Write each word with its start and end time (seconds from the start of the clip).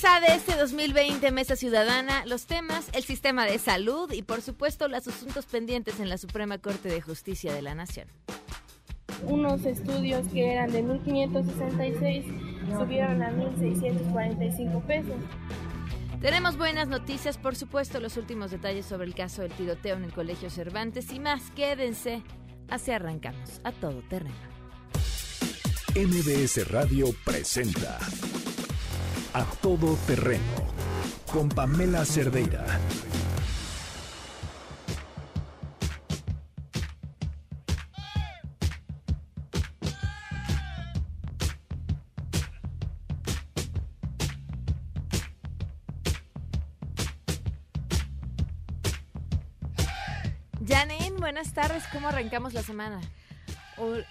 mesa 0.00 0.20
de 0.20 0.36
este 0.36 0.54
2020, 0.54 1.32
Mesa 1.32 1.56
Ciudadana, 1.56 2.24
los 2.24 2.46
temas, 2.46 2.86
el 2.92 3.02
sistema 3.02 3.44
de 3.46 3.58
salud 3.58 4.12
y 4.12 4.22
por 4.22 4.42
supuesto 4.42 4.86
los 4.86 5.08
asuntos 5.08 5.46
pendientes 5.46 5.98
en 5.98 6.08
la 6.08 6.18
Suprema 6.18 6.58
Corte 6.58 6.88
de 6.88 7.00
Justicia 7.00 7.52
de 7.52 7.62
la 7.62 7.74
Nación. 7.74 8.06
Unos 9.24 9.64
estudios 9.64 10.24
que 10.28 10.52
eran 10.52 10.70
de 10.70 10.84
1.566 10.84 12.78
subieron 12.78 13.22
a 13.24 13.32
1.645 13.32 14.86
pesos. 14.86 15.16
Tenemos 16.20 16.56
buenas 16.56 16.86
noticias, 16.86 17.36
por 17.36 17.56
supuesto, 17.56 17.98
los 17.98 18.16
últimos 18.16 18.52
detalles 18.52 18.86
sobre 18.86 19.08
el 19.08 19.16
caso 19.16 19.42
del 19.42 19.50
tiroteo 19.50 19.96
en 19.96 20.04
el 20.04 20.12
Colegio 20.12 20.48
Cervantes 20.48 21.10
y 21.10 21.18
más. 21.18 21.50
Quédense, 21.56 22.22
así 22.70 22.92
arrancamos 22.92 23.60
a 23.64 23.72
todo 23.72 24.00
terreno. 24.02 24.36
MBS 25.96 26.70
Radio 26.70 27.12
presenta 27.24 27.98
A 29.38 29.44
Todo 29.62 29.96
Terreno 30.04 30.42
con 31.32 31.48
Pamela 31.48 32.04
Cerdeira. 32.04 32.66
Janine, 50.66 51.12
buenas 51.20 51.54
tardes, 51.54 51.84
¿cómo 51.92 52.08
arrancamos 52.08 52.54
la 52.54 52.64
semana? 52.64 53.00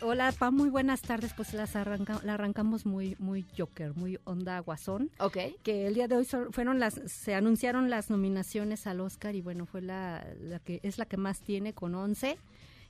Hola, 0.01 0.31
Pa, 0.31 0.51
muy 0.51 0.69
buenas 0.69 1.01
tardes. 1.01 1.33
Pues 1.33 1.53
las 1.53 1.75
arranca, 1.75 2.21
la 2.23 2.35
arrancamos 2.35 2.85
muy, 2.85 3.15
muy 3.19 3.45
Joker, 3.57 3.93
muy 3.95 4.19
onda 4.23 4.59
guasón. 4.59 5.11
Ok. 5.19 5.37
Que 5.63 5.87
el 5.87 5.93
día 5.93 6.07
de 6.07 6.15
hoy 6.15 6.25
fueron 6.51 6.79
las, 6.79 7.01
se 7.05 7.35
anunciaron 7.35 7.89
las 7.89 8.09
nominaciones 8.09 8.87
al 8.87 9.01
Oscar 9.01 9.35
y 9.35 9.41
bueno, 9.41 9.65
fue 9.65 9.81
la, 9.81 10.25
la 10.39 10.59
que 10.59 10.79
es 10.83 10.97
la 10.97 11.05
que 11.05 11.17
más 11.17 11.41
tiene 11.41 11.73
con 11.73 11.95
11 11.95 12.37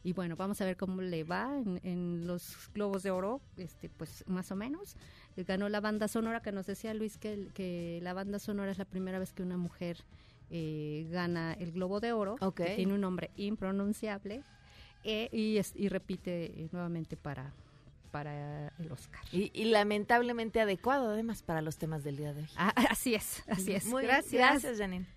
y 0.04 0.14
bueno, 0.14 0.36
vamos 0.36 0.62
a 0.62 0.66
ver 0.66 0.78
cómo 0.78 1.02
le 1.02 1.24
va 1.24 1.52
en, 1.58 1.80
en, 1.84 2.28
los 2.28 2.70
Globos 2.74 3.04
de 3.04 3.12
Oro, 3.12 3.42
este, 3.58 3.90
pues 3.90 4.24
más 4.28 4.52
o 4.52 4.56
menos. 4.56 4.96
Ganó 5.36 5.70
la 5.70 5.82
banda 5.82 6.08
sonora, 6.08 6.42
que 6.42 6.52
nos 6.52 6.66
decía 6.66 6.94
Luis 6.94 7.18
que, 7.18 7.50
que 7.54 8.00
la 8.02 8.14
banda 8.14 8.40
sonora 8.40 8.72
es 8.72 8.78
la 8.78 8.86
primera 8.86 9.20
vez 9.20 9.34
que 9.34 9.44
una 9.44 9.58
mujer 9.58 10.06
eh, 10.50 11.08
gana 11.12 11.54
el 11.54 11.74
Globo 11.74 12.00
de 12.00 12.14
Oro, 12.14 12.38
okay. 12.40 12.68
que 12.68 12.76
tiene 12.76 12.94
un 12.94 13.02
nombre 13.02 13.32
impronunciable, 13.36 14.44
eh, 15.04 15.30
y, 15.32 15.58
es, 15.58 15.74
y, 15.76 15.90
repite 15.90 16.46
eh, 16.46 16.70
nuevamente 16.72 17.18
para, 17.18 17.54
para 18.12 18.68
el 18.80 18.92
Oscar. 18.92 19.22
Y, 19.32 19.52
y, 19.54 19.66
lamentablemente 19.66 20.62
adecuado 20.62 21.10
además 21.12 21.44
para 21.44 21.62
los 21.62 21.78
temas 21.78 22.04
del 22.04 22.18
día 22.18 22.34
de 22.34 22.42
hoy. 22.42 22.50
Ah, 22.58 22.74
así 22.90 23.16
es, 23.16 23.44
así 23.48 23.74
es. 23.74 23.86
Muy 23.86 24.04
gracias. 24.04 24.34
Gracias, 24.34 24.78
Janine. 24.78 25.08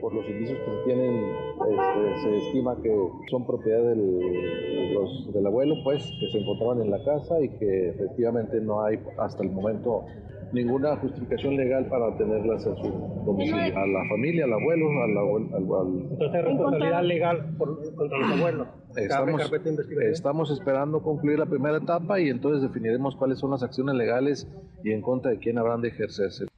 por 0.00 0.12
los 0.12 0.28
indicios 0.28 0.58
que 0.58 0.64
se 0.64 0.84
tienen 0.84 1.24
este, 1.70 2.22
se 2.22 2.36
estima 2.38 2.76
que 2.82 2.92
son 3.30 3.46
propiedad 3.46 3.82
del, 3.84 4.94
los, 4.94 5.32
del 5.32 5.46
abuelo 5.46 5.76
pues 5.84 6.10
que 6.18 6.28
se 6.32 6.38
encontraban 6.38 6.80
en 6.80 6.90
la 6.90 7.04
casa 7.04 7.40
y 7.40 7.48
que 7.50 7.90
efectivamente 7.90 8.60
no 8.60 8.82
hay 8.82 8.98
hasta 9.16 9.44
el 9.44 9.50
momento 9.50 10.04
ninguna 10.52 10.96
justificación 10.96 11.56
legal 11.56 11.86
para 11.86 12.16
tenerlas 12.16 12.66
en 12.66 12.76
su 12.78 12.90
domicilio. 13.24 13.78
A 13.78 13.86
la 13.86 14.08
familia 14.08 14.44
al 14.44 14.54
abuelo 14.54 14.86
al, 14.90 15.16
al, 15.16 15.28
al 15.54 16.10
entonces 16.10 16.44
responsabilidad 16.44 17.04
legal 17.04 17.54
por, 17.56 17.94
contra 17.94 18.18
los 18.18 18.38
abuelos. 18.38 18.68
Estamos, 18.96 19.52
estamos 20.00 20.50
esperando 20.50 21.00
concluir 21.00 21.38
la 21.38 21.46
primera 21.46 21.76
etapa 21.76 22.18
y 22.18 22.28
entonces 22.28 22.62
definiremos 22.62 23.14
cuáles 23.14 23.38
son 23.38 23.52
las 23.52 23.62
acciones 23.62 23.94
legales 23.94 24.48
y 24.82 24.90
en 24.90 25.00
contra 25.00 25.30
de 25.30 25.38
quién 25.38 25.58
habrán 25.58 25.80
de 25.80 25.88
ejercerse. 25.88 26.49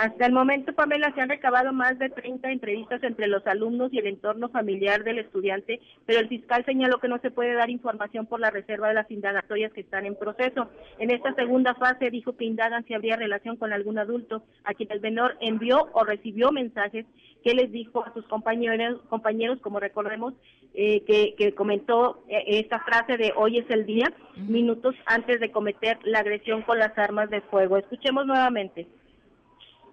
Hasta 0.00 0.24
el 0.24 0.32
momento, 0.32 0.72
Pamela, 0.72 1.12
se 1.14 1.20
han 1.20 1.28
recabado 1.28 1.74
más 1.74 1.98
de 1.98 2.08
30 2.08 2.50
entrevistas 2.50 3.02
entre 3.02 3.26
los 3.26 3.46
alumnos 3.46 3.92
y 3.92 3.98
el 3.98 4.06
entorno 4.06 4.48
familiar 4.48 5.04
del 5.04 5.18
estudiante, 5.18 5.78
pero 6.06 6.20
el 6.20 6.28
fiscal 6.28 6.64
señaló 6.64 7.00
que 7.00 7.08
no 7.08 7.18
se 7.18 7.30
puede 7.30 7.52
dar 7.52 7.68
información 7.68 8.24
por 8.24 8.40
la 8.40 8.48
reserva 8.48 8.88
de 8.88 8.94
las 8.94 9.10
indagatorias 9.10 9.74
que 9.74 9.82
están 9.82 10.06
en 10.06 10.16
proceso. 10.16 10.70
En 10.98 11.10
esta 11.10 11.34
segunda 11.34 11.74
fase 11.74 12.08
dijo 12.08 12.34
que 12.34 12.46
indagan 12.46 12.82
si 12.86 12.94
habría 12.94 13.16
relación 13.16 13.56
con 13.58 13.74
algún 13.74 13.98
adulto 13.98 14.42
a 14.64 14.72
quien 14.72 14.90
el 14.90 15.02
menor 15.02 15.36
envió 15.38 15.90
o 15.92 16.02
recibió 16.02 16.50
mensajes 16.50 17.04
que 17.44 17.52
les 17.52 17.70
dijo 17.70 18.02
a 18.02 18.14
sus 18.14 18.26
compañeros, 18.26 19.02
compañeros 19.10 19.60
como 19.60 19.80
recordemos, 19.80 20.32
eh, 20.72 21.02
que, 21.04 21.34
que, 21.36 21.54
comentó 21.54 22.24
eh, 22.26 22.42
esta 22.46 22.80
frase 22.80 23.18
de 23.18 23.34
hoy 23.36 23.58
es 23.58 23.68
el 23.68 23.84
día, 23.84 24.10
minutos 24.36 24.94
antes 25.04 25.40
de 25.40 25.50
cometer 25.50 25.98
la 26.04 26.20
agresión 26.20 26.62
con 26.62 26.78
las 26.78 26.96
armas 26.96 27.28
de 27.28 27.42
fuego. 27.42 27.76
Escuchemos 27.76 28.24
nuevamente. 28.24 28.86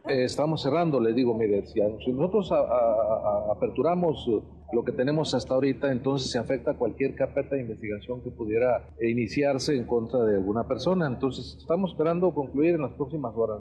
Eh, 0.10 0.24
estamos 0.24 0.62
cerrando, 0.62 1.02
le 1.02 1.14
digo, 1.14 1.34
mire, 1.34 1.66
si, 1.68 1.82
nosotros 2.12 2.52
a, 2.52 3.52
aperturamos 3.52 4.26
lo 4.72 4.84
que 4.84 4.94
tenemos 4.94 5.34
hasta 5.34 5.54
ahorita, 5.54 5.92
entonces 5.92 6.32
se 6.32 6.38
afecta 6.38 6.76
cualquier 6.76 7.16
carpeta 7.16 7.56
de 7.56 7.62
investigación 7.62 8.22
que 8.22 8.32
pudiera 8.32 8.90
iniciarse 9.02 9.76
en 9.76 9.86
contra 9.86 10.24
de 10.24 10.36
alguna 10.36 10.66
persona. 10.68 11.08
Entonces, 11.08 11.58
estamos 11.60 11.92
esperando 11.92 12.34
concluir 12.34 12.76
en 12.76 12.84
las 12.84 12.94
próximas 12.94 13.34
horas. 13.36 13.60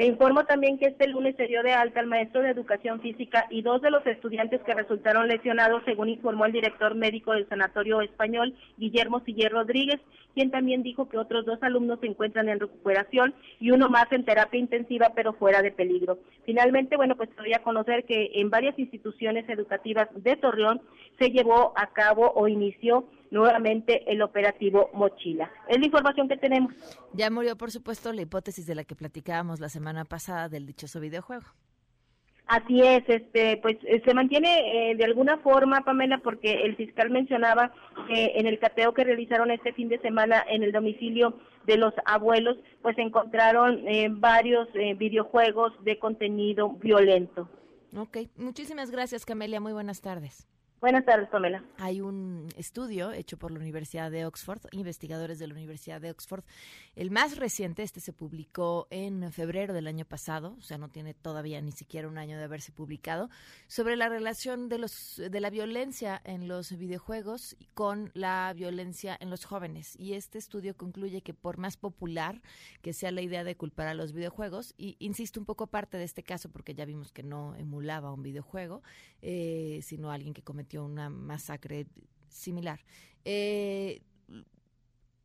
Te 0.00 0.06
informo 0.06 0.46
también 0.46 0.78
que 0.78 0.86
este 0.86 1.08
lunes 1.08 1.36
se 1.36 1.46
dio 1.46 1.62
de 1.62 1.74
alta 1.74 2.00
al 2.00 2.06
maestro 2.06 2.40
de 2.40 2.48
educación 2.48 3.02
física 3.02 3.44
y 3.50 3.60
dos 3.60 3.82
de 3.82 3.90
los 3.90 4.06
estudiantes 4.06 4.62
que 4.62 4.72
resultaron 4.72 5.28
lesionados, 5.28 5.82
según 5.84 6.08
informó 6.08 6.46
el 6.46 6.52
director 6.52 6.94
médico 6.94 7.32
del 7.32 7.46
Sanatorio 7.50 8.00
Español, 8.00 8.54
Guillermo 8.78 9.20
Siller 9.26 9.52
Rodríguez, 9.52 10.00
quien 10.34 10.50
también 10.50 10.82
dijo 10.82 11.10
que 11.10 11.18
otros 11.18 11.44
dos 11.44 11.62
alumnos 11.62 12.00
se 12.00 12.06
encuentran 12.06 12.48
en 12.48 12.60
recuperación 12.60 13.34
y 13.60 13.72
uno 13.72 13.90
más 13.90 14.10
en 14.10 14.24
terapia 14.24 14.58
intensiva, 14.58 15.12
pero 15.14 15.34
fuera 15.34 15.60
de 15.60 15.70
peligro. 15.70 16.18
Finalmente, 16.46 16.96
bueno, 16.96 17.14
pues 17.14 17.28
te 17.28 17.54
a 17.54 17.62
conocer 17.62 18.04
que 18.04 18.30
en 18.36 18.48
varias 18.48 18.78
instituciones 18.78 19.46
educativas 19.50 20.08
de 20.14 20.34
Torreón 20.36 20.80
se 21.18 21.28
llevó 21.28 21.74
a 21.76 21.88
cabo 21.88 22.32
o 22.34 22.48
inició 22.48 23.04
nuevamente 23.30 24.10
el 24.10 24.22
operativo 24.22 24.90
Mochila. 24.94 25.50
Es 25.68 25.78
la 25.78 25.86
información 25.86 26.28
que 26.28 26.36
tenemos. 26.36 26.74
Ya 27.12 27.30
murió, 27.30 27.56
por 27.56 27.70
supuesto, 27.70 28.12
la 28.12 28.22
hipótesis 28.22 28.66
de 28.66 28.74
la 28.74 28.84
que 28.84 28.96
platicábamos 28.96 29.60
la 29.60 29.68
semana 29.68 30.04
pasada 30.04 30.48
del 30.48 30.66
dichoso 30.66 31.00
videojuego. 31.00 31.46
Así 32.50 32.82
es, 32.82 33.04
este, 33.06 33.58
pues 33.58 33.76
eh, 33.84 34.02
se 34.04 34.12
mantiene 34.12 34.90
eh, 34.90 34.96
de 34.96 35.04
alguna 35.04 35.38
forma, 35.38 35.82
Pamela, 35.82 36.18
porque 36.18 36.64
el 36.64 36.74
fiscal 36.74 37.08
mencionaba 37.08 37.72
que 38.08 38.32
en 38.34 38.48
el 38.48 38.58
cateo 38.58 38.92
que 38.92 39.04
realizaron 39.04 39.52
este 39.52 39.72
fin 39.72 39.88
de 39.88 40.00
semana 40.00 40.44
en 40.48 40.64
el 40.64 40.72
domicilio 40.72 41.38
de 41.66 41.76
los 41.76 41.94
abuelos, 42.06 42.58
pues 42.82 42.98
encontraron 42.98 43.86
eh, 43.86 44.08
varios 44.10 44.66
videojuegos 44.96 45.72
de 45.84 46.00
contenido 46.00 46.70
violento. 46.70 47.48
Ok, 47.96 48.18
muchísimas 48.36 48.90
gracias, 48.90 49.24
Camelia. 49.24 49.60
Muy 49.60 49.72
buenas 49.72 50.00
tardes. 50.00 50.48
Buenas 50.80 51.04
tardes, 51.04 51.28
Pamela. 51.28 51.62
Hay 51.76 52.00
un 52.00 52.48
estudio 52.56 53.12
hecho 53.12 53.36
por 53.36 53.50
la 53.50 53.58
Universidad 53.58 54.10
de 54.10 54.24
Oxford, 54.24 54.62
investigadores 54.72 55.38
de 55.38 55.46
la 55.46 55.52
Universidad 55.52 56.00
de 56.00 56.10
Oxford. 56.10 56.42
El 56.96 57.10
más 57.10 57.36
reciente, 57.36 57.82
este 57.82 58.00
se 58.00 58.14
publicó 58.14 58.86
en 58.88 59.30
febrero 59.30 59.74
del 59.74 59.86
año 59.88 60.06
pasado, 60.06 60.56
o 60.58 60.62
sea, 60.62 60.78
no 60.78 60.88
tiene 60.88 61.12
todavía 61.12 61.60
ni 61.60 61.72
siquiera 61.72 62.08
un 62.08 62.16
año 62.16 62.38
de 62.38 62.44
haberse 62.44 62.72
publicado, 62.72 63.28
sobre 63.66 63.94
la 63.94 64.08
relación 64.08 64.70
de 64.70 64.78
los 64.78 65.20
de 65.30 65.40
la 65.40 65.50
violencia 65.50 66.18
en 66.24 66.48
los 66.48 66.72
videojuegos 66.72 67.58
con 67.74 68.10
la 68.14 68.50
violencia 68.56 69.18
en 69.20 69.28
los 69.28 69.44
jóvenes. 69.44 70.00
Y 70.00 70.14
este 70.14 70.38
estudio 70.38 70.74
concluye 70.78 71.20
que 71.20 71.34
por 71.34 71.58
más 71.58 71.76
popular 71.76 72.40
que 72.80 72.94
sea 72.94 73.10
la 73.10 73.20
idea 73.20 73.44
de 73.44 73.54
culpar 73.54 73.86
a 73.88 73.92
los 73.92 74.14
videojuegos, 74.14 74.72
y 74.78 74.96
insisto 74.98 75.40
un 75.40 75.44
poco 75.44 75.64
aparte 75.64 75.98
de 75.98 76.04
este 76.04 76.22
caso 76.22 76.48
porque 76.48 76.74
ya 76.74 76.86
vimos 76.86 77.12
que 77.12 77.22
no 77.22 77.54
emulaba 77.56 78.14
un 78.14 78.22
videojuego, 78.22 78.82
eh, 79.20 79.80
sino 79.82 80.10
alguien 80.10 80.32
que 80.32 80.42
cometió 80.42 80.69
una 80.78 81.10
masacre 81.10 81.86
similar. 82.28 82.80
Eh, 83.24 84.02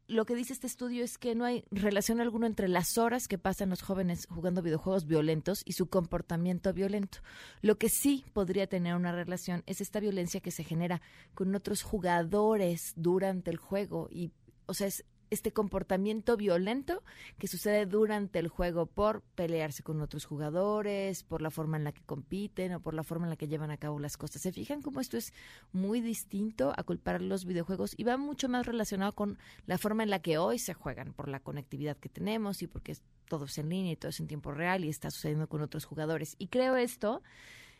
lo 0.08 0.26
que 0.26 0.36
dice 0.36 0.54
este 0.54 0.68
estudio 0.68 1.04
es 1.04 1.18
que 1.18 1.34
no 1.34 1.46
hay 1.46 1.64
relación 1.72 2.22
alguna 2.22 2.46
entre 2.46 2.68
las 2.68 2.98
horas 3.00 3.28
que 3.28 3.40
pasan 3.40 3.72
los 3.72 3.82
jóvenes 3.82 4.28
jugando 4.30 4.62
videojuegos 4.62 5.08
violentos 5.08 5.64
y 5.66 5.74
su 5.74 5.88
comportamiento 5.88 6.74
violento. 6.74 7.20
Lo 7.62 7.80
que 7.80 7.90
sí 7.90 8.24
podría 8.34 8.68
tener 8.68 8.96
una 8.96 9.12
relación 9.12 9.64
es 9.66 9.82
esta 9.82 10.00
violencia 10.00 10.42
que 10.42 10.52
se 10.52 10.64
genera 10.64 11.02
con 11.34 11.56
otros 11.56 11.82
jugadores 11.82 12.94
durante 12.96 13.50
el 13.50 13.58
juego 13.58 14.08
y 14.12 14.32
o 14.68 14.74
sea, 14.74 14.88
es 14.88 15.06
este 15.30 15.52
comportamiento 15.52 16.38
violento 16.38 17.04
que 17.38 17.48
sucede 17.48 17.86
durante 17.86 18.40
el 18.40 18.48
juego 18.48 18.86
por 18.86 19.22
pelearse 19.36 19.84
con 19.84 20.02
otros 20.02 20.26
jugadores, 20.26 21.24
por 21.24 21.42
la 21.42 21.52
forma 21.52 21.78
en 21.78 21.84
la 21.84 21.92
que 21.92 22.04
compiten 22.04 22.74
o 22.74 22.80
por 22.80 22.94
la 22.94 23.04
forma 23.04 23.26
en 23.26 23.32
la 23.32 23.36
que 23.36 23.48
llevan 23.48 23.72
a 23.72 23.78
cabo 23.78 24.00
las 24.00 24.18
cosas. 24.18 24.42
¿Se 24.42 24.52
fijan 24.52 24.82
cómo 24.82 25.00
esto 25.00 25.18
es 25.18 25.34
muy 25.72 26.02
distinto 26.02 26.74
a 26.76 26.84
culpar 26.84 27.22
los 27.22 27.46
videojuegos 27.46 27.94
y 27.98 28.04
va 28.04 28.18
mucho 28.18 28.50
más 28.50 28.66
relacionado 28.66 29.14
con 29.14 29.38
la 29.66 29.78
forma 29.78 30.04
en 30.04 30.10
la 30.10 30.20
que 30.20 30.38
hoy 30.38 30.60
se 30.60 30.74
juegan, 30.74 31.14
por 31.14 31.28
la 31.28 31.40
conectividad 31.40 31.98
que 31.98 32.10
tenemos 32.10 32.62
y 32.62 32.68
porque 32.68 32.98
todo 33.28 33.46
es 33.46 33.58
en 33.58 33.70
línea 33.70 33.94
y 33.94 33.96
todo 33.96 34.10
es 34.10 34.20
en 34.20 34.28
tiempo 34.28 34.52
real 34.52 34.86
y 34.86 34.90
está 34.90 35.12
sucediendo 35.12 35.48
con 35.48 35.62
otros 35.62 35.86
jugadores? 35.86 36.36
Y 36.38 36.48
creo 36.48 36.76
esto 36.76 37.22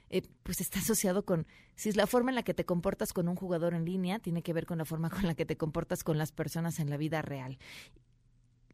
eh, 0.10 0.22
pues 0.44 0.62
está 0.62 0.80
asociado 0.80 1.26
con, 1.26 1.48
si 1.76 1.90
es 1.90 1.96
la 1.96 2.08
forma 2.08 2.32
en 2.32 2.36
la 2.36 2.44
que 2.44 2.54
te 2.54 2.66
comportas 2.66 3.14
con 3.14 3.28
un 3.28 3.36
jugador 3.36 3.74
en 3.74 3.86
línea, 3.86 4.20
tiene 4.20 4.44
que 4.44 4.54
ver 4.54 4.66
con 4.66 4.78
la 4.78 4.86
forma 4.86 5.10
con 5.10 5.24
la 5.24 5.36
que 5.36 5.46
te 5.46 5.58
comportas 5.58 6.04
con 6.04 6.18
las 6.18 6.32
personas 6.32 6.80
en 6.80 6.90
la 6.90 6.98
vida 6.98 7.22
real. 7.22 7.58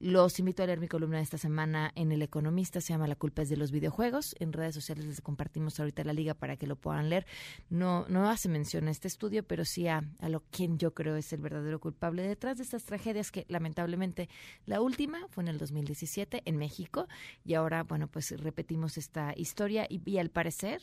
Los 0.01 0.39
invito 0.39 0.63
a 0.63 0.65
leer 0.65 0.79
mi 0.79 0.87
columna 0.87 1.17
de 1.17 1.23
esta 1.23 1.37
semana 1.37 1.91
en 1.93 2.11
El 2.11 2.23
Economista, 2.23 2.81
se 2.81 2.91
llama 2.91 3.05
La 3.05 3.15
culpa 3.15 3.43
es 3.43 3.49
de 3.49 3.55
los 3.55 3.69
videojuegos. 3.69 4.35
En 4.39 4.51
redes 4.51 4.73
sociales 4.73 5.05
les 5.05 5.21
compartimos 5.21 5.79
ahorita 5.79 6.03
la 6.03 6.11
liga 6.11 6.33
para 6.33 6.57
que 6.57 6.65
lo 6.65 6.75
puedan 6.75 7.11
leer. 7.11 7.27
No, 7.69 8.07
no 8.09 8.27
hace 8.27 8.49
mención 8.49 8.87
a 8.87 8.91
este 8.91 9.07
estudio, 9.07 9.43
pero 9.43 9.63
sí 9.63 9.87
a, 9.87 10.03
a 10.19 10.29
lo 10.29 10.39
quien 10.49 10.79
yo 10.79 10.95
creo 10.95 11.17
es 11.17 11.31
el 11.33 11.41
verdadero 11.41 11.79
culpable 11.79 12.23
detrás 12.23 12.57
de 12.57 12.63
estas 12.63 12.83
tragedias 12.83 13.31
que 13.31 13.45
lamentablemente 13.47 14.27
la 14.65 14.81
última 14.81 15.27
fue 15.29 15.43
en 15.43 15.49
el 15.49 15.59
2017 15.59 16.41
en 16.45 16.57
México 16.57 17.07
y 17.45 17.53
ahora, 17.53 17.83
bueno, 17.83 18.07
pues 18.07 18.31
repetimos 18.41 18.97
esta 18.97 19.35
historia 19.37 19.85
y, 19.87 20.01
y 20.09 20.17
al 20.17 20.31
parecer 20.31 20.81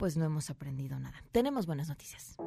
pues 0.00 0.16
no 0.16 0.24
hemos 0.24 0.48
aprendido 0.48 0.98
nada. 0.98 1.22
Tenemos 1.30 1.66
buenas 1.66 1.90
noticias. 1.90 2.38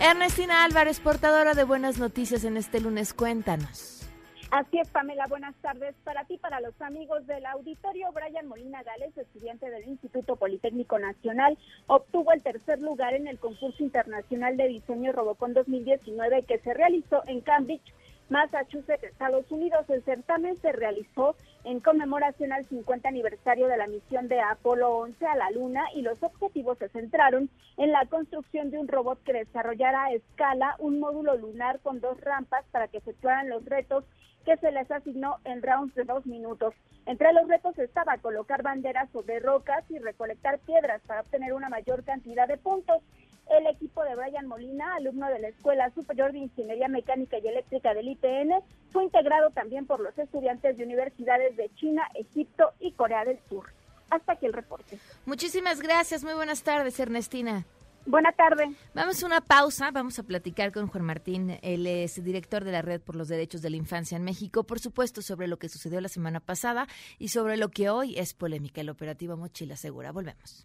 Ernestina 0.00 0.64
Álvarez, 0.64 0.98
portadora 0.98 1.54
de 1.54 1.62
buenas 1.62 1.98
noticias 1.98 2.42
en 2.42 2.56
este 2.56 2.80
lunes, 2.80 3.14
cuéntanos. 3.14 4.10
Así 4.50 4.80
es, 4.80 4.88
Pamela, 4.88 5.26
buenas 5.28 5.54
tardes 5.56 5.94
para 6.02 6.24
ti, 6.24 6.36
para 6.36 6.60
los 6.60 6.74
amigos 6.80 7.24
del 7.28 7.46
auditorio. 7.46 8.10
Brian 8.12 8.48
Molina 8.48 8.82
Gales, 8.82 9.16
estudiante 9.16 9.70
del 9.70 9.86
Instituto 9.86 10.34
Politécnico 10.34 10.98
Nacional, 10.98 11.56
obtuvo 11.86 12.32
el 12.32 12.42
tercer 12.42 12.80
lugar 12.80 13.14
en 13.14 13.28
el 13.28 13.38
concurso 13.38 13.80
internacional 13.84 14.56
de 14.56 14.66
diseño 14.66 15.12
Robocon 15.12 15.54
2019 15.54 16.42
que 16.42 16.58
se 16.58 16.74
realizó 16.74 17.22
en 17.28 17.40
Cambridge, 17.42 17.94
Massachusetts, 18.28 19.04
Estados 19.04 19.50
Unidos. 19.50 19.88
El 19.88 20.02
certamen 20.04 20.56
se 20.60 20.72
realizó 20.72 21.36
en 21.64 21.80
conmemoración 21.80 22.52
al 22.52 22.66
50 22.66 23.08
aniversario 23.08 23.66
de 23.68 23.76
la 23.76 23.86
misión 23.86 24.28
de 24.28 24.40
Apolo 24.40 24.90
11 24.98 25.26
a 25.26 25.36
la 25.36 25.50
Luna 25.50 25.84
y 25.94 26.02
los 26.02 26.22
objetivos 26.22 26.78
se 26.78 26.88
centraron 26.88 27.50
en 27.76 27.92
la 27.92 28.06
construcción 28.06 28.70
de 28.70 28.78
un 28.78 28.88
robot 28.88 29.22
que 29.24 29.32
desarrollara 29.32 30.04
a 30.04 30.12
escala 30.12 30.76
un 30.78 31.00
módulo 31.00 31.36
lunar 31.36 31.80
con 31.80 32.00
dos 32.00 32.20
rampas 32.20 32.64
para 32.70 32.88
que 32.88 32.98
efectuaran 32.98 33.48
los 33.48 33.64
retos 33.64 34.04
que 34.44 34.56
se 34.56 34.72
les 34.72 34.90
asignó 34.90 35.36
en 35.44 35.62
rounds 35.62 35.94
de 35.94 36.04
dos 36.04 36.24
minutos. 36.26 36.74
Entre 37.06 37.32
los 37.32 37.48
retos 37.48 37.78
estaba 37.78 38.18
colocar 38.18 38.62
banderas 38.62 39.10
sobre 39.10 39.40
rocas 39.40 39.84
y 39.90 39.98
recolectar 39.98 40.58
piedras 40.60 41.00
para 41.06 41.22
obtener 41.22 41.54
una 41.54 41.68
mayor 41.68 42.04
cantidad 42.04 42.46
de 42.46 42.58
puntos. 42.58 43.02
El 43.50 43.66
equipo 43.66 44.02
de 44.04 44.14
Brian 44.14 44.46
Molina, 44.46 44.94
alumno 44.96 45.28
de 45.28 45.38
la 45.38 45.48
Escuela 45.48 45.90
Superior 45.94 46.32
de 46.32 46.38
Ingeniería 46.38 46.88
Mecánica 46.88 47.38
y 47.38 47.48
Eléctrica 47.48 47.94
del 47.94 48.08
IPN, 48.08 48.62
fue 48.90 49.04
integrado 49.04 49.50
también 49.50 49.86
por 49.86 50.00
los 50.00 50.16
estudiantes 50.18 50.76
de 50.76 50.84
universidades 50.84 51.56
de 51.56 51.70
China, 51.76 52.02
Egipto 52.14 52.72
y 52.80 52.92
Corea 52.92 53.24
del 53.24 53.38
Sur. 53.48 53.72
Hasta 54.10 54.32
aquí 54.32 54.46
el 54.46 54.52
reporte. 54.52 54.98
Muchísimas 55.26 55.80
gracias. 55.80 56.24
Muy 56.24 56.34
buenas 56.34 56.62
tardes, 56.62 56.98
Ernestina. 56.98 57.64
Buenas 58.06 58.34
tardes. 58.36 58.70
Vamos 58.94 59.22
a 59.22 59.26
una 59.26 59.42
pausa, 59.42 59.90
vamos 59.90 60.18
a 60.18 60.22
platicar 60.22 60.72
con 60.72 60.86
Juan 60.86 61.04
Martín, 61.04 61.58
él 61.60 61.86
es 61.86 62.22
director 62.24 62.64
de 62.64 62.72
la 62.72 62.80
Red 62.80 63.02
por 63.02 63.16
los 63.16 63.28
Derechos 63.28 63.60
de 63.60 63.68
la 63.68 63.76
Infancia 63.76 64.16
en 64.16 64.24
México, 64.24 64.64
por 64.64 64.78
supuesto 64.78 65.20
sobre 65.20 65.46
lo 65.46 65.58
que 65.58 65.68
sucedió 65.68 66.00
la 66.00 66.08
semana 66.08 66.40
pasada 66.40 66.86
y 67.18 67.28
sobre 67.28 67.58
lo 67.58 67.68
que 67.68 67.90
hoy 67.90 68.18
es 68.18 68.32
polémica, 68.32 68.80
el 68.80 68.88
operativo 68.88 69.36
Mochila 69.36 69.76
Segura. 69.76 70.10
Volvemos. 70.10 70.64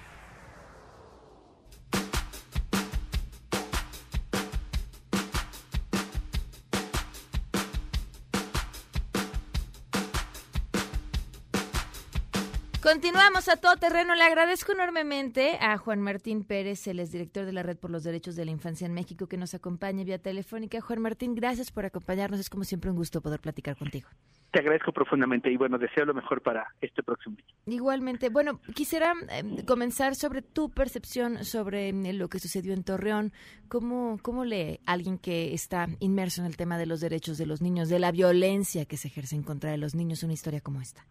Continuamos 13.01 13.49
a 13.49 13.57
todo 13.57 13.77
terreno. 13.77 14.13
Le 14.13 14.21
agradezco 14.21 14.73
enormemente 14.73 15.57
a 15.59 15.75
Juan 15.79 16.01
Martín 16.01 16.43
Pérez, 16.43 16.85
el 16.85 16.99
es 16.99 17.11
director 17.11 17.47
de 17.47 17.51
la 17.51 17.63
Red 17.63 17.77
por 17.77 17.89
los 17.89 18.03
Derechos 18.03 18.35
de 18.35 18.45
la 18.45 18.51
Infancia 18.51 18.85
en 18.85 18.93
México, 18.93 19.25
que 19.25 19.37
nos 19.37 19.55
acompaña 19.55 20.03
vía 20.03 20.19
telefónica. 20.19 20.79
Juan 20.81 21.01
Martín, 21.01 21.33
gracias 21.33 21.71
por 21.71 21.83
acompañarnos. 21.83 22.39
Es 22.39 22.47
como 22.47 22.63
siempre 22.63 22.91
un 22.91 22.95
gusto 22.95 23.19
poder 23.19 23.39
platicar 23.39 23.75
contigo. 23.75 24.07
Te 24.51 24.59
agradezco 24.59 24.91
profundamente 24.91 25.51
y 25.51 25.57
bueno, 25.57 25.79
deseo 25.79 26.05
lo 26.05 26.13
mejor 26.13 26.43
para 26.43 26.67
este 26.79 27.01
próximo 27.01 27.37
año. 27.39 27.75
Igualmente. 27.75 28.29
Bueno, 28.29 28.61
quisiera 28.75 29.13
em, 29.29 29.65
comenzar 29.65 30.13
sobre 30.13 30.43
tu 30.43 30.69
percepción 30.69 31.43
sobre 31.43 31.89
em, 31.89 32.15
lo 32.15 32.29
que 32.29 32.37
sucedió 32.37 32.71
en 32.71 32.83
Torreón. 32.83 33.33
¿Cómo, 33.67 34.19
¿Cómo 34.21 34.45
lee 34.45 34.79
alguien 34.85 35.17
que 35.17 35.55
está 35.55 35.87
inmerso 36.01 36.41
en 36.41 36.45
el 36.45 36.55
tema 36.55 36.77
de 36.77 36.85
los 36.85 37.01
derechos 37.01 37.39
de 37.39 37.47
los 37.47 37.63
niños, 37.63 37.89
de 37.89 37.97
la 37.97 38.11
violencia 38.11 38.85
que 38.85 38.97
se 38.97 39.07
ejerce 39.07 39.35
en 39.35 39.41
contra 39.41 39.71
de 39.71 39.79
los 39.79 39.95
niños, 39.95 40.21
una 40.21 40.33
historia 40.33 40.61
como 40.61 40.81
esta? 40.81 41.03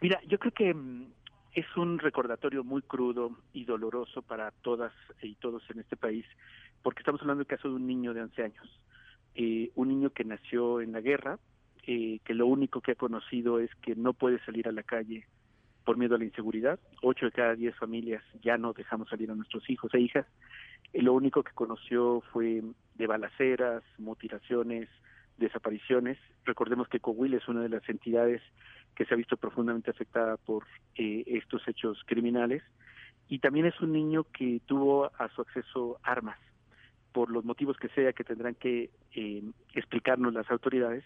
Mira, 0.00 0.20
yo 0.26 0.38
creo 0.38 0.52
que 0.52 0.72
mm, 0.72 1.12
es 1.54 1.66
un 1.76 1.98
recordatorio 1.98 2.64
muy 2.64 2.82
crudo 2.82 3.36
y 3.52 3.64
doloroso 3.64 4.22
para 4.22 4.50
todas 4.50 4.92
y 5.20 5.34
todos 5.34 5.62
en 5.70 5.80
este 5.80 5.96
país, 5.96 6.24
porque 6.82 7.00
estamos 7.00 7.20
hablando 7.20 7.40
del 7.40 7.56
caso 7.58 7.68
de 7.68 7.74
un 7.74 7.86
niño 7.86 8.14
de 8.14 8.22
11 8.22 8.42
años, 8.42 8.80
eh, 9.34 9.70
un 9.74 9.88
niño 9.88 10.10
que 10.10 10.24
nació 10.24 10.80
en 10.80 10.92
la 10.92 11.00
guerra, 11.00 11.38
eh, 11.86 12.20
que 12.24 12.34
lo 12.34 12.46
único 12.46 12.80
que 12.80 12.92
ha 12.92 12.96
conocido 12.96 13.58
es 13.58 13.70
que 13.76 13.94
no 13.94 14.12
puede 14.12 14.38
salir 14.44 14.68
a 14.68 14.72
la 14.72 14.82
calle 14.82 15.26
por 15.84 15.96
miedo 15.96 16.14
a 16.14 16.18
la 16.18 16.24
inseguridad. 16.24 16.78
Ocho 17.02 17.26
de 17.26 17.32
cada 17.32 17.54
diez 17.54 17.74
familias 17.76 18.22
ya 18.42 18.56
no 18.58 18.72
dejamos 18.72 19.08
salir 19.08 19.30
a 19.30 19.34
nuestros 19.34 19.68
hijos 19.68 19.92
e 19.94 20.00
hijas. 20.00 20.26
Y 20.92 21.00
lo 21.00 21.14
único 21.14 21.42
que 21.42 21.52
conoció 21.52 22.22
fue 22.32 22.62
de 22.94 23.06
balaceras, 23.06 23.82
mutilaciones, 23.98 24.88
desapariciones. 25.38 26.18
Recordemos 26.44 26.88
que 26.88 27.00
Coahuila 27.00 27.38
es 27.38 27.48
una 27.48 27.62
de 27.62 27.70
las 27.70 27.88
entidades 27.88 28.42
que 28.94 29.04
se 29.04 29.14
ha 29.14 29.16
visto 29.16 29.36
profundamente 29.36 29.90
afectada 29.90 30.36
por 30.36 30.64
eh, 30.96 31.24
estos 31.26 31.66
hechos 31.68 32.02
criminales. 32.06 32.62
Y 33.28 33.38
también 33.38 33.66
es 33.66 33.80
un 33.80 33.92
niño 33.92 34.24
que 34.32 34.60
tuvo 34.66 35.10
a 35.18 35.28
su 35.28 35.40
acceso 35.42 35.98
armas, 36.02 36.38
por 37.12 37.30
los 37.30 37.44
motivos 37.44 37.76
que 37.76 37.88
sea 37.88 38.12
que 38.12 38.24
tendrán 38.24 38.54
que 38.54 38.90
eh, 39.14 39.42
explicarnos 39.74 40.34
las 40.34 40.50
autoridades. 40.50 41.04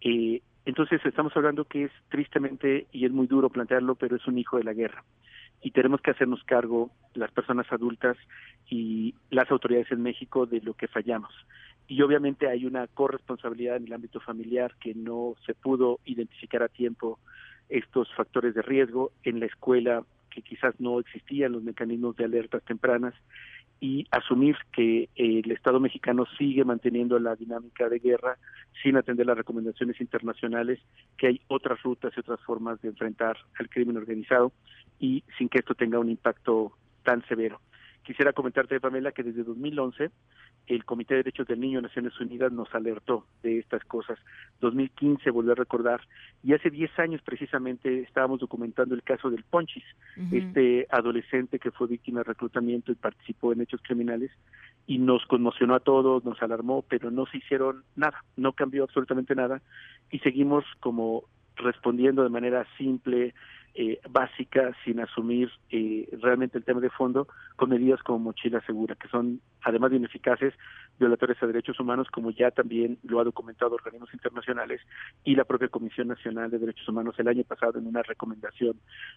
Eh, 0.00 0.42
entonces 0.64 1.00
estamos 1.04 1.36
hablando 1.36 1.64
que 1.64 1.84
es 1.84 1.92
tristemente, 2.08 2.86
y 2.92 3.06
es 3.06 3.12
muy 3.12 3.26
duro 3.26 3.50
plantearlo, 3.50 3.94
pero 3.94 4.16
es 4.16 4.26
un 4.26 4.38
hijo 4.38 4.56
de 4.58 4.64
la 4.64 4.74
guerra. 4.74 5.04
Y 5.62 5.72
tenemos 5.72 6.00
que 6.00 6.10
hacernos 6.10 6.42
cargo, 6.44 6.90
las 7.14 7.30
personas 7.32 7.70
adultas 7.70 8.16
y 8.68 9.14
las 9.30 9.50
autoridades 9.50 9.90
en 9.92 10.02
México, 10.02 10.46
de 10.46 10.60
lo 10.60 10.74
que 10.74 10.88
fallamos. 10.88 11.32
Y 11.90 12.02
obviamente 12.02 12.46
hay 12.46 12.66
una 12.66 12.86
corresponsabilidad 12.86 13.74
en 13.74 13.86
el 13.86 13.92
ámbito 13.92 14.20
familiar 14.20 14.76
que 14.80 14.94
no 14.94 15.34
se 15.44 15.54
pudo 15.54 15.98
identificar 16.04 16.62
a 16.62 16.68
tiempo 16.68 17.18
estos 17.68 18.08
factores 18.14 18.54
de 18.54 18.62
riesgo. 18.62 19.10
En 19.24 19.40
la 19.40 19.46
escuela 19.46 20.04
que 20.30 20.40
quizás 20.40 20.78
no 20.78 21.00
existían 21.00 21.50
los 21.50 21.64
mecanismos 21.64 22.14
de 22.14 22.26
alertas 22.26 22.62
tempranas 22.62 23.12
y 23.80 24.06
asumir 24.12 24.56
que 24.72 25.08
eh, 25.16 25.42
el 25.44 25.50
Estado 25.50 25.80
mexicano 25.80 26.26
sigue 26.38 26.64
manteniendo 26.64 27.18
la 27.18 27.34
dinámica 27.34 27.88
de 27.88 27.98
guerra 27.98 28.38
sin 28.84 28.96
atender 28.96 29.26
las 29.26 29.38
recomendaciones 29.38 30.00
internacionales, 30.00 30.78
que 31.18 31.26
hay 31.26 31.40
otras 31.48 31.82
rutas 31.82 32.12
y 32.16 32.20
otras 32.20 32.38
formas 32.42 32.80
de 32.82 32.90
enfrentar 32.90 33.36
al 33.58 33.68
crimen 33.68 33.96
organizado 33.96 34.52
y 35.00 35.24
sin 35.36 35.48
que 35.48 35.58
esto 35.58 35.74
tenga 35.74 35.98
un 35.98 36.08
impacto 36.08 36.70
tan 37.02 37.26
severo. 37.26 37.60
Quisiera 38.02 38.32
comentarte, 38.32 38.80
Pamela, 38.80 39.12
que 39.12 39.22
desde 39.22 39.44
2011 39.44 40.10
el 40.66 40.84
Comité 40.84 41.14
de 41.14 41.18
Derechos 41.24 41.46
del 41.46 41.60
Niño 41.60 41.78
de 41.78 41.88
Naciones 41.88 42.18
Unidas 42.20 42.52
nos 42.52 42.72
alertó 42.74 43.26
de 43.42 43.58
estas 43.58 43.84
cosas. 43.84 44.18
2015, 44.60 45.30
volvió 45.30 45.52
a 45.52 45.56
recordar, 45.56 46.00
y 46.42 46.54
hace 46.54 46.70
10 46.70 46.98
años 46.98 47.22
precisamente 47.22 48.00
estábamos 48.00 48.40
documentando 48.40 48.94
el 48.94 49.02
caso 49.02 49.30
del 49.30 49.44
Ponchis, 49.44 49.84
este 50.32 50.86
adolescente 50.90 51.58
que 51.58 51.70
fue 51.70 51.88
víctima 51.88 52.20
de 52.20 52.24
reclutamiento 52.24 52.92
y 52.92 52.94
participó 52.94 53.52
en 53.52 53.62
hechos 53.62 53.80
criminales, 53.82 54.30
y 54.86 54.98
nos 54.98 55.24
conmocionó 55.26 55.74
a 55.74 55.80
todos, 55.80 56.24
nos 56.24 56.40
alarmó, 56.42 56.82
pero 56.82 57.10
no 57.10 57.26
se 57.26 57.38
hicieron 57.38 57.84
nada, 57.96 58.24
no 58.36 58.52
cambió 58.52 58.84
absolutamente 58.84 59.34
nada, 59.34 59.60
y 60.10 60.18
seguimos 60.20 60.64
como 60.80 61.24
respondiendo 61.60 62.22
de 62.22 62.30
manera 62.30 62.66
simple, 62.76 63.34
eh, 63.72 64.00
básica 64.10 64.72
sin 64.84 64.98
asumir 64.98 65.48
eh, 65.70 66.08
realmente 66.20 66.58
el 66.58 66.64
tema 66.64 66.80
de 66.80 66.90
fondo 66.90 67.28
con 67.54 67.70
medidas 67.70 68.02
como 68.02 68.18
mochila 68.18 68.60
segura, 68.66 68.96
que 68.96 69.06
son 69.06 69.40
además 69.62 69.92
de 69.92 69.98
ineficaces, 69.98 70.54
violatorias 70.98 71.40
a 71.40 71.46
derechos 71.46 71.78
humanos, 71.78 72.08
como 72.10 72.32
ya 72.32 72.50
también 72.50 72.98
lo 73.04 73.20
ha 73.20 73.24
documentado 73.24 73.76
organismos 73.76 74.12
internacionales 74.12 74.80
y 75.22 75.36
la 75.36 75.44
propia 75.44 75.68
Comisión 75.68 76.08
Nacional 76.08 76.50
de 76.50 76.58
Derechos 76.58 76.88
Humanos 76.88 77.14
el 77.18 77.28
año 77.28 77.44
pasado 77.44 77.78
en 77.78 77.86
una 77.86 78.02
recomendación 78.02 78.74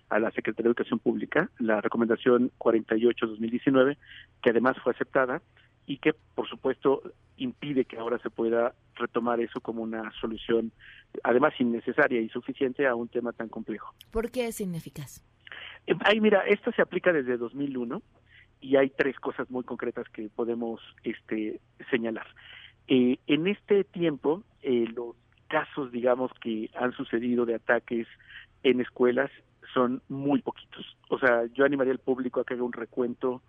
a 0.09 0.19
la 0.19 0.29
Secretaría 0.29 0.65
de 0.65 0.69
Educación 0.69 0.99
Pública, 0.99 1.49
la 1.57 1.81
recomendación 1.81 2.51
48-2019, 2.59 3.97
que 4.43 4.49
además 4.51 4.77
fue 4.83 4.93
aceptada 4.93 5.41
y 5.85 5.97
que 5.97 6.13
por 6.35 6.47
supuesto 6.47 7.01
impide 7.37 7.85
que 7.85 7.97
ahora 7.97 8.19
se 8.19 8.29
pueda 8.29 8.73
retomar 8.95 9.39
eso 9.41 9.59
como 9.59 9.81
una 9.81 10.11
solución, 10.19 10.71
además 11.23 11.53
innecesaria 11.59 12.21
y 12.21 12.29
suficiente 12.29 12.87
a 12.87 12.95
un 12.95 13.07
tema 13.07 13.33
tan 13.33 13.49
complejo. 13.49 13.93
¿Por 14.11 14.31
qué 14.31 14.47
es 14.47 14.61
ineficaz? 14.61 15.23
Eh, 15.87 15.95
ay, 16.05 16.21
mira, 16.21 16.41
esto 16.47 16.71
se 16.71 16.81
aplica 16.81 17.11
desde 17.11 17.37
2001 17.37 18.01
y 18.61 18.77
hay 18.77 18.89
tres 18.89 19.19
cosas 19.19 19.49
muy 19.49 19.63
concretas 19.63 20.07
que 20.09 20.29
podemos 20.29 20.79
este, 21.03 21.59
señalar. 21.89 22.27
Eh, 22.87 23.17
en 23.27 23.47
este 23.47 23.83
tiempo, 23.83 24.43
eh, 24.61 24.85
los 24.95 25.15
casos, 25.47 25.91
digamos, 25.91 26.31
que 26.41 26.69
han 26.75 26.93
sucedido 26.93 27.45
de 27.45 27.55
ataques 27.55 28.07
en 28.63 28.79
escuelas 28.79 29.29
son 29.73 30.01
muy 30.07 30.41
poquitos. 30.41 30.97
O 31.09 31.19
sea, 31.19 31.45
yo 31.53 31.65
animaría 31.65 31.93
al 31.93 31.99
público 31.99 32.39
a 32.39 32.45
que 32.45 32.53
haga 32.53 32.63
un 32.63 32.73
recuento 32.73 33.41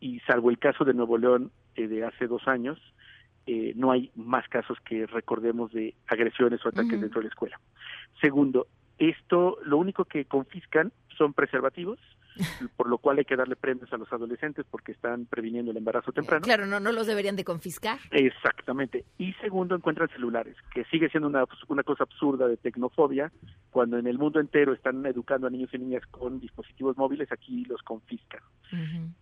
y 0.00 0.20
salvo 0.20 0.50
el 0.50 0.58
caso 0.58 0.84
de 0.84 0.94
Nuevo 0.94 1.18
León 1.18 1.50
de 1.74 2.04
hace 2.04 2.26
dos 2.26 2.46
años, 2.48 2.78
eh, 3.46 3.72
no 3.76 3.92
hay 3.92 4.10
más 4.16 4.48
casos 4.48 4.78
que 4.80 5.06
recordemos 5.06 5.72
de 5.72 5.94
agresiones 6.08 6.64
o 6.64 6.68
ataques 6.68 7.00
dentro 7.00 7.20
de 7.20 7.24
la 7.24 7.30
escuela. 7.30 7.60
Segundo, 8.20 8.66
esto 8.98 9.58
lo 9.64 9.76
único 9.76 10.04
que 10.04 10.24
confiscan 10.24 10.92
son 11.16 11.32
preservativos, 11.32 11.98
por 12.76 12.88
lo 12.88 12.98
cual 12.98 13.18
hay 13.18 13.24
que 13.24 13.36
darle 13.36 13.56
premios 13.56 13.92
a 13.92 13.96
los 13.96 14.12
adolescentes 14.12 14.66
porque 14.70 14.92
están 14.92 15.26
previniendo 15.26 15.70
el 15.70 15.76
embarazo 15.76 16.12
temprano. 16.12 16.44
Claro, 16.44 16.66
no, 16.66 16.80
no 16.80 16.92
los 16.92 17.06
deberían 17.06 17.36
de 17.36 17.44
confiscar. 17.44 17.98
Exactamente. 18.10 19.04
Y 19.18 19.32
segundo, 19.34 19.74
encuentran 19.74 20.08
celulares, 20.08 20.56
que 20.74 20.84
sigue 20.84 21.08
siendo 21.08 21.28
una, 21.28 21.44
una 21.68 21.82
cosa 21.82 22.04
absurda 22.04 22.48
de 22.48 22.56
tecnofobia, 22.56 23.32
cuando 23.70 23.98
en 23.98 24.06
el 24.06 24.18
mundo 24.18 24.40
entero 24.40 24.72
están 24.72 25.04
educando 25.06 25.46
a 25.46 25.50
niños 25.50 25.70
y 25.72 25.78
niñas 25.78 26.04
con 26.10 26.40
dispositivos 26.40 26.96
móviles, 26.96 27.30
aquí 27.32 27.64
los 27.64 27.82
confiscan. 27.82 28.40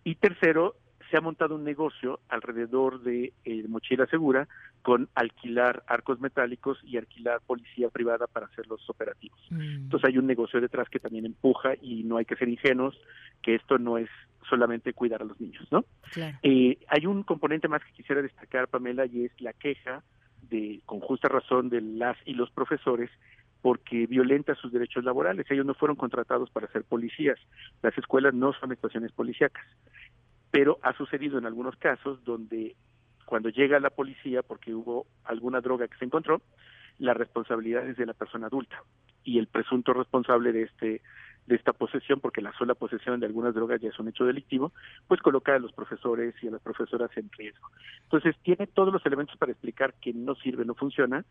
Y 0.04 0.14
tercero, 0.16 0.76
se 1.10 1.16
ha 1.16 1.20
montado 1.20 1.54
un 1.54 1.64
negocio 1.64 2.20
alrededor 2.28 3.02
de 3.02 3.32
eh, 3.44 3.64
Mochila 3.68 4.06
Segura 4.06 4.48
con 4.82 5.08
alquilar 5.14 5.82
arcos 5.86 6.20
metálicos 6.20 6.78
y 6.84 6.96
alquilar 6.96 7.40
policía 7.46 7.88
privada 7.88 8.26
para 8.26 8.46
hacer 8.46 8.66
los 8.66 8.88
operativos. 8.90 9.40
Mm. 9.50 9.84
Entonces 9.84 10.08
hay 10.08 10.18
un 10.18 10.26
negocio 10.26 10.60
detrás 10.60 10.88
que 10.88 11.00
también 11.00 11.26
empuja 11.26 11.74
y 11.80 12.04
no 12.04 12.18
hay 12.18 12.24
que 12.24 12.36
ser 12.36 12.48
ingenuos 12.48 12.98
que 13.42 13.54
esto 13.54 13.78
no 13.78 13.98
es 13.98 14.08
solamente 14.48 14.92
cuidar 14.92 15.22
a 15.22 15.24
los 15.24 15.40
niños, 15.40 15.66
¿no? 15.70 15.84
Eh, 16.42 16.78
hay 16.88 17.06
un 17.06 17.22
componente 17.22 17.66
más 17.66 17.82
que 17.82 17.92
quisiera 17.92 18.20
destacar, 18.20 18.68
Pamela, 18.68 19.06
y 19.06 19.24
es 19.24 19.32
la 19.40 19.54
queja 19.54 20.02
de, 20.50 20.80
con 20.84 21.00
justa 21.00 21.28
razón, 21.28 21.70
de 21.70 21.80
las 21.80 22.16
y 22.26 22.34
los 22.34 22.50
profesores 22.50 23.10
porque 23.62 24.06
violenta 24.06 24.54
sus 24.54 24.70
derechos 24.70 25.04
laborales. 25.04 25.50
Ellos 25.50 25.64
no 25.64 25.72
fueron 25.72 25.96
contratados 25.96 26.50
para 26.50 26.68
ser 26.68 26.84
policías. 26.84 27.38
Las 27.80 27.96
escuelas 27.96 28.34
no 28.34 28.52
son 28.52 28.72
estaciones 28.72 29.10
policíacas 29.12 29.64
pero 30.54 30.78
ha 30.82 30.92
sucedido 30.92 31.36
en 31.36 31.46
algunos 31.46 31.74
casos 31.78 32.22
donde 32.22 32.76
cuando 33.24 33.48
llega 33.48 33.80
la 33.80 33.90
policía 33.90 34.44
porque 34.44 34.72
hubo 34.72 35.08
alguna 35.24 35.60
droga 35.60 35.88
que 35.88 35.98
se 35.98 36.04
encontró, 36.04 36.42
la 37.00 37.12
responsabilidad 37.12 37.88
es 37.88 37.96
de 37.96 38.06
la 38.06 38.12
persona 38.12 38.46
adulta 38.46 38.80
y 39.24 39.40
el 39.40 39.48
presunto 39.48 39.92
responsable 39.92 40.52
de 40.52 40.62
este 40.62 41.02
de 41.46 41.56
esta 41.56 41.72
posesión, 41.72 42.20
porque 42.20 42.40
la 42.40 42.52
sola 42.52 42.74
posesión 42.74 43.20
de 43.20 43.26
algunas 43.26 43.54
drogas 43.54 43.80
ya 43.80 43.90
es 43.90 43.98
un 43.98 44.08
hecho 44.08 44.24
delictivo, 44.24 44.72
pues 45.06 45.20
coloca 45.20 45.54
a 45.54 45.58
los 45.58 45.72
profesores 45.72 46.34
y 46.42 46.48
a 46.48 46.52
las 46.52 46.62
profesoras 46.62 47.10
en 47.16 47.30
riesgo. 47.36 47.70
Entonces, 48.04 48.34
tiene 48.42 48.66
todos 48.66 48.92
los 48.92 49.04
elementos 49.04 49.36
para 49.36 49.52
explicar 49.52 49.94
que 50.00 50.12
no 50.12 50.34
sirve, 50.36 50.64
no 50.64 50.74
funciona 50.74 51.24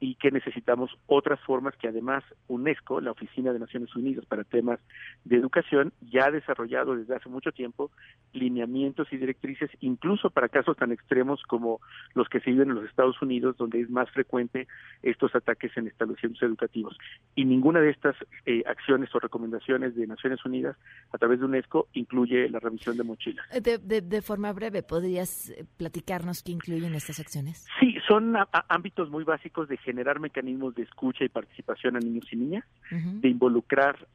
y 0.00 0.14
que 0.14 0.30
necesitamos 0.30 0.90
otras 1.06 1.40
formas 1.40 1.76
que 1.76 1.88
además 1.88 2.24
UNESCO, 2.46 3.00
la 3.00 3.10
Oficina 3.10 3.52
de 3.52 3.58
Naciones 3.58 3.94
Unidas 3.94 4.24
para 4.24 4.44
temas 4.44 4.80
de 5.24 5.36
educación, 5.36 5.92
ya 6.00 6.26
ha 6.26 6.30
desarrollado 6.30 6.96
desde 6.96 7.16
hace 7.16 7.28
mucho 7.28 7.52
tiempo 7.52 7.90
lineamientos 8.32 9.12
y 9.12 9.16
directrices, 9.16 9.70
incluso 9.80 10.30
para 10.30 10.48
casos 10.48 10.76
tan 10.76 10.92
extremos 10.92 11.42
como 11.42 11.80
los 12.14 12.28
que 12.28 12.40
se 12.40 12.50
viven 12.50 12.70
en 12.70 12.76
los 12.76 12.84
Estados 12.84 13.20
Unidos, 13.20 13.56
donde 13.56 13.80
es 13.80 13.90
más 13.90 14.10
frecuente 14.10 14.66
estos 15.02 15.34
ataques 15.34 15.76
en 15.76 15.88
establecimientos 15.88 16.42
educativos. 16.42 16.96
Y 17.34 17.44
ninguna 17.44 17.80
de 17.80 17.90
estas 17.90 18.16
eh, 18.46 18.62
acciones 18.66 19.14
o 19.14 19.20
recomendaciones 19.20 19.57
de 19.66 20.06
Naciones 20.06 20.44
Unidas 20.44 20.76
a 21.12 21.18
través 21.18 21.40
de 21.40 21.46
UNESCO 21.46 21.88
incluye 21.92 22.48
la 22.48 22.58
revisión 22.58 22.96
de 22.96 23.04
mochilas. 23.04 23.46
Eh, 23.52 23.60
de, 23.60 24.00
de, 24.00 24.22
forma 24.22 24.52
breve, 24.52 24.82
¿podrías 24.82 25.50
eh, 25.50 25.64
platicarnos 25.76 26.42
qué 26.42 26.52
incluyen 26.52 26.94
estas 26.94 27.20
acciones? 27.20 27.66
Sí, 27.80 27.96
son 28.06 28.34
ámbitos 28.68 29.10
muy 29.10 29.24
básicos 29.24 29.68
de 29.68 29.76
generar 29.76 30.20
mecanismos 30.20 30.74
de 30.74 30.82
escucha 30.82 31.24
y 31.24 31.28
participación 31.28 31.96
a 31.96 32.00
niños 32.00 32.26
y 32.32 32.36
niñas, 32.36 32.64
de 32.90 33.28
involucrar 33.28 34.08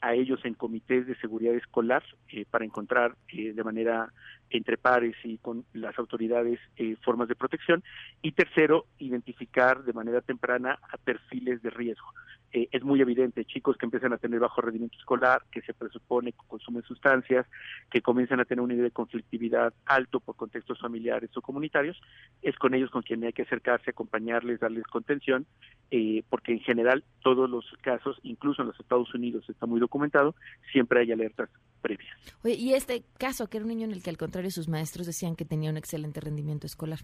a 0.00 0.14
ellos 0.14 0.40
en 0.44 0.54
comités 0.54 1.06
de 1.06 1.16
seguridad 1.16 1.54
escolar 1.54 2.04
eh, 2.28 2.44
para 2.48 2.64
encontrar 2.64 3.16
de 3.32 3.64
manera 3.64 4.12
entre 4.50 4.78
pares 4.78 5.16
y 5.24 5.38
con 5.38 5.64
las 5.72 5.98
autoridades 5.98 6.60
formas 7.02 7.28
de 7.28 7.34
protección 7.34 7.82
y 8.22 8.32
tercero 8.32 8.86
identificar 8.98 9.82
de 9.82 9.92
manera 9.92 10.20
temprana 10.20 10.78
a 10.92 10.96
perfiles 10.96 11.60
de 11.62 11.70
riesgo 11.70 12.06
eh, 12.52 12.68
es 12.72 12.82
muy 12.82 13.00
evidente, 13.00 13.44
chicos 13.44 13.76
que 13.76 13.86
empiezan 13.86 14.12
a 14.12 14.18
tener 14.18 14.40
bajo 14.40 14.60
rendimiento 14.60 14.96
escolar, 14.98 15.42
que 15.50 15.60
se 15.62 15.74
presupone 15.74 16.32
que 16.32 16.46
consumen 16.46 16.82
sustancias, 16.82 17.46
que 17.90 18.00
comienzan 18.00 18.40
a 18.40 18.44
tener 18.44 18.62
un 18.62 18.68
nivel 18.68 18.84
de 18.84 18.90
conflictividad 18.90 19.74
alto 19.84 20.20
por 20.20 20.36
contextos 20.36 20.80
familiares 20.80 21.30
o 21.36 21.42
comunitarios, 21.42 22.00
es 22.42 22.56
con 22.56 22.74
ellos 22.74 22.90
con 22.90 23.02
quien 23.02 23.24
hay 23.24 23.32
que 23.32 23.42
acercarse, 23.42 23.90
acompañarles, 23.90 24.60
darles 24.60 24.84
contención, 24.84 25.46
eh, 25.90 26.22
porque 26.30 26.52
en 26.52 26.60
general 26.60 27.04
todos 27.22 27.50
los 27.50 27.66
casos, 27.82 28.18
incluso 28.22 28.62
en 28.62 28.68
los 28.68 28.80
Estados 28.80 29.12
Unidos 29.14 29.44
está 29.48 29.66
muy 29.66 29.80
documentado, 29.80 30.34
siempre 30.72 31.00
hay 31.00 31.12
alertas 31.12 31.50
previas. 31.82 32.16
Oye, 32.44 32.54
y 32.54 32.74
este 32.74 33.04
caso, 33.18 33.48
que 33.48 33.58
era 33.58 33.64
un 33.64 33.70
niño 33.70 33.84
en 33.84 33.92
el 33.92 34.02
que 34.02 34.10
al 34.10 34.16
contrario 34.16 34.50
sus 34.50 34.68
maestros 34.68 35.06
decían 35.06 35.36
que 35.36 35.44
tenía 35.44 35.70
un 35.70 35.76
excelente 35.76 36.20
rendimiento 36.20 36.66
escolar. 36.66 37.00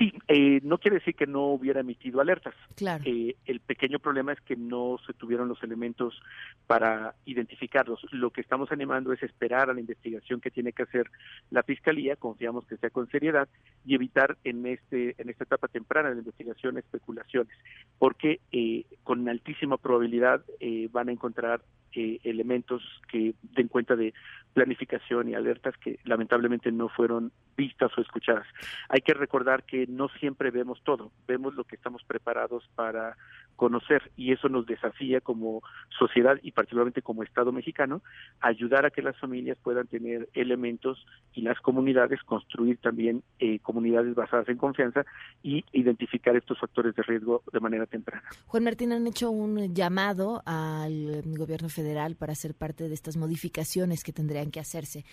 Sí, 0.00 0.14
eh, 0.28 0.60
no 0.62 0.78
quiere 0.78 0.96
decir 0.96 1.14
que 1.14 1.26
no 1.26 1.48
hubiera 1.48 1.80
emitido 1.80 2.22
alertas. 2.22 2.54
Claro. 2.74 3.04
Eh, 3.06 3.36
el 3.44 3.60
pequeño 3.60 3.98
problema 3.98 4.32
es 4.32 4.40
que 4.40 4.56
no 4.56 4.96
se 5.06 5.12
tuvieron 5.12 5.46
los 5.46 5.62
elementos 5.62 6.18
para 6.66 7.14
identificarlos. 7.26 8.00
Lo 8.10 8.30
que 8.30 8.40
estamos 8.40 8.72
animando 8.72 9.12
es 9.12 9.22
esperar 9.22 9.68
a 9.68 9.74
la 9.74 9.80
investigación 9.80 10.40
que 10.40 10.50
tiene 10.50 10.72
que 10.72 10.84
hacer 10.84 11.10
la 11.50 11.62
fiscalía, 11.62 12.16
confiamos 12.16 12.66
que 12.66 12.78
sea 12.78 12.88
con 12.88 13.10
seriedad 13.10 13.46
y 13.84 13.94
evitar 13.94 14.38
en 14.42 14.64
este 14.64 15.20
en 15.20 15.28
esta 15.28 15.44
etapa 15.44 15.68
temprana 15.68 16.08
de 16.08 16.14
la 16.14 16.20
investigación 16.20 16.78
especulaciones, 16.78 17.52
porque 17.98 18.40
eh, 18.52 18.86
con 19.04 19.28
altísima 19.28 19.76
probabilidad 19.76 20.42
eh, 20.60 20.88
van 20.90 21.10
a 21.10 21.12
encontrar 21.12 21.60
eh, 21.92 22.20
elementos 22.22 22.82
que 23.10 23.34
den 23.42 23.66
cuenta 23.66 23.96
de 23.96 24.14
planificación 24.52 25.28
y 25.28 25.34
alertas 25.34 25.76
que 25.78 25.98
lamentablemente 26.04 26.72
no 26.72 26.88
fueron 26.88 27.32
vistas 27.56 27.90
o 27.96 28.00
escuchadas. 28.00 28.46
Hay 28.88 29.00
que 29.00 29.14
recordar 29.14 29.64
que 29.64 29.86
no 29.86 30.08
siempre 30.08 30.50
vemos 30.50 30.82
todo, 30.84 31.12
vemos 31.26 31.54
lo 31.54 31.64
que 31.64 31.76
estamos 31.76 32.02
preparados 32.04 32.68
para 32.74 33.16
conocer 33.60 34.10
y 34.16 34.32
eso 34.32 34.48
nos 34.48 34.64
desafía 34.64 35.20
como 35.20 35.62
sociedad 35.98 36.38
y 36.42 36.52
particularmente 36.52 37.02
como 37.02 37.22
Estado 37.22 37.52
mexicano, 37.52 38.00
ayudar 38.40 38.86
a 38.86 38.90
que 38.90 39.02
las 39.02 39.18
familias 39.18 39.58
puedan 39.62 39.86
tener 39.86 40.30
elementos 40.32 41.04
y 41.34 41.42
las 41.42 41.60
comunidades 41.60 42.22
construir 42.22 42.78
también 42.78 43.22
eh, 43.38 43.58
comunidades 43.58 44.14
basadas 44.14 44.48
en 44.48 44.56
confianza 44.56 45.04
y 45.42 45.62
identificar 45.72 46.34
estos 46.36 46.58
factores 46.58 46.94
de 46.94 47.02
riesgo 47.02 47.42
de 47.52 47.60
manera 47.60 47.84
temprana. 47.84 48.24
Juan 48.46 48.64
Martín, 48.64 48.92
han 48.92 49.06
hecho 49.06 49.30
un 49.30 49.74
llamado 49.74 50.42
al 50.46 51.22
gobierno 51.26 51.68
federal 51.68 52.16
para 52.16 52.34
ser 52.34 52.54
parte 52.54 52.88
de 52.88 52.94
estas 52.94 53.18
modificaciones 53.18 54.04
que 54.04 54.12
tendrían 54.40 54.50
que 54.50 54.60
hacerse. 54.60 55.04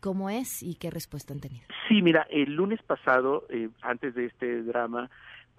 ¿Cómo 0.00 0.30
es 0.30 0.62
y 0.62 0.76
qué 0.76 0.90
respuesta 0.90 1.34
han 1.34 1.40
tenido? 1.40 1.66
Sí, 1.88 2.00
mira, 2.00 2.26
el 2.30 2.54
lunes 2.54 2.80
pasado, 2.82 3.46
eh, 3.50 3.68
antes 3.82 4.14
de 4.14 4.26
este 4.26 4.62
drama, 4.62 5.10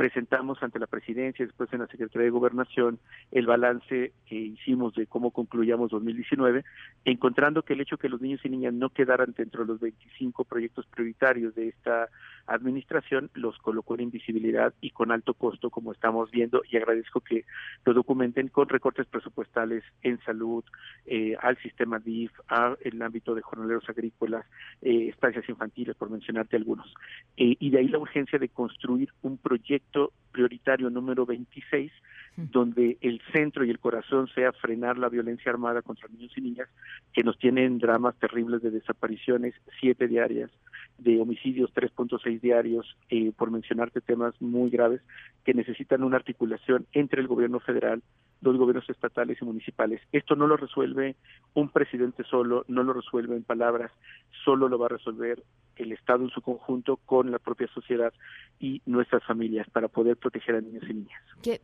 presentamos 0.01 0.63
ante 0.63 0.79
la 0.79 0.87
presidencia, 0.87 1.45
después 1.45 1.71
en 1.73 1.81
la 1.81 1.85
Secretaría 1.85 2.25
de 2.25 2.31
Gobernación, 2.31 2.97
el 3.31 3.45
balance 3.45 4.13
que 4.25 4.35
hicimos 4.35 4.95
de 4.95 5.05
cómo 5.05 5.29
concluyamos 5.29 5.91
2019, 5.91 6.63
encontrando 7.05 7.61
que 7.61 7.73
el 7.73 7.81
hecho 7.81 7.99
que 7.99 8.09
los 8.09 8.19
niños 8.19 8.41
y 8.43 8.49
niñas 8.49 8.73
no 8.73 8.89
quedaran 8.89 9.35
dentro 9.37 9.61
de 9.61 9.67
los 9.67 9.79
25 9.79 10.43
proyectos 10.45 10.87
prioritarios 10.87 11.53
de 11.53 11.67
esta 11.67 12.09
administración 12.47 13.29
los 13.35 13.59
colocó 13.59 13.93
en 13.93 14.01
invisibilidad 14.01 14.73
y 14.81 14.89
con 14.89 15.11
alto 15.11 15.35
costo, 15.35 15.69
como 15.69 15.91
estamos 15.91 16.31
viendo, 16.31 16.63
y 16.67 16.77
agradezco 16.77 17.19
que 17.21 17.45
lo 17.85 17.93
documenten 17.93 18.47
con 18.47 18.69
recortes 18.69 19.05
presupuestales 19.05 19.83
en 20.01 20.19
salud, 20.23 20.63
eh, 21.05 21.35
al 21.39 21.57
sistema 21.57 21.99
DIF, 21.99 22.31
al 22.47 22.77
ámbito 23.03 23.35
de 23.35 23.43
jornaleros 23.43 23.87
agrícolas, 23.87 24.47
eh, 24.81 25.10
estancias 25.21 25.47
infantiles, 25.49 25.95
por 25.95 26.09
mencionarte 26.09 26.57
algunos. 26.57 26.91
Eh, 27.37 27.55
y 27.59 27.69
de 27.69 27.77
ahí 27.77 27.87
la 27.87 27.99
urgencia 27.99 28.39
de 28.39 28.49
construir 28.49 29.09
un 29.21 29.37
proyecto 29.37 30.11
prioritario 30.31 30.89
número 30.89 31.25
26 31.25 31.91
donde 32.37 32.97
el 33.01 33.21
centro 33.33 33.65
y 33.65 33.69
el 33.69 33.79
corazón 33.79 34.27
sea 34.33 34.53
frenar 34.53 34.97
la 34.97 35.09
violencia 35.09 35.51
armada 35.51 35.81
contra 35.81 36.07
niños 36.07 36.31
y 36.37 36.41
niñas 36.41 36.69
que 37.13 37.23
nos 37.23 37.37
tienen 37.37 37.77
dramas 37.77 38.15
terribles 38.15 38.61
de 38.61 38.71
desapariciones, 38.71 39.53
siete 39.79 40.07
diarias, 40.07 40.49
de 41.03 41.19
homicidios 41.19 41.73
3.6 41.73 42.39
diarios, 42.41 42.95
eh, 43.09 43.31
por 43.35 43.49
mencionarte 43.49 44.01
temas 44.01 44.39
muy 44.39 44.69
graves 44.69 45.01
que 45.43 45.53
necesitan 45.53 46.03
una 46.03 46.17
articulación 46.17 46.85
entre 46.93 47.21
el 47.21 47.27
gobierno 47.27 47.59
federal, 47.59 48.03
los 48.41 48.57
gobiernos 48.57 48.87
estatales 48.89 49.39
y 49.41 49.45
municipales. 49.45 50.01
Esto 50.11 50.35
no 50.35 50.45
lo 50.45 50.57
resuelve 50.57 51.15
un 51.55 51.69
presidente 51.69 52.23
solo, 52.23 52.65
no 52.67 52.83
lo 52.83 52.93
resuelve 52.93 53.35
en 53.35 53.43
palabras, 53.43 53.91
solo 54.45 54.69
lo 54.69 54.77
va 54.77 54.85
a 54.87 54.89
resolver 54.89 55.41
el 55.75 55.91
Estado 55.91 56.23
en 56.23 56.29
su 56.29 56.41
conjunto 56.41 56.97
con 56.97 57.31
la 57.31 57.39
propia 57.39 57.67
sociedad 57.67 58.13
y 58.59 58.81
nuestras 58.85 59.23
familias 59.23 59.67
para 59.71 59.87
poder 59.87 60.17
proteger 60.17 60.55
a 60.55 60.61
niños 60.61 60.83
y 60.87 60.93
niñas. 60.93 61.21
¿Qué, 61.41 61.59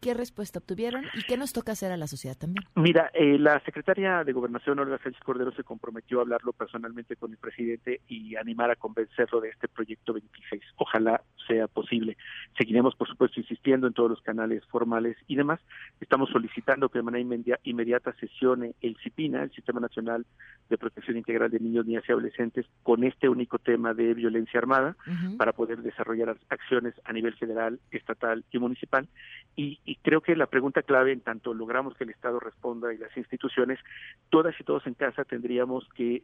qué, 0.00 0.14
respuesta 0.14 0.60
obtuvieron 0.60 1.04
y 1.14 1.22
qué 1.24 1.36
nos 1.36 1.52
toca 1.52 1.72
hacer 1.72 1.90
a 1.90 1.96
la 1.96 2.06
sociedad 2.06 2.36
también? 2.36 2.64
Mira, 2.76 3.10
eh, 3.12 3.38
la 3.38 3.60
secretaria 3.64 4.22
de 4.22 4.32
Gobernación, 4.32 4.78
Olga 4.78 4.98
Sánchez 5.02 5.22
Cordero, 5.24 5.50
se 5.52 5.64
comprometió 5.64 6.18
a 6.18 6.22
hablarlo 6.22 6.52
personalmente 6.52 7.16
con 7.16 7.32
el 7.32 7.38
presidente 7.38 8.02
y 8.06 8.36
animar 8.36 8.70
a 8.70 8.76
convencerlo 8.76 9.40
de 9.40 9.48
este 9.48 9.66
proyecto 9.66 10.12
26. 10.12 10.62
Ojalá 10.76 11.22
sea 11.48 11.66
posible. 11.66 12.16
Seguiremos, 12.56 12.94
por 12.94 13.08
supuesto, 13.08 13.40
insistiendo 13.40 13.88
en 13.88 13.92
todos 13.92 14.10
los 14.10 14.22
canales 14.22 14.64
formales 14.66 15.16
y 15.26 15.34
demás. 15.34 15.60
Estamos 16.00 16.30
solicitando 16.30 16.88
que 16.88 17.00
de 17.00 17.02
manera 17.02 17.58
inmediata 17.64 18.14
sesione 18.20 18.74
el 18.80 18.96
CIPINA, 19.02 19.42
el 19.42 19.52
Sistema 19.52 19.80
Nacional 19.80 20.24
de 20.68 20.78
Protección 20.78 21.16
Integral 21.16 21.50
de 21.50 21.58
Niños, 21.58 21.86
Niñas 21.86 22.04
y 22.08 22.12
Adolescentes, 22.12 22.66
con 22.82 23.02
este 23.02 23.28
único 23.38 23.58
tema 23.58 23.94
de 23.94 24.14
violencia 24.14 24.58
armada, 24.58 24.96
para 25.36 25.52
poder 25.52 25.78
desarrollar 25.78 26.36
acciones 26.48 26.94
a 27.04 27.12
nivel 27.12 27.34
federal, 27.34 27.78
estatal 27.90 28.44
y 28.50 28.58
municipal. 28.58 29.08
Y, 29.56 29.78
y 29.84 29.96
creo 29.96 30.20
que 30.20 30.34
la 30.36 30.46
pregunta 30.46 30.82
clave, 30.82 31.12
en 31.12 31.20
tanto 31.20 31.54
logramos 31.54 31.94
que 31.94 32.04
el 32.04 32.10
Estado 32.10 32.40
responda 32.40 32.92
y 32.92 32.98
las 32.98 33.16
instituciones, 33.16 33.78
todas 34.28 34.54
y 34.60 34.64
todos 34.64 34.86
en 34.86 34.94
casa 34.94 35.24
tendríamos 35.24 35.88
que 35.94 36.22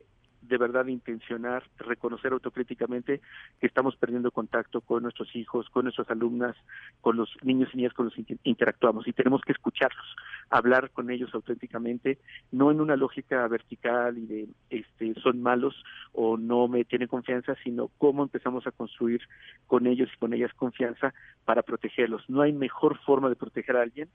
de 0.49 0.59
verdad 0.59 0.87
intencionar, 0.87 1.65
reconocer 1.79 2.33
autocríticamente 2.33 3.21
que 3.61 3.67
estamos 3.67 3.97
perdiendo 3.97 4.31
contacto 4.31 4.81
con 4.81 5.03
nuestros 5.03 5.35
hijos, 5.35 5.69
con 5.71 5.85
nuestras 5.85 6.11
alumnas, 6.11 6.57
con 7.01 7.17
los 7.17 7.31
niños 7.43 7.71
y 7.73 7.79
niñas 7.79 7.93
con 7.93 8.07
los 8.07 8.15
que 8.15 8.39
interactuamos 8.45 9.07
y 9.09 9.13
tenemos 9.13 9.43
que 9.43 9.53
escucharlos, 9.53 10.05
hablar 10.51 10.91
con 10.91 11.11
ellos 11.11 11.31
auténticamente, 11.35 12.19
no 12.53 12.71
en 12.71 12.81
una 12.81 12.97
lógica 12.97 13.47
vertical 13.49 14.19
y 14.19 14.27
de 14.27 14.49
este 14.71 15.15
son 15.21 15.43
malos 15.43 15.75
o 16.13 16.37
no 16.37 16.69
me 16.69 16.85
tienen 16.85 17.09
confianza, 17.09 17.55
sino 17.63 17.89
cómo 17.99 18.23
empezamos 18.23 18.67
a 18.67 18.73
construir 18.73 19.23
con 19.67 19.87
ellos 19.87 20.11
y 20.15 20.19
con 20.19 20.33
ellas 20.33 20.53
confianza 20.55 21.15
para 21.45 21.63
protegerlos. 21.63 22.29
No 22.29 22.43
hay 22.43 22.53
mejor 22.53 22.99
forma 23.01 23.29
de 23.29 23.37
proteger 23.37 23.77
a 23.77 23.83
alguien 23.83 24.09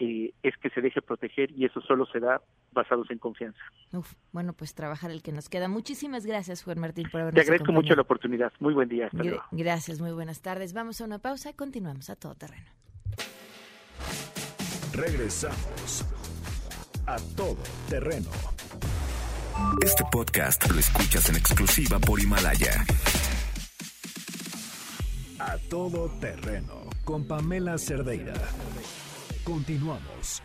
es 0.00 0.56
que 0.56 0.70
se 0.70 0.80
deje 0.80 1.02
proteger 1.02 1.50
y 1.52 1.66
eso 1.66 1.80
solo 1.82 2.06
se 2.06 2.20
da 2.20 2.40
basados 2.72 3.10
en 3.10 3.18
confianza. 3.18 3.60
bueno, 4.32 4.52
pues 4.52 4.74
trabajar 4.74 5.10
el 5.10 5.22
que 5.22 5.32
nos 5.32 5.48
queda. 5.48 5.68
Muchísimas 5.68 6.26
gracias, 6.26 6.62
Juan 6.62 6.80
Martín, 6.80 7.08
por 7.10 7.20
habernos 7.20 7.34
Te 7.34 7.42
agradezco 7.42 7.72
mucho 7.72 7.94
la 7.94 8.02
oportunidad. 8.02 8.52
Muy 8.60 8.74
buen 8.74 8.88
día. 8.88 9.06
Hasta 9.06 9.22
luego. 9.22 9.42
Gracias, 9.50 10.00
muy 10.00 10.12
buenas 10.12 10.40
tardes. 10.40 10.72
Vamos 10.72 11.00
a 11.00 11.04
una 11.04 11.18
pausa 11.18 11.50
y 11.50 11.54
continuamos 11.54 12.08
a 12.10 12.16
todo 12.16 12.34
terreno. 12.34 12.70
Regresamos 14.92 16.04
a 17.06 17.16
todo 17.36 17.58
terreno. 17.88 18.30
Este 19.84 20.04
podcast 20.10 20.70
lo 20.70 20.78
escuchas 20.78 21.28
en 21.28 21.36
exclusiva 21.36 21.98
por 21.98 22.20
Himalaya. 22.20 22.84
A 25.38 25.58
todo 25.68 26.08
terreno 26.20 26.88
con 27.04 27.24
Pamela 27.26 27.76
Cerdeira. 27.78 28.34
Continuamos. 29.44 30.42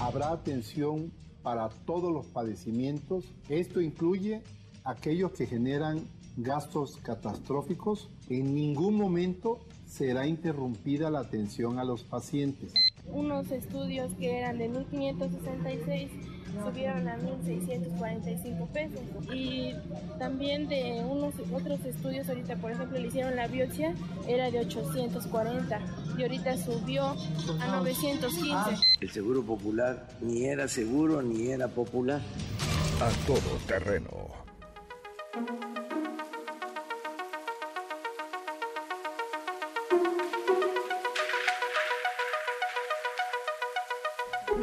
Habrá 0.00 0.32
atención 0.32 1.12
para 1.42 1.68
todos 1.68 2.12
los 2.12 2.26
padecimientos. 2.26 3.24
Esto 3.48 3.80
incluye 3.80 4.42
aquellos 4.84 5.32
que 5.32 5.46
generan 5.46 6.08
gastos 6.36 6.96
catastróficos. 7.02 8.08
En 8.28 8.54
ningún 8.54 8.96
momento 8.96 9.58
será 9.86 10.26
interrumpida 10.26 11.10
la 11.10 11.20
atención 11.20 11.78
a 11.78 11.84
los 11.84 12.04
pacientes. 12.04 12.72
Unos 13.06 13.50
estudios 13.50 14.12
que 14.14 14.38
eran 14.38 14.58
de 14.58 14.68
1566 14.68 16.10
subieron 16.64 17.08
a 17.08 17.16
1.645 17.18 18.68
pesos. 18.68 19.00
Y 19.32 19.74
también 20.18 20.68
de 20.68 21.04
unos 21.08 21.34
otros 21.52 21.84
estudios, 21.84 22.28
ahorita 22.28 22.56
por 22.56 22.72
ejemplo 22.72 22.98
le 22.98 23.08
hicieron 23.08 23.36
la 23.36 23.46
biopsia, 23.46 23.94
era 24.26 24.50
de 24.50 24.60
840 24.60 25.80
y 26.18 26.22
ahorita 26.22 26.56
subió 26.56 27.16
a 27.60 27.76
915. 27.76 28.82
El 29.00 29.10
seguro 29.10 29.42
popular 29.42 30.08
ni 30.20 30.44
era 30.44 30.68
seguro 30.68 31.22
ni 31.22 31.48
era 31.48 31.68
popular. 31.68 32.20
A 33.00 33.08
todo 33.26 33.56
terreno. 33.66 34.10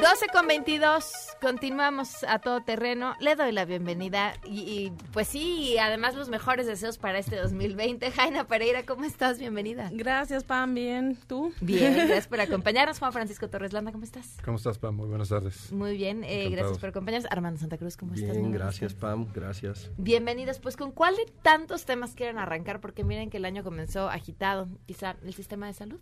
12 0.08 0.26
con 0.32 0.46
22, 0.46 1.36
continuamos 1.38 2.24
a 2.26 2.38
todo 2.38 2.62
terreno. 2.62 3.12
Le 3.20 3.36
doy 3.36 3.52
la 3.52 3.66
bienvenida 3.66 4.32
y, 4.42 4.90
pues 5.12 5.28
sí, 5.28 5.76
además 5.76 6.14
los 6.14 6.30
mejores 6.30 6.66
deseos 6.66 6.96
para 6.96 7.18
este 7.18 7.36
2020. 7.36 8.10
Jaina 8.12 8.44
Pereira, 8.44 8.86
¿cómo 8.86 9.04
estás? 9.04 9.38
Bienvenida. 9.38 9.90
Gracias, 9.92 10.44
Pam. 10.44 10.72
Bien, 10.72 11.18
¿tú? 11.26 11.52
Bien, 11.60 11.94
gracias 11.94 12.26
por 12.26 12.40
acompañarnos. 12.40 12.98
Juan 12.98 13.12
Francisco 13.12 13.50
Torres 13.50 13.74
Landa, 13.74 13.92
¿cómo 13.92 14.04
estás? 14.04 14.38
¿Cómo 14.42 14.56
estás, 14.56 14.78
Pam? 14.78 14.96
Muy 14.96 15.08
buenas 15.08 15.28
tardes. 15.28 15.70
Muy 15.72 15.98
bien, 15.98 16.24
eh, 16.24 16.48
gracias 16.48 16.78
por 16.78 16.88
acompañarnos. 16.88 17.30
Armando 17.30 17.60
Santa 17.60 17.76
Cruz, 17.76 17.98
¿cómo 17.98 18.14
estás? 18.14 18.34
Bien, 18.34 18.50
gracias, 18.50 18.94
Pam. 18.94 19.26
Gracias. 19.34 19.90
Bienvenidos. 19.98 20.58
Pues, 20.58 20.78
¿con 20.78 20.90
cuál 20.90 21.16
de 21.16 21.26
tantos 21.42 21.84
temas 21.84 22.14
quieren 22.14 22.38
arrancar? 22.38 22.80
Porque 22.80 23.04
miren 23.04 23.28
que 23.28 23.36
el 23.36 23.44
año 23.44 23.62
comenzó 23.62 24.08
agitado. 24.08 24.70
Quizá 24.86 25.16
el 25.22 25.34
sistema 25.34 25.66
de 25.66 25.74
salud. 25.74 26.00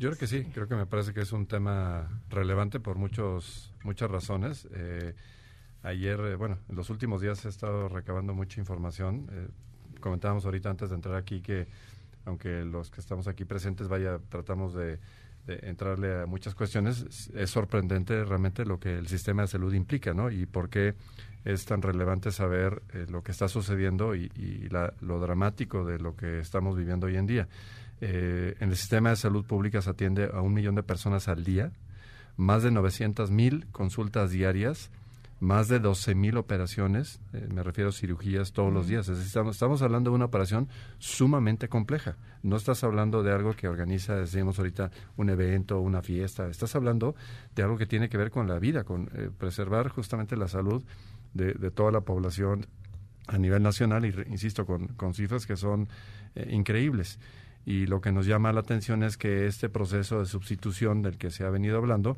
Yo 0.00 0.08
creo 0.08 0.18
que 0.18 0.26
sí, 0.26 0.44
creo 0.54 0.66
que 0.66 0.76
me 0.76 0.86
parece 0.86 1.12
que 1.12 1.20
es 1.20 1.30
un 1.30 1.44
tema 1.44 2.08
relevante 2.30 2.80
por 2.80 2.96
muchos, 2.96 3.70
muchas 3.84 4.10
razones. 4.10 4.66
Eh, 4.72 5.12
ayer, 5.82 6.18
eh, 6.20 6.36
bueno, 6.36 6.56
en 6.70 6.76
los 6.76 6.88
últimos 6.88 7.20
días 7.20 7.44
he 7.44 7.50
estado 7.50 7.86
recabando 7.86 8.32
mucha 8.32 8.60
información. 8.60 9.28
Eh, 9.30 9.48
comentábamos 10.00 10.46
ahorita 10.46 10.70
antes 10.70 10.88
de 10.88 10.94
entrar 10.94 11.16
aquí 11.16 11.42
que 11.42 11.68
aunque 12.24 12.64
los 12.64 12.90
que 12.90 12.98
estamos 12.98 13.28
aquí 13.28 13.44
presentes, 13.44 13.88
vaya, 13.88 14.18
tratamos 14.30 14.72
de, 14.72 14.98
entrarle 15.46 16.22
a 16.22 16.26
muchas 16.26 16.54
cuestiones, 16.54 17.28
es 17.34 17.50
sorprendente 17.50 18.24
realmente 18.24 18.64
lo 18.64 18.78
que 18.80 18.96
el 18.96 19.06
sistema 19.08 19.42
de 19.42 19.48
salud 19.48 19.74
implica, 19.74 20.14
¿no? 20.14 20.30
Y 20.30 20.46
por 20.46 20.70
qué 20.70 20.94
es 21.44 21.64
tan 21.64 21.82
relevante 21.82 22.30
saber 22.30 22.82
eh, 22.94 23.06
lo 23.08 23.22
que 23.22 23.32
está 23.32 23.48
sucediendo 23.48 24.14
y, 24.14 24.30
lo 25.00 25.20
dramático 25.20 25.84
de 25.84 25.98
lo 25.98 26.16
que 26.16 26.38
estamos 26.38 26.76
viviendo 26.76 27.06
hoy 27.06 27.16
en 27.16 27.26
día. 27.26 27.48
Eh, 28.00 28.54
en 28.60 28.70
el 28.70 28.76
sistema 28.76 29.10
de 29.10 29.16
salud 29.16 29.44
pública 29.44 29.82
se 29.82 29.90
atiende 29.90 30.30
a 30.32 30.40
un 30.40 30.54
millón 30.54 30.74
de 30.74 30.82
personas 30.82 31.28
al 31.28 31.44
día, 31.44 31.72
más 32.36 32.62
de 32.62 32.70
900 32.70 33.30
mil 33.30 33.66
consultas 33.72 34.30
diarias, 34.30 34.90
más 35.40 35.68
de 35.68 35.78
12 35.78 36.14
mil 36.14 36.36
operaciones, 36.36 37.18
eh, 37.32 37.48
me 37.52 37.62
refiero 37.62 37.88
a 37.88 37.92
cirugías 37.92 38.52
todos 38.52 38.72
los 38.72 38.86
días. 38.86 39.08
estamos, 39.08 39.80
hablando 39.80 40.10
de 40.10 40.16
una 40.16 40.26
operación 40.26 40.68
sumamente 40.98 41.68
compleja. 41.68 42.16
No 42.42 42.56
estás 42.56 42.84
hablando 42.84 43.22
de 43.22 43.32
algo 43.32 43.54
que 43.56 43.66
organiza, 43.66 44.16
decimos 44.16 44.58
ahorita, 44.58 44.90
un 45.16 45.30
evento, 45.30 45.80
una 45.80 46.02
fiesta. 46.02 46.46
Estás 46.48 46.76
hablando 46.76 47.14
de 47.54 47.62
algo 47.62 47.78
que 47.78 47.86
tiene 47.86 48.10
que 48.10 48.18
ver 48.18 48.30
con 48.30 48.48
la 48.48 48.58
vida, 48.58 48.84
con 48.84 49.10
eh, 49.14 49.30
preservar 49.36 49.88
justamente 49.88 50.36
la 50.36 50.46
salud 50.46 50.84
de, 51.32 51.54
toda 51.70 51.90
la 51.90 52.02
población 52.02 52.66
a 53.26 53.38
nivel 53.38 53.62
nacional 53.62 54.04
y, 54.04 54.14
insisto, 54.30 54.66
con, 54.66 54.88
con 54.88 55.14
cifras 55.14 55.46
que 55.46 55.56
son 55.56 55.88
eh, 56.34 56.48
increíbles. 56.50 57.18
Y 57.70 57.86
lo 57.86 58.00
que 58.00 58.10
nos 58.10 58.26
llama 58.26 58.52
la 58.52 58.58
atención 58.58 59.04
es 59.04 59.16
que 59.16 59.46
este 59.46 59.68
proceso 59.68 60.18
de 60.18 60.26
sustitución 60.26 61.02
del 61.02 61.18
que 61.18 61.30
se 61.30 61.44
ha 61.44 61.50
venido 61.50 61.76
hablando, 61.76 62.16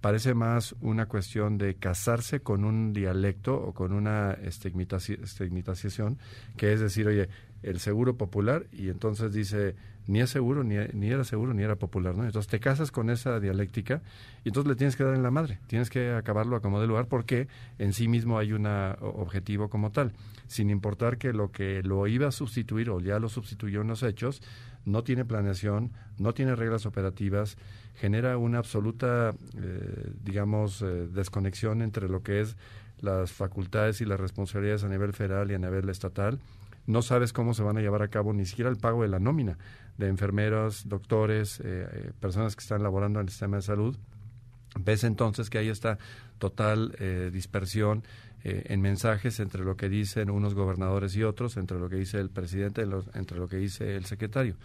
parece 0.00 0.32
más 0.32 0.76
una 0.80 1.06
cuestión 1.06 1.58
de 1.58 1.74
casarse 1.74 2.38
con 2.38 2.64
un 2.64 2.92
dialecto 2.92 3.56
o 3.56 3.74
con 3.74 3.92
una 3.92 4.30
estigmatización, 4.30 6.18
que 6.56 6.72
es 6.72 6.78
decir, 6.78 7.08
oye, 7.08 7.28
el 7.64 7.80
seguro 7.80 8.16
popular, 8.16 8.66
y 8.72 8.90
entonces 8.90 9.32
dice, 9.32 9.74
ni 10.06 10.20
es 10.20 10.30
seguro, 10.30 10.64
ni, 10.64 10.76
ni, 10.92 11.08
era 11.08 11.24
seguro, 11.24 11.54
ni 11.54 11.62
era 11.62 11.76
popular, 11.76 12.16
¿no? 12.16 12.24
Entonces 12.24 12.48
te 12.48 12.60
casas 12.60 12.90
con 12.90 13.10
esa 13.10 13.38
dialéctica 13.40 14.02
y 14.44 14.48
entonces 14.48 14.68
le 14.68 14.76
tienes 14.76 14.96
que 14.96 15.04
dar 15.04 15.14
en 15.14 15.22
la 15.22 15.30
madre, 15.30 15.58
tienes 15.66 15.90
que 15.90 16.12
acabarlo 16.12 16.56
a 16.56 16.60
como 16.60 16.80
de 16.80 16.86
lugar 16.86 17.06
porque 17.06 17.48
en 17.78 17.92
sí 17.92 18.08
mismo 18.08 18.38
hay 18.38 18.52
un 18.52 18.66
objetivo 18.66 19.68
como 19.68 19.90
tal, 19.90 20.12
sin 20.46 20.70
importar 20.70 21.18
que 21.18 21.32
lo 21.32 21.52
que 21.52 21.82
lo 21.82 22.06
iba 22.06 22.28
a 22.28 22.32
sustituir 22.32 22.90
o 22.90 23.00
ya 23.00 23.18
lo 23.18 23.28
sustituyó 23.28 23.82
en 23.82 23.88
los 23.88 24.02
hechos, 24.02 24.42
no 24.84 25.04
tiene 25.04 25.24
planeación, 25.24 25.92
no 26.18 26.34
tiene 26.34 26.56
reglas 26.56 26.86
operativas, 26.86 27.56
genera 27.94 28.36
una 28.36 28.58
absoluta, 28.58 29.32
eh, 29.56 30.12
digamos, 30.22 30.82
eh, 30.82 31.08
desconexión 31.12 31.82
entre 31.82 32.08
lo 32.08 32.22
que 32.22 32.40
es 32.40 32.56
las 33.00 33.32
facultades 33.32 34.00
y 34.00 34.04
las 34.04 34.20
responsabilidades 34.20 34.84
a 34.84 34.88
nivel 34.88 35.12
federal 35.12 35.50
y 35.50 35.54
a 35.54 35.58
nivel 35.58 35.88
estatal. 35.88 36.38
No 36.86 37.02
sabes 37.02 37.32
cómo 37.32 37.54
se 37.54 37.62
van 37.62 37.78
a 37.78 37.80
llevar 37.80 38.02
a 38.02 38.08
cabo 38.08 38.32
ni 38.32 38.44
siquiera 38.44 38.70
el 38.70 38.76
pago 38.76 39.02
de 39.02 39.08
la 39.08 39.20
nómina 39.20 39.58
de 39.98 40.08
enfermeros, 40.08 40.88
doctores, 40.88 41.60
eh, 41.62 42.12
personas 42.18 42.56
que 42.56 42.62
están 42.62 42.82
laborando 42.82 43.20
en 43.20 43.26
el 43.26 43.30
sistema 43.30 43.56
de 43.56 43.62
salud. 43.62 43.96
Ves 44.80 45.04
entonces 45.04 45.50
que 45.50 45.58
hay 45.58 45.68
esta 45.68 45.98
total 46.38 46.96
dispersión 47.30 48.02
en 48.44 48.80
mensajes 48.80 49.38
entre 49.40 49.64
lo 49.64 49.76
que 49.76 49.88
dicen 49.88 50.30
unos 50.30 50.54
gobernadores 50.54 51.14
y 51.16 51.22
otros, 51.22 51.56
entre 51.56 51.78
lo 51.78 51.88
que 51.88 51.96
dice 51.96 52.18
el 52.18 52.30
presidente, 52.30 52.86
entre 53.14 53.38
lo 53.38 53.48
que 53.48 53.56
dice 53.56 53.96
el 53.96 54.04
secretario 54.04 54.56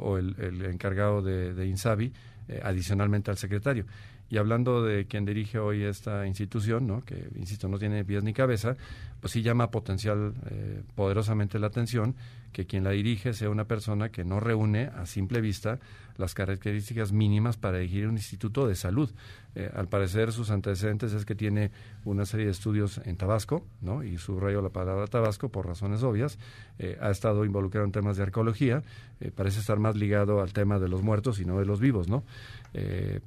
o 0.00 0.18
el, 0.18 0.64
encargado 0.66 1.22
de, 1.22 1.54
de 1.54 1.66
INSABI 1.66 2.12
eh, 2.46 2.60
adicionalmente 2.62 3.30
al 3.30 3.38
secretario. 3.38 3.86
Y 4.28 4.36
hablando 4.36 4.82
de 4.82 5.06
quien 5.06 5.24
dirige 5.24 5.58
hoy 5.58 5.82
esta 5.84 6.26
institución, 6.26 6.86
¿no? 6.86 7.00
que, 7.00 7.28
insisto, 7.36 7.68
no 7.68 7.78
tiene 7.78 8.04
pies 8.04 8.22
ni 8.22 8.34
cabeza, 8.34 8.76
pues 9.24 9.32
sí 9.32 9.40
llama 9.40 9.70
potencial 9.70 10.34
eh, 10.50 10.82
poderosamente 10.94 11.58
la 11.58 11.68
atención 11.68 12.14
que 12.52 12.66
quien 12.66 12.84
la 12.84 12.90
dirige 12.90 13.32
sea 13.32 13.48
una 13.48 13.64
persona 13.64 14.10
que 14.10 14.22
no 14.22 14.38
reúne 14.38 14.90
a 14.94 15.06
simple 15.06 15.40
vista 15.40 15.80
las 16.18 16.34
características 16.34 17.10
mínimas 17.10 17.56
para 17.56 17.78
dirigir 17.78 18.06
un 18.06 18.16
instituto 18.16 18.68
de 18.68 18.76
salud. 18.76 19.10
Eh, 19.56 19.70
al 19.74 19.88
parecer 19.88 20.30
sus 20.30 20.50
antecedentes 20.50 21.12
es 21.14 21.24
que 21.24 21.34
tiene 21.34 21.72
una 22.04 22.26
serie 22.26 22.46
de 22.46 22.52
estudios 22.52 23.00
en 23.04 23.16
Tabasco, 23.16 23.66
¿no? 23.80 24.04
y 24.04 24.18
subrayo 24.18 24.60
la 24.60 24.68
palabra 24.68 25.06
Tabasco 25.06 25.48
por 25.48 25.66
razones 25.66 26.02
obvias, 26.02 26.38
eh, 26.78 26.98
ha 27.00 27.10
estado 27.10 27.44
involucrado 27.44 27.86
en 27.86 27.92
temas 27.92 28.18
de 28.18 28.24
arqueología, 28.24 28.82
parece 29.34 29.60
estar 29.60 29.78
más 29.78 29.96
ligado 29.96 30.42
al 30.42 30.52
tema 30.52 30.78
de 30.78 30.88
los 30.88 31.02
muertos 31.02 31.40
y 31.40 31.46
no 31.46 31.58
de 31.58 31.64
los 31.64 31.80
vivos, 31.80 32.08
¿no? 32.08 32.24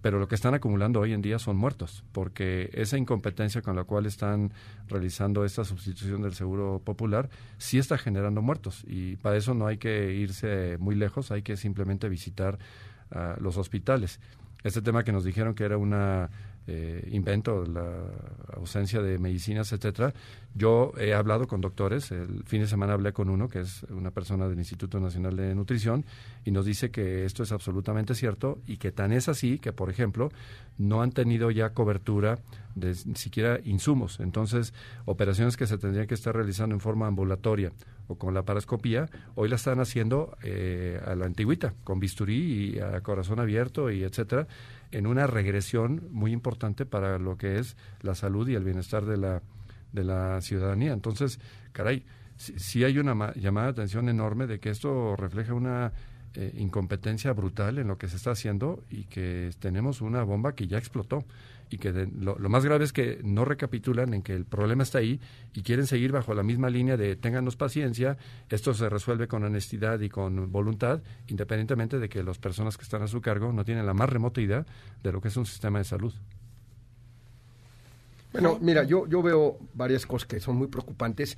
pero 0.02 0.20
lo 0.20 0.28
que 0.28 0.36
están 0.36 0.54
acumulando 0.54 1.00
hoy 1.00 1.14
en 1.14 1.22
día 1.22 1.40
son 1.40 1.56
muertos, 1.56 2.04
porque 2.12 2.70
esa 2.74 2.98
incompetencia 2.98 3.62
con 3.62 3.78
la 3.78 3.86
cual 3.86 4.06
están 4.06 4.52
realizando 4.90 5.46
esta 5.46 5.64
sustitución 5.88 6.21
del 6.21 6.34
seguro 6.34 6.82
popular 6.84 7.30
sí 7.58 7.78
está 7.78 7.97
generando 7.97 8.41
muertos, 8.41 8.84
y 8.88 9.15
para 9.17 9.38
eso 9.38 9.54
no 9.54 9.67
hay 9.67 9.78
que 9.78 10.13
irse 10.13 10.78
muy 10.80 10.95
lejos, 10.95 11.32
hay 11.32 11.41
que 11.41 11.58
simplemente 11.58 12.10
visitar 12.10 12.60
los 13.39 13.58
hospitales. 13.58 14.19
Este 14.63 14.82
tema 14.82 15.04
que 15.04 15.13
nos 15.13 15.23
dijeron 15.23 15.54
que 15.54 15.63
era 15.63 15.78
una 15.78 16.30
eh, 16.69 17.08
invento, 17.13 17.63
la 17.65 17.88
ausencia 18.58 19.02
de 19.02 19.17
medicinas, 19.17 19.71
etcétera. 19.71 20.13
Yo 20.54 20.91
he 21.00 21.13
hablado 21.13 21.47
con 21.47 21.62
doctores, 21.62 22.12
el 22.12 22.43
fin 22.43 22.60
de 22.60 22.67
semana 22.67 22.91
hablé 22.91 23.13
con 23.13 23.30
uno 23.30 23.47
que 23.47 23.62
es 23.62 23.84
una 23.84 24.12
persona 24.12 24.50
del 24.50 24.58
Instituto 24.58 25.00
Nacional 25.00 25.38
de 25.38 25.56
Nutrición 25.56 26.04
y 26.43 26.52
nos 26.52 26.65
dice 26.65 26.91
que 26.91 27.23
esto 27.23 27.43
es 27.43 27.54
absolutamente 27.54 28.15
cierto 28.15 28.60
y 28.67 28.76
que 28.76 28.91
tan 28.91 29.13
es 29.13 29.30
así 29.30 29.60
que, 29.60 29.71
por 29.71 29.89
ejemplo, 29.89 30.30
no 30.78 31.02
han 31.02 31.13
tenido 31.13 31.52
ya 31.52 31.69
cobertura 31.69 32.39
de 32.80 32.96
siquiera 32.96 33.60
insumos. 33.63 34.20
Entonces, 34.20 34.74
operaciones 35.06 35.58
que 35.58 35.68
se 35.68 35.78
tendrían 35.78 36.08
que 36.08 36.13
estar 36.13 36.36
realizando 36.36 36.76
en 36.76 36.82
forma 36.82 37.08
ambulatoria 37.08 37.72
o 38.08 38.16
con 38.16 38.34
la 38.34 38.44
parascopía, 38.44 39.10
hoy 39.36 39.50
la 39.50 39.56
están 39.56 39.80
haciendo 39.80 40.38
eh, 40.44 41.02
a 41.06 41.16
la 41.16 41.26
antigüita, 41.26 41.74
con 41.84 42.00
bisturí 42.00 42.76
y 42.76 42.80
a 42.80 43.02
corazón 43.02 43.40
abierto 43.40 43.92
y 43.92 44.04
etcétera 44.04 44.48
en 44.92 45.08
una 45.08 45.28
regresión 45.28 46.08
muy 46.12 46.32
importante 46.32 46.86
para 46.86 47.20
lo 47.20 47.38
que 47.38 47.60
es 47.60 47.76
la 48.02 48.16
salud 48.16 48.48
y 48.48 48.56
el 48.56 48.63
bienestar 48.63 49.06
de 49.06 49.18
la, 49.18 49.42
de 49.92 50.04
la 50.04 50.42
ciudadanía. 50.42 50.94
Entonces, 50.94 51.40
caray, 51.74 52.06
sí, 52.38 52.84
hay 52.84 52.98
una 52.98 53.34
llamada 53.36 53.68
de 53.68 53.72
atención 53.72 54.10
enorme 54.10 54.48
de 54.48 54.60
que 54.60 54.70
esto 54.70 55.16
refleja 55.16 55.54
una 55.54 55.92
eh, 56.36 56.54
incompetencia 56.58 57.34
brutal 57.34 57.80
en 57.80 57.88
lo 57.88 57.98
que 57.98 58.08
se 58.08 58.18
está 58.18 58.32
haciendo 58.32 58.84
y 58.90 59.06
que 59.06 59.52
tenemos 59.60 60.02
una 60.02 60.24
bomba 60.24 60.54
que 60.54 60.68
ya 60.68 60.78
explotó 60.78 61.26
y 61.69 61.77
que 61.77 61.91
lo, 61.91 62.38
más 62.49 62.63
grave 62.63 62.86
es 62.86 62.93
que 62.93 63.19
no 63.23 63.45
recapitulan 63.45 64.13
en 64.13 64.21
que 64.21 64.34
el 64.34 64.45
problema 64.45 64.84
está 64.84 64.99
ahí 64.99 65.19
y 65.53 65.62
quieren 65.62 65.88
seguir 65.88 66.12
bajo 66.12 66.34
la 66.34 66.43
misma 66.43 66.69
línea 66.69 66.97
de 66.97 67.15
ténganos 67.15 67.56
paciencia, 67.56 68.17
esto 68.49 68.73
se 68.73 68.89
resuelve 68.89 69.27
con 69.27 69.43
honestidad 69.43 69.99
y 69.99 70.10
con 70.10 70.51
voluntad, 70.51 71.01
independientemente 71.27 71.99
de 71.99 72.10
que 72.10 72.23
las 72.23 72.38
personas 72.38 72.77
que 72.77 72.84
están 72.84 73.01
a 73.01 73.08
su 73.08 73.21
cargo 73.21 73.51
no 73.51 73.65
tienen 73.65 73.86
la 73.86 73.93
más 73.93 74.10
remota 74.10 74.41
idea 74.41 74.65
de 75.03 75.12
lo 75.12 75.21
que 75.21 75.27
es 75.27 75.38
un 75.38 75.45
sistema 75.45 75.80
de 75.80 75.86
salud. 75.86 76.13
Bueno, 78.32 78.58
mira, 78.62 78.84
yo, 78.84 79.08
yo 79.08 79.21
veo 79.21 79.58
varias 79.73 80.06
cosas 80.06 80.27
que 80.27 80.39
son 80.39 80.58
muy 80.58 80.67
preocupantes 80.67 81.38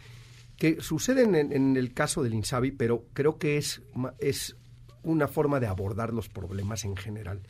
que 0.57 0.81
suceden 0.81 1.35
en, 1.35 1.53
en 1.53 1.77
el 1.77 1.93
caso 1.93 2.21
del 2.21 2.33
INSABI, 2.33 2.71
pero 2.71 3.05
creo 3.13 3.37
que 3.37 3.57
es, 3.57 3.81
es 4.19 4.57
una 5.03 5.27
forma 5.27 5.59
de 5.59 5.67
abordar 5.67 6.13
los 6.13 6.27
problemas 6.27 6.83
en 6.83 6.97
general. 6.97 7.41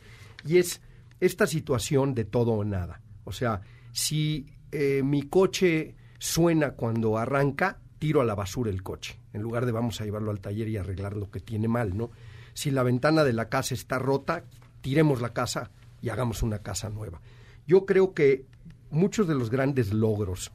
Y 0.46 0.58
es 0.58 0.80
esta 1.20 1.46
situación 1.46 2.14
de 2.14 2.24
todo 2.24 2.52
o 2.52 2.64
nada. 2.64 3.00
O 3.24 3.32
sea, 3.32 3.60
si 3.92 4.46
eh, 4.72 5.02
mi 5.04 5.22
coche 5.22 5.94
suena 6.18 6.72
cuando 6.72 7.18
arranca, 7.18 7.80
tiro 7.98 8.20
a 8.20 8.24
la 8.24 8.34
basura 8.34 8.70
el 8.70 8.82
coche, 8.82 9.20
en 9.32 9.42
lugar 9.42 9.66
de 9.66 9.72
vamos 9.72 10.00
a 10.00 10.04
llevarlo 10.04 10.30
al 10.30 10.40
taller 10.40 10.68
y 10.68 10.76
arreglar 10.76 11.16
lo 11.16 11.30
que 11.30 11.40
tiene 11.40 11.68
mal, 11.68 11.96
¿no? 11.96 12.10
Si 12.54 12.70
la 12.70 12.82
ventana 12.82 13.24
de 13.24 13.32
la 13.32 13.48
casa 13.48 13.74
está 13.74 13.98
rota, 13.98 14.44
tiremos 14.80 15.20
la 15.20 15.32
casa 15.32 15.70
y 16.00 16.08
hagamos 16.08 16.42
una 16.42 16.60
casa 16.60 16.88
nueva. 16.88 17.20
Yo 17.66 17.86
creo 17.86 18.14
que 18.14 18.46
muchos 18.90 19.28
de 19.28 19.34
los 19.34 19.50
grandes 19.50 19.92
logros 19.92 20.50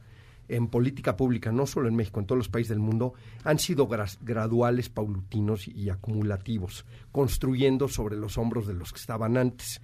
en 0.48 0.68
política 0.68 1.16
pública, 1.16 1.50
no 1.50 1.66
solo 1.66 1.88
en 1.88 1.96
México, 1.96 2.20
en 2.20 2.26
todos 2.26 2.38
los 2.38 2.48
países 2.48 2.70
del 2.70 2.78
mundo, 2.78 3.14
han 3.44 3.58
sido 3.58 3.88
graduales, 3.88 4.88
paulatinos 4.88 5.66
y 5.66 5.90
acumulativos, 5.90 6.84
construyendo 7.10 7.88
sobre 7.88 8.16
los 8.16 8.38
hombros 8.38 8.66
de 8.66 8.74
los 8.74 8.92
que 8.92 9.00
estaban 9.00 9.36
antes. 9.36 9.80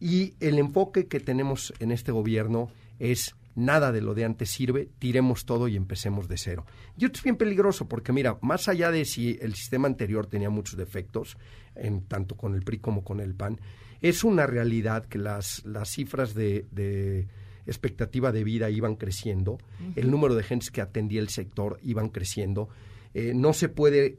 Y 0.00 0.34
el 0.40 0.58
enfoque 0.58 1.06
que 1.06 1.20
tenemos 1.20 1.74
en 1.78 1.92
este 1.92 2.10
gobierno 2.10 2.70
es 2.98 3.34
nada 3.54 3.92
de 3.92 4.00
lo 4.00 4.14
de 4.14 4.24
antes 4.24 4.50
sirve, 4.50 4.88
tiremos 4.98 5.44
todo 5.44 5.68
y 5.68 5.76
empecemos 5.76 6.28
de 6.28 6.38
cero. 6.38 6.64
Y 6.96 7.04
esto 7.04 7.18
es 7.18 7.24
bien 7.24 7.36
peligroso 7.36 7.86
porque, 7.88 8.12
mira, 8.12 8.38
más 8.40 8.68
allá 8.68 8.90
de 8.90 9.04
si 9.04 9.38
el 9.40 9.54
sistema 9.54 9.88
anterior 9.88 10.26
tenía 10.26 10.50
muchos 10.50 10.76
defectos, 10.76 11.36
en, 11.74 12.02
tanto 12.02 12.36
con 12.36 12.54
el 12.54 12.62
PRI 12.62 12.78
como 12.78 13.04
con 13.04 13.20
el 13.20 13.34
PAN, 13.34 13.60
es 14.00 14.24
una 14.24 14.46
realidad 14.46 15.04
que 15.04 15.18
las, 15.18 15.64
las 15.64 15.90
cifras 15.90 16.34
de, 16.34 17.28
expectativa 17.66 18.32
de 18.32 18.44
vida 18.44 18.70
iban 18.70 18.96
creciendo, 18.96 19.58
el 19.94 20.10
número 20.10 20.34
de 20.34 20.42
gentes 20.42 20.70
que 20.70 20.80
atendía 20.80 21.20
el 21.20 21.28
sector 21.28 21.78
iban 21.82 22.08
creciendo. 22.08 22.68
Eh, 23.12 23.32
no 23.34 23.52
se 23.52 23.68
puede 23.68 24.18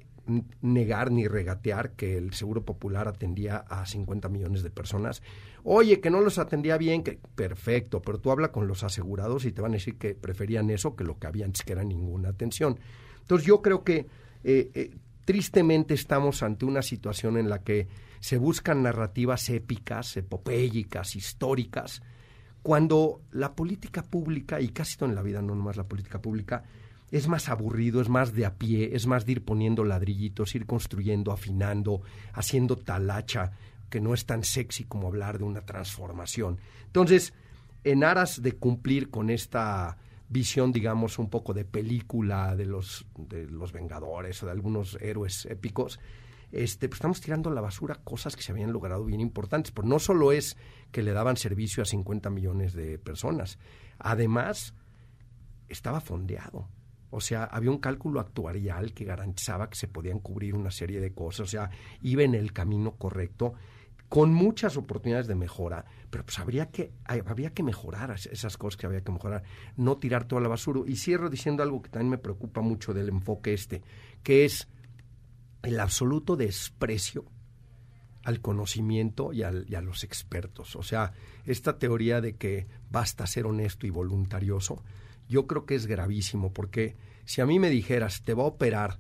negar 0.62 1.12
ni 1.12 1.28
regatear 1.28 1.92
que 1.92 2.18
el 2.18 2.34
Seguro 2.34 2.64
Popular 2.64 3.08
atendía 3.08 3.58
a 3.58 3.86
50 3.86 4.30
millones 4.30 4.64
de 4.64 4.70
personas. 4.70 5.22
Oye, 5.64 6.00
que 6.00 6.10
no 6.10 6.22
los 6.22 6.38
atendía 6.38 6.78
bien, 6.78 7.04
que 7.04 7.20
perfecto, 7.36 8.02
pero 8.02 8.20
tú 8.20 8.32
habla 8.32 8.52
con 8.52 8.68
los 8.68 8.84
asegurados 8.84 9.46
y 9.46 9.52
te 9.52 9.62
van 9.62 9.72
a 9.72 9.76
decir 9.76 9.98
que 9.98 10.16
preferían 10.16 10.70
eso 10.70 10.96
que 10.96 11.04
lo 11.04 11.18
que 11.20 11.28
había 11.28 11.46
antes, 11.46 11.64
que 11.64 11.74
era 11.74 11.84
ninguna 11.84 12.30
atención. 12.30 12.80
Entonces 13.22 13.48
yo 13.48 13.62
creo 13.62 13.84
que 13.84 14.08
eh, 14.44 14.72
eh, 14.74 14.96
tristemente 15.26 15.94
estamos 15.94 16.44
ante 16.44 16.66
una 16.66 16.82
situación 16.82 17.38
en 17.38 17.50
la 17.50 17.64
que 17.64 17.88
se 18.20 18.38
buscan 18.38 18.84
narrativas 18.84 19.50
épicas, 19.50 20.16
epopélicas, 20.18 21.16
históricas, 21.16 22.02
cuando 22.62 23.22
la 23.32 23.56
política 23.56 24.04
pública, 24.04 24.62
y 24.62 24.70
casi 24.70 24.98
todo 24.98 25.10
en 25.10 25.16
la 25.16 25.24
vida, 25.24 25.42
no 25.42 25.56
nomás 25.56 25.78
la 25.78 25.88
política 25.88 26.22
pública, 26.22 26.64
es 27.12 27.28
más 27.28 27.50
aburrido, 27.50 28.02
es 28.02 28.10
más 28.10 28.34
de 28.34 28.46
a 28.46 28.56
pie, 28.56 28.96
es 28.96 29.06
más 29.06 29.26
de 29.26 29.34
ir 29.34 29.46
poniendo 29.46 29.84
ladrillitos, 29.84 30.56
ir 30.56 30.66
construyendo, 30.66 31.32
afinando, 31.32 32.02
haciendo 32.34 32.78
talacha, 32.78 33.52
que 33.90 34.00
no 34.00 34.14
es 34.14 34.26
tan 34.26 34.44
sexy 34.44 34.86
como 34.86 35.08
hablar 35.08 35.38
de 35.38 35.44
una 35.44 35.66
transformación. 35.66 36.60
Entonces, 36.86 37.34
en 37.84 38.06
aras 38.06 38.42
de 38.42 38.54
cumplir 38.54 39.10
con 39.10 39.30
esta 39.30 39.98
visión, 40.30 40.72
digamos, 40.72 41.20
un 41.20 41.30
poco 41.30 41.54
de 41.54 41.66
película 41.66 42.56
de 42.56 42.66
los, 42.66 43.06
de 43.18 43.48
los 43.48 43.74
Vengadores 43.74 44.42
o 44.42 44.46
de 44.46 44.54
algunos 44.54 44.98
héroes 45.02 45.46
épicos, 45.46 46.00
este, 46.54 46.88
pues 46.88 46.98
estamos 46.98 47.20
tirando 47.20 47.50
a 47.50 47.54
la 47.54 47.62
basura 47.62 47.96
cosas 47.96 48.38
que 48.38 48.42
se 48.42 48.54
habían 48.54 48.72
logrado 48.72 49.04
bien 49.04 49.20
importantes. 49.20 49.74
Pero 49.74 49.88
no 49.88 50.00
solo 50.00 50.32
es 50.32 50.56
que 50.92 51.04
le 51.04 51.12
daban 51.12 51.36
servicio 51.36 51.84
a 51.84 51.86
50 51.86 52.30
millones 52.30 52.72
de 52.74 52.98
personas, 52.98 53.60
además 54.00 54.74
estaba 55.68 56.00
fondeado. 56.00 56.70
O 57.12 57.22
sea, 57.22 57.44
había 57.44 57.72
un 57.72 57.78
cálculo 57.78 58.20
actuarial 58.20 58.94
que 58.94 59.06
garantizaba 59.06 59.70
que 59.70 59.76
se 59.76 59.88
podían 59.88 60.20
cubrir 60.20 60.56
una 60.56 60.72
serie 60.72 61.00
de 61.00 61.14
cosas, 61.14 61.42
o 61.42 61.52
sea, 61.52 61.70
iba 62.02 62.24
en 62.24 62.36
el 62.36 62.54
camino 62.54 62.96
correcto 62.96 63.54
con 64.12 64.34
muchas 64.34 64.76
oportunidades 64.76 65.28
de 65.28 65.36
mejora, 65.36 65.86
pero 66.10 66.26
pues 66.26 66.38
habría 66.38 66.70
que, 66.70 66.92
habría 67.06 67.54
que 67.54 67.64
mejorar 67.64 68.12
esas 68.12 68.58
cosas 68.58 68.76
que 68.76 68.86
había 68.86 69.06
que 69.06 69.12
mejorar, 69.14 69.44
no 69.78 70.00
tirar 70.00 70.26
toda 70.26 70.42
la 70.42 70.50
basura. 70.50 70.82
Y 70.86 70.98
cierro 70.98 71.30
diciendo 71.30 71.64
algo 71.64 71.82
que 71.82 71.90
también 71.90 72.10
me 72.10 72.18
preocupa 72.18 72.60
mucho 72.60 72.94
del 72.94 73.08
enfoque 73.08 73.54
este, 73.54 73.82
que 74.22 74.44
es 74.44 74.68
el 75.64 75.80
absoluto 75.80 76.36
desprecio 76.36 77.24
al 78.24 78.42
conocimiento 78.42 79.32
y, 79.32 79.44
y 79.44 79.76
a 79.76 79.82
los 79.82 80.04
expertos. 80.04 80.76
O 80.76 80.84
sea, 80.84 81.14
esta 81.46 81.80
teoría 81.80 82.20
de 82.20 82.36
que 82.36 82.68
basta 82.90 83.26
ser 83.28 83.46
honesto 83.46 83.88
y 83.88 83.92
voluntarioso, 83.92 84.84
yo 85.32 85.48
creo 85.48 85.66
que 85.66 85.76
es 85.76 85.88
gravísimo, 85.88 86.52
porque 86.54 86.96
si 87.26 87.40
a 87.42 87.46
mí 87.46 87.58
me 87.60 87.70
dijeras, 87.70 88.22
te 88.24 88.34
va 88.34 88.44
a 88.44 88.48
operar 88.48 89.00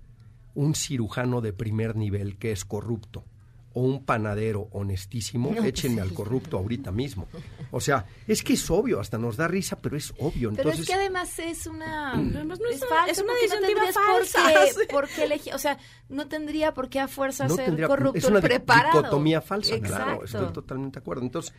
un 0.56 0.74
cirujano 0.76 1.42
de 1.42 1.54
primer 1.54 1.96
nivel 1.96 2.38
que 2.38 2.52
es 2.52 2.66
corrupto, 2.66 3.26
o 3.74 3.84
un 3.84 4.04
panadero 4.04 4.68
honestísimo, 4.74 5.50
pues 5.52 5.64
échenme 5.64 6.02
al 6.02 6.14
corrupto 6.14 6.58
ahorita 6.58 6.92
mismo. 6.92 7.28
O 7.74 7.80
sea, 7.80 8.06
es 8.28 8.44
que 8.44 8.52
es 8.54 8.70
obvio, 8.70 9.00
hasta 9.00 9.18
nos 9.18 9.38
da 9.38 9.48
risa, 9.48 9.78
pero 9.80 9.96
es 9.96 10.12
obvio. 10.20 10.50
Pero 10.50 10.72
Entonces, 10.72 10.82
es 10.82 10.88
que 10.88 10.94
además 10.94 11.40
es 11.40 11.68
una 11.68 12.12
Además 12.16 12.60
no 12.60 12.68
es 12.68 12.82
es 12.82 12.86
falso, 12.90 13.12
es 13.12 13.18
una 13.20 13.32
porque 13.32 13.48
no 13.48 13.56
disyuntiva 13.62 13.82
por 13.86 13.94
falsa, 14.26 14.40
qué- 14.66 14.74
sí. 14.74 14.88
por 14.92 15.08
qué 15.08 15.24
elegir, 15.24 15.54
o 15.54 15.58
sea, 15.58 15.78
no 16.10 16.28
tendría 16.28 16.74
por 16.74 16.90
qué 16.90 17.00
a 17.00 17.08
fuerza 17.08 17.48
no 17.48 17.56
ser 17.56 17.68
tendría- 17.68 17.88
corrupto 17.88 18.18
es 18.18 18.26
una 18.26 18.42
preparado. 18.42 18.98
dicotomía 18.98 19.40
falsa, 19.40 19.80
claro, 19.80 20.12
Exacto. 20.24 20.26
estoy 20.48 20.54
totalmente 20.54 21.00
de 21.00 21.02
acuerdo. 21.02 21.22
Entonces, 21.24 21.54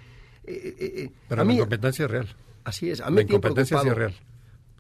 eh, 0.45 0.75
eh, 0.79 0.93
eh, 1.05 1.11
Pero 1.29 1.41
a 1.41 1.45
la 1.45 1.49
mí, 1.49 1.55
incompetencia 1.55 2.05
es 2.05 2.11
real. 2.11 2.37
así 2.65 2.91
es, 2.91 3.01
a 3.01 3.05
La 3.05 3.11
mí 3.11 3.17
me 3.17 3.25
tiene 3.25 3.37
incompetencia 3.39 3.81
sí 3.81 3.89
es 3.89 3.95
real. 3.95 4.15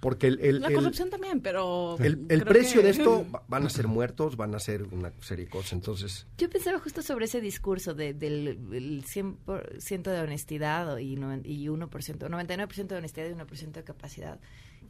Porque 0.02 0.26
el, 0.26 0.40
el- 0.40 0.60
La 0.60 0.66
el- 0.66 0.74
corrupción 0.74 1.10
también, 1.10 1.40
pero... 1.40 1.96
el- 2.00 2.26
el 2.28 2.42
precio 2.42 2.80
que- 2.80 2.86
de 2.86 2.90
esto 2.90 3.24
va- 3.32 3.44
van 3.46 3.64
a 3.66 3.70
ser 3.70 3.86
muertos, 3.86 4.36
van 4.36 4.52
a 4.52 4.58
ser 4.58 4.82
una 4.82 5.12
serie 5.20 5.44
de 5.44 5.50
cosas. 5.52 5.74
Entonces, 5.74 6.26
Yo 6.38 6.50
pensaba 6.50 6.80
justo 6.80 7.02
sobre 7.02 7.26
ese 7.26 7.40
discurso 7.40 7.94
de, 7.94 8.12
del 8.12 8.48
el 8.72 9.04
100% 9.04 10.02
de 10.10 10.20
honestidad 10.20 10.98
y, 10.98 11.14
noven- 11.16 11.42
y 11.44 11.66
1%, 11.68 11.88
99% 11.88 12.86
de 12.88 12.96
honestidad 12.96 13.26
y 13.28 13.32
1% 13.34 13.72
de 13.72 13.84
capacidad. 13.84 14.40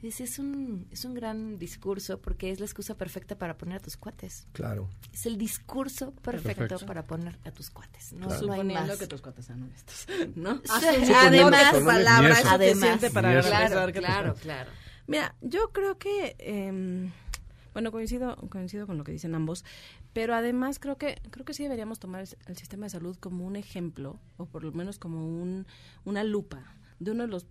Decía, 0.00 0.24
es 0.26 0.38
un, 0.40 0.88
es 0.90 1.04
un 1.04 1.14
gran 1.14 1.58
discurso 1.58 2.18
porque 2.20 2.50
es 2.50 2.58
la 2.58 2.64
excusa 2.66 2.96
perfecta 2.96 3.38
para 3.38 3.56
poner 3.58 3.76
a 3.76 3.80
tus 3.80 3.96
cuates. 3.98 4.48
claro. 4.52 4.88
Es 5.12 5.26
el 5.26 5.36
discurso 5.38 6.10
perfecto, 6.12 6.60
Perfecto. 6.62 6.86
para 6.86 7.06
poner 7.06 7.38
a 7.44 7.50
tus 7.52 7.68
cuates. 7.70 8.12
No, 8.14 8.26
Claro. 8.28 8.46
no 8.46 8.52
hay 8.54 8.64
más. 8.64 8.98
que 8.98 9.06
tus 9.06 9.20
cuates 9.20 9.44
sean 9.44 9.62
honestos, 9.62 10.06
¿no? 10.34 10.56
Sí, 10.56 11.12
además, 11.14 11.72
que 11.72 11.78
tu 11.80 11.84
palabra 11.84 12.30
es 12.40 12.46
además, 12.46 13.00
para 13.12 13.42
claro, 13.42 13.92
que 13.92 13.98
claro, 14.00 14.34
claro. 14.34 14.70
Mira, 15.06 15.34
yo 15.40 15.72
creo 15.72 15.98
que, 15.98 16.36
eh, 16.38 17.10
bueno, 17.72 17.90
coincido, 17.90 18.36
coincido 18.48 18.86
con 18.86 18.98
lo 18.98 19.04
que 19.04 19.12
dicen 19.12 19.34
ambos, 19.34 19.64
pero 20.12 20.34
además 20.34 20.78
creo 20.78 20.96
que, 20.96 21.20
creo 21.30 21.44
que 21.44 21.54
sí 21.54 21.62
deberíamos 21.62 21.98
tomar 21.98 22.24
el, 22.46 22.56
sistema 22.56 22.86
de 22.86 22.90
salud 22.90 23.16
como 23.16 23.46
un 23.46 23.56
ejemplo, 23.56 24.20
o 24.36 24.46
por 24.46 24.64
lo 24.64 24.72
menos 24.72 24.98
como 24.98 25.26
un, 25.26 25.66
una 26.04 26.22
lupa 26.22 26.76
de 26.98 27.10
uno 27.10 27.24
de 27.24 27.28
los, 27.28 27.46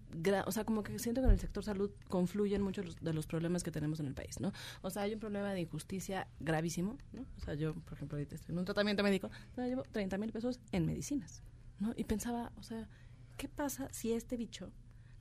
o 0.46 0.52
sea, 0.52 0.64
como 0.64 0.82
que 0.82 0.98
siento 0.98 1.20
que 1.20 1.26
en 1.26 1.34
el 1.34 1.40
sector 1.40 1.64
salud 1.64 1.92
confluyen 2.08 2.62
muchos 2.62 2.96
de 3.02 3.14
los 3.14 3.28
problemas 3.28 3.64
que 3.64 3.72
tenemos 3.72 4.00
en 4.00 4.06
el 4.06 4.14
país, 4.14 4.40
¿no? 4.40 4.54
O 4.82 4.90
sea, 4.90 5.02
hay 5.02 5.14
un 5.14 5.20
problema 5.20 5.54
de 5.54 5.62
injusticia 5.62 6.28
gravísimo, 6.40 6.98
¿no? 7.12 7.26
O 7.38 7.42
sea, 7.44 7.56
yo, 7.56 7.74
por 7.74 7.94
ejemplo, 7.94 8.18
ahorita 8.18 8.36
estoy 8.36 8.54
en 8.54 8.60
un 8.60 8.66
tratamiento 8.66 9.04
médico, 9.04 9.30
llevo 9.58 9.84
30 9.92 10.18
mil 10.20 10.32
pesos 10.32 10.62
en 10.72 10.86
medicinas, 10.86 11.44
¿no? 11.80 11.94
Y 11.98 12.06
pensaba, 12.06 12.54
o 12.56 12.64
sea, 12.64 12.88
¿qué 13.36 13.50
pasa 13.50 13.90
si 13.92 14.14
este 14.14 14.38
bicho 14.38 14.72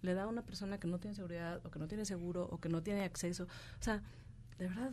le 0.03 0.15
da 0.15 0.25
a 0.25 0.27
una 0.27 0.43
persona 0.43 0.79
que 0.79 0.89
no 0.89 0.99
tiene 0.99 1.15
seguridad 1.15 1.61
o 1.65 1.71
que 1.71 1.79
no 1.79 1.89
tiene 1.89 2.05
seguro 2.05 2.49
o 2.51 2.59
que 2.59 2.69
no 2.69 2.83
tiene 2.83 3.05
acceso? 3.05 3.45
O 3.45 3.83
sea, 3.83 4.03
de 4.59 4.69
verdad, 4.69 4.93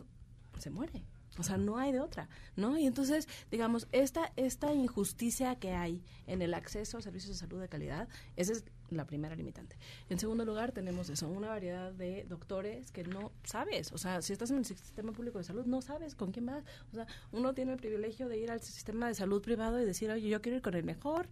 se 0.58 0.70
muere. 0.70 1.04
O 1.38 1.42
sea, 1.44 1.56
no 1.56 1.78
hay 1.78 1.92
de 1.92 2.00
otra, 2.00 2.28
¿no? 2.56 2.76
Y 2.76 2.86
entonces, 2.86 3.28
digamos, 3.50 3.86
esta, 3.92 4.32
esta 4.36 4.72
injusticia 4.74 5.54
que 5.56 5.72
hay 5.72 6.02
en 6.26 6.42
el 6.42 6.52
acceso 6.52 6.98
a 6.98 7.02
servicios 7.02 7.32
de 7.32 7.38
salud 7.38 7.60
de 7.60 7.68
calidad, 7.68 8.08
esa 8.34 8.52
es 8.52 8.64
la 8.90 9.06
primera 9.06 9.36
limitante. 9.36 9.76
En 10.08 10.18
segundo 10.18 10.44
lugar, 10.44 10.72
tenemos 10.72 11.08
eso, 11.10 11.28
una 11.28 11.48
variedad 11.48 11.92
de 11.92 12.24
doctores 12.24 12.90
que 12.90 13.04
no 13.04 13.30
sabes. 13.44 13.92
O 13.92 13.98
sea, 13.98 14.20
si 14.20 14.32
estás 14.32 14.50
en 14.50 14.58
el 14.58 14.64
sistema 14.64 15.12
público 15.12 15.38
de 15.38 15.44
salud, 15.44 15.64
no 15.64 15.80
sabes 15.80 16.16
con 16.16 16.32
quién 16.32 16.46
vas. 16.46 16.64
O 16.90 16.96
sea, 16.96 17.06
uno 17.30 17.54
tiene 17.54 17.72
el 17.72 17.78
privilegio 17.78 18.28
de 18.28 18.38
ir 18.38 18.50
al 18.50 18.60
sistema 18.60 19.06
de 19.06 19.14
salud 19.14 19.40
privado 19.40 19.80
y 19.80 19.84
decir, 19.84 20.10
oye, 20.10 20.28
yo 20.28 20.42
quiero 20.42 20.56
ir 20.56 20.62
con 20.62 20.74
el 20.74 20.82
mejor, 20.84 21.28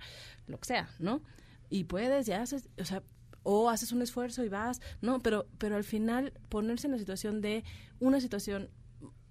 lo 0.46 0.60
que 0.60 0.66
sea, 0.66 0.88
¿no? 1.00 1.20
Y 1.68 1.84
puedes, 1.84 2.26
ya 2.26 2.42
haces, 2.42 2.68
o 2.78 2.84
sea, 2.84 3.02
o 3.48 3.70
haces 3.70 3.92
un 3.92 4.02
esfuerzo 4.02 4.44
y 4.44 4.48
vas, 4.48 4.80
no, 5.00 5.20
pero, 5.20 5.46
pero 5.58 5.76
al 5.76 5.84
final 5.84 6.32
ponerse 6.48 6.88
en 6.88 6.92
la 6.92 6.98
situación 6.98 7.40
de 7.40 7.62
una 8.00 8.20
situación, 8.20 8.68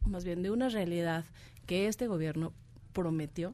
más 0.06 0.24
bien 0.24 0.42
de 0.42 0.52
una 0.52 0.70
realidad 0.70 1.26
que 1.66 1.88
este 1.88 2.08
gobierno 2.08 2.54
prometió 2.94 3.54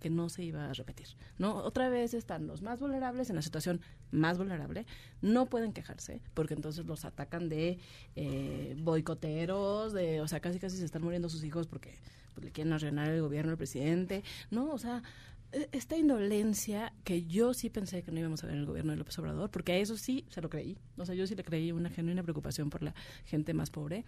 que 0.00 0.10
no 0.10 0.28
se 0.28 0.42
iba 0.42 0.68
a 0.68 0.72
repetir, 0.72 1.06
¿no? 1.38 1.54
Otra 1.54 1.88
vez 1.88 2.14
están 2.14 2.48
los 2.48 2.62
más 2.62 2.80
vulnerables 2.80 3.30
en 3.30 3.36
la 3.36 3.42
situación 3.42 3.80
más 4.10 4.38
vulnerable, 4.38 4.86
no 5.20 5.46
pueden 5.46 5.72
quejarse 5.72 6.20
porque 6.34 6.54
entonces 6.54 6.84
los 6.84 7.04
atacan 7.04 7.48
de 7.48 7.78
eh, 8.16 8.74
boicoteros, 8.78 9.92
de, 9.92 10.20
o 10.20 10.26
sea, 10.26 10.40
casi 10.40 10.58
casi 10.58 10.78
se 10.78 10.84
están 10.84 11.02
muriendo 11.02 11.28
sus 11.28 11.44
hijos 11.44 11.68
porque 11.68 11.94
pues, 12.34 12.44
le 12.44 12.50
quieren 12.50 12.72
arruinar 12.72 13.08
el 13.08 13.20
gobierno 13.20 13.52
al 13.52 13.56
presidente, 13.56 14.24
¿no? 14.50 14.72
O 14.72 14.78
sea, 14.78 15.04
esta 15.72 15.96
indolencia 15.96 16.92
que 17.04 17.24
yo 17.24 17.52
sí 17.54 17.70
pensé 17.70 18.02
que 18.02 18.10
no 18.10 18.20
íbamos 18.20 18.42
a 18.42 18.46
ver 18.46 18.54
en 18.54 18.60
el 18.60 18.66
gobierno 18.66 18.92
de 18.92 18.98
López 18.98 19.18
Obrador, 19.18 19.50
porque 19.50 19.72
a 19.72 19.76
eso 19.76 19.96
sí 19.96 20.24
se 20.28 20.40
lo 20.40 20.48
creí. 20.48 20.78
O 20.96 21.04
sea, 21.04 21.14
yo 21.14 21.26
sí 21.26 21.34
le 21.34 21.44
creí 21.44 21.72
una 21.72 21.90
genuina 21.90 22.22
preocupación 22.22 22.70
por 22.70 22.82
la 22.82 22.94
gente 23.24 23.52
más 23.54 23.70
pobre. 23.70 24.04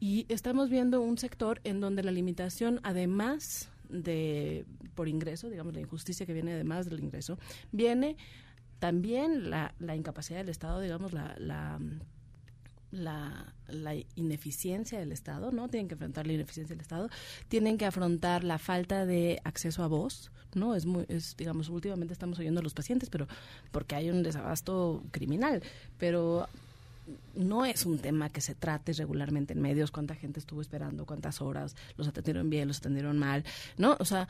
Y 0.00 0.26
estamos 0.28 0.70
viendo 0.70 1.00
un 1.00 1.18
sector 1.18 1.60
en 1.64 1.80
donde 1.80 2.02
la 2.02 2.10
limitación, 2.10 2.80
además 2.82 3.68
de 3.88 4.64
por 4.94 5.08
ingreso, 5.08 5.50
digamos, 5.50 5.74
la 5.74 5.80
injusticia 5.80 6.26
que 6.26 6.32
viene 6.32 6.52
además 6.52 6.88
del 6.88 7.00
ingreso, 7.00 7.38
viene 7.72 8.16
también 8.78 9.50
la, 9.50 9.74
la 9.78 9.96
incapacidad 9.96 10.38
del 10.38 10.48
Estado, 10.48 10.80
digamos, 10.80 11.12
la, 11.12 11.34
la 11.38 11.78
la, 12.96 13.52
ineficiencia 14.14 14.98
del 14.98 15.12
Estado, 15.12 15.52
¿no? 15.52 15.68
Tienen 15.68 15.88
que 15.88 15.94
enfrentar 15.94 16.26
la 16.26 16.32
ineficiencia 16.32 16.74
del 16.74 16.82
Estado, 16.82 17.10
tienen 17.48 17.78
que 17.78 17.86
afrontar 17.86 18.44
la 18.44 18.58
falta 18.58 19.06
de 19.06 19.40
acceso 19.44 19.82
a 19.82 19.86
voz, 19.86 20.30
¿no? 20.54 20.74
Es 20.74 20.86
muy, 20.86 21.04
es, 21.08 21.36
digamos, 21.36 21.68
últimamente 21.68 22.12
estamos 22.12 22.38
oyendo 22.38 22.60
a 22.60 22.62
los 22.62 22.74
pacientes, 22.74 23.10
pero 23.10 23.26
porque 23.72 23.94
hay 23.94 24.10
un 24.10 24.22
desabasto 24.22 25.02
criminal, 25.10 25.62
pero 25.98 26.48
no 27.34 27.64
es 27.64 27.86
un 27.86 27.98
tema 27.98 28.30
que 28.30 28.40
se 28.40 28.54
trate 28.54 28.92
regularmente 28.92 29.52
en 29.52 29.60
medios, 29.60 29.90
cuánta 29.90 30.14
gente 30.14 30.40
estuvo 30.40 30.60
esperando, 30.60 31.06
cuántas 31.06 31.40
horas, 31.40 31.76
los 31.96 32.08
atendieron 32.08 32.50
bien, 32.50 32.68
los 32.68 32.78
atendieron 32.78 33.18
mal, 33.18 33.44
¿no? 33.78 33.96
O 34.00 34.04
sea, 34.04 34.28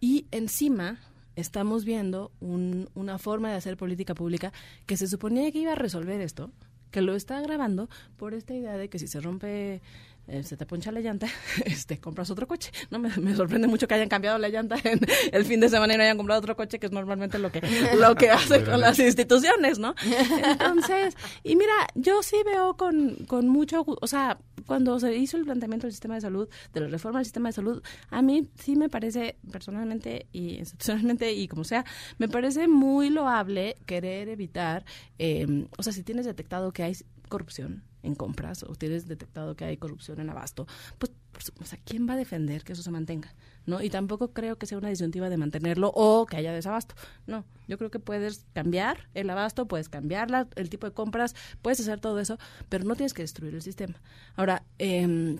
y 0.00 0.26
encima 0.30 0.98
estamos 1.36 1.84
viendo 1.84 2.32
un, 2.40 2.88
una 2.94 3.18
forma 3.18 3.50
de 3.50 3.56
hacer 3.56 3.76
política 3.76 4.14
pública 4.14 4.52
que 4.86 4.96
se 4.96 5.06
suponía 5.06 5.50
que 5.52 5.60
iba 5.60 5.72
a 5.72 5.76
resolver 5.76 6.20
esto, 6.20 6.50
que 6.90 7.02
lo 7.02 7.14
está 7.14 7.38
agravando 7.38 7.88
por 8.16 8.34
esta 8.34 8.54
idea 8.54 8.76
de 8.76 8.88
que 8.88 8.98
si 8.98 9.08
se 9.08 9.20
rompe, 9.20 9.80
eh, 10.28 10.42
se 10.42 10.58
te 10.58 10.66
poncha 10.66 10.92
la 10.92 11.00
llanta, 11.00 11.26
este, 11.64 11.98
compras 11.98 12.30
otro 12.30 12.46
coche. 12.46 12.70
No 12.90 12.98
me, 12.98 13.08
me 13.16 13.34
sorprende 13.34 13.66
mucho 13.66 13.88
que 13.88 13.94
hayan 13.94 14.08
cambiado 14.08 14.38
la 14.38 14.48
llanta 14.48 14.76
en 14.84 15.00
el 15.32 15.44
fin 15.46 15.58
de 15.60 15.70
semana 15.70 15.94
y 15.94 15.96
no 15.96 16.02
hayan 16.02 16.18
comprado 16.18 16.40
otro 16.40 16.54
coche, 16.54 16.78
que 16.78 16.86
es 16.86 16.92
normalmente 16.92 17.38
lo 17.38 17.50
que, 17.50 17.62
lo 17.98 18.14
que 18.14 18.30
hace 18.30 18.62
con 18.62 18.80
las 18.80 18.98
instituciones, 18.98 19.78
¿no? 19.78 19.94
Entonces, 20.50 21.16
y 21.42 21.56
mira, 21.56 21.72
yo 21.94 22.22
sí 22.22 22.36
veo 22.44 22.76
con, 22.76 23.16
con 23.26 23.48
mucho, 23.48 23.84
o 23.86 24.06
sea, 24.06 24.38
cuando 24.66 25.00
se 25.00 25.16
hizo 25.16 25.38
el 25.38 25.44
planteamiento 25.44 25.86
del 25.86 25.92
sistema 25.92 26.16
de 26.16 26.20
salud, 26.20 26.48
de 26.74 26.80
la 26.80 26.88
reforma 26.88 27.20
del 27.20 27.26
sistema 27.26 27.48
de 27.48 27.54
salud, 27.54 27.82
a 28.10 28.20
mí 28.20 28.50
sí 28.58 28.76
me 28.76 28.90
parece 28.90 29.36
personalmente 29.50 30.26
y 30.32 30.56
institucionalmente 30.58 31.32
y 31.32 31.48
como 31.48 31.64
sea, 31.64 31.86
me 32.18 32.28
parece 32.28 32.68
muy 32.68 33.08
loable 33.08 33.76
querer 33.86 34.28
evitar, 34.28 34.84
eh, 35.18 35.66
o 35.78 35.82
sea, 35.82 35.94
si 35.94 36.02
tienes 36.02 36.26
detectado 36.26 36.72
que 36.72 36.82
hay 36.82 36.96
corrupción 37.28 37.84
en 38.02 38.14
compras 38.14 38.62
o 38.62 38.74
tienes 38.74 39.06
detectado 39.06 39.56
que 39.56 39.64
hay 39.64 39.76
corrupción 39.76 40.20
en 40.20 40.30
abasto, 40.30 40.66
pues 40.98 41.12
o 41.60 41.64
sea, 41.64 41.78
¿quién 41.84 42.08
va 42.08 42.14
a 42.14 42.16
defender 42.16 42.64
que 42.64 42.72
eso 42.72 42.82
se 42.82 42.90
mantenga? 42.90 43.34
¿no? 43.66 43.82
Y 43.82 43.90
tampoco 43.90 44.32
creo 44.32 44.56
que 44.56 44.66
sea 44.66 44.78
una 44.78 44.88
disyuntiva 44.88 45.28
de 45.28 45.36
mantenerlo 45.36 45.92
o 45.94 46.26
que 46.26 46.36
haya 46.36 46.52
desabasto. 46.52 46.94
No, 47.26 47.44
yo 47.68 47.78
creo 47.78 47.90
que 47.90 47.98
puedes 47.98 48.46
cambiar 48.54 49.08
el 49.14 49.28
abasto, 49.30 49.68
puedes 49.68 49.88
cambiar 49.88 50.30
la, 50.30 50.48
el 50.56 50.70
tipo 50.70 50.86
de 50.86 50.92
compras, 50.92 51.34
puedes 51.62 51.78
hacer 51.80 52.00
todo 52.00 52.18
eso, 52.18 52.38
pero 52.68 52.84
no 52.84 52.96
tienes 52.96 53.14
que 53.14 53.22
destruir 53.22 53.54
el 53.54 53.62
sistema. 53.62 54.00
Ahora, 54.36 54.64
eh, 54.78 55.38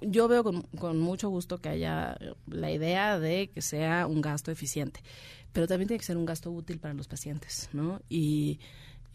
yo 0.00 0.28
veo 0.28 0.42
con, 0.42 0.62
con, 0.62 0.98
mucho 0.98 1.28
gusto 1.28 1.58
que 1.58 1.68
haya 1.68 2.18
la 2.46 2.70
idea 2.70 3.18
de 3.18 3.50
que 3.50 3.62
sea 3.62 4.06
un 4.06 4.20
gasto 4.20 4.50
eficiente, 4.50 5.00
pero 5.52 5.66
también 5.66 5.88
tiene 5.88 5.98
que 5.98 6.06
ser 6.06 6.16
un 6.16 6.26
gasto 6.26 6.50
útil 6.50 6.78
para 6.78 6.94
los 6.94 7.08
pacientes, 7.08 7.68
¿no? 7.72 8.00
Y 8.08 8.60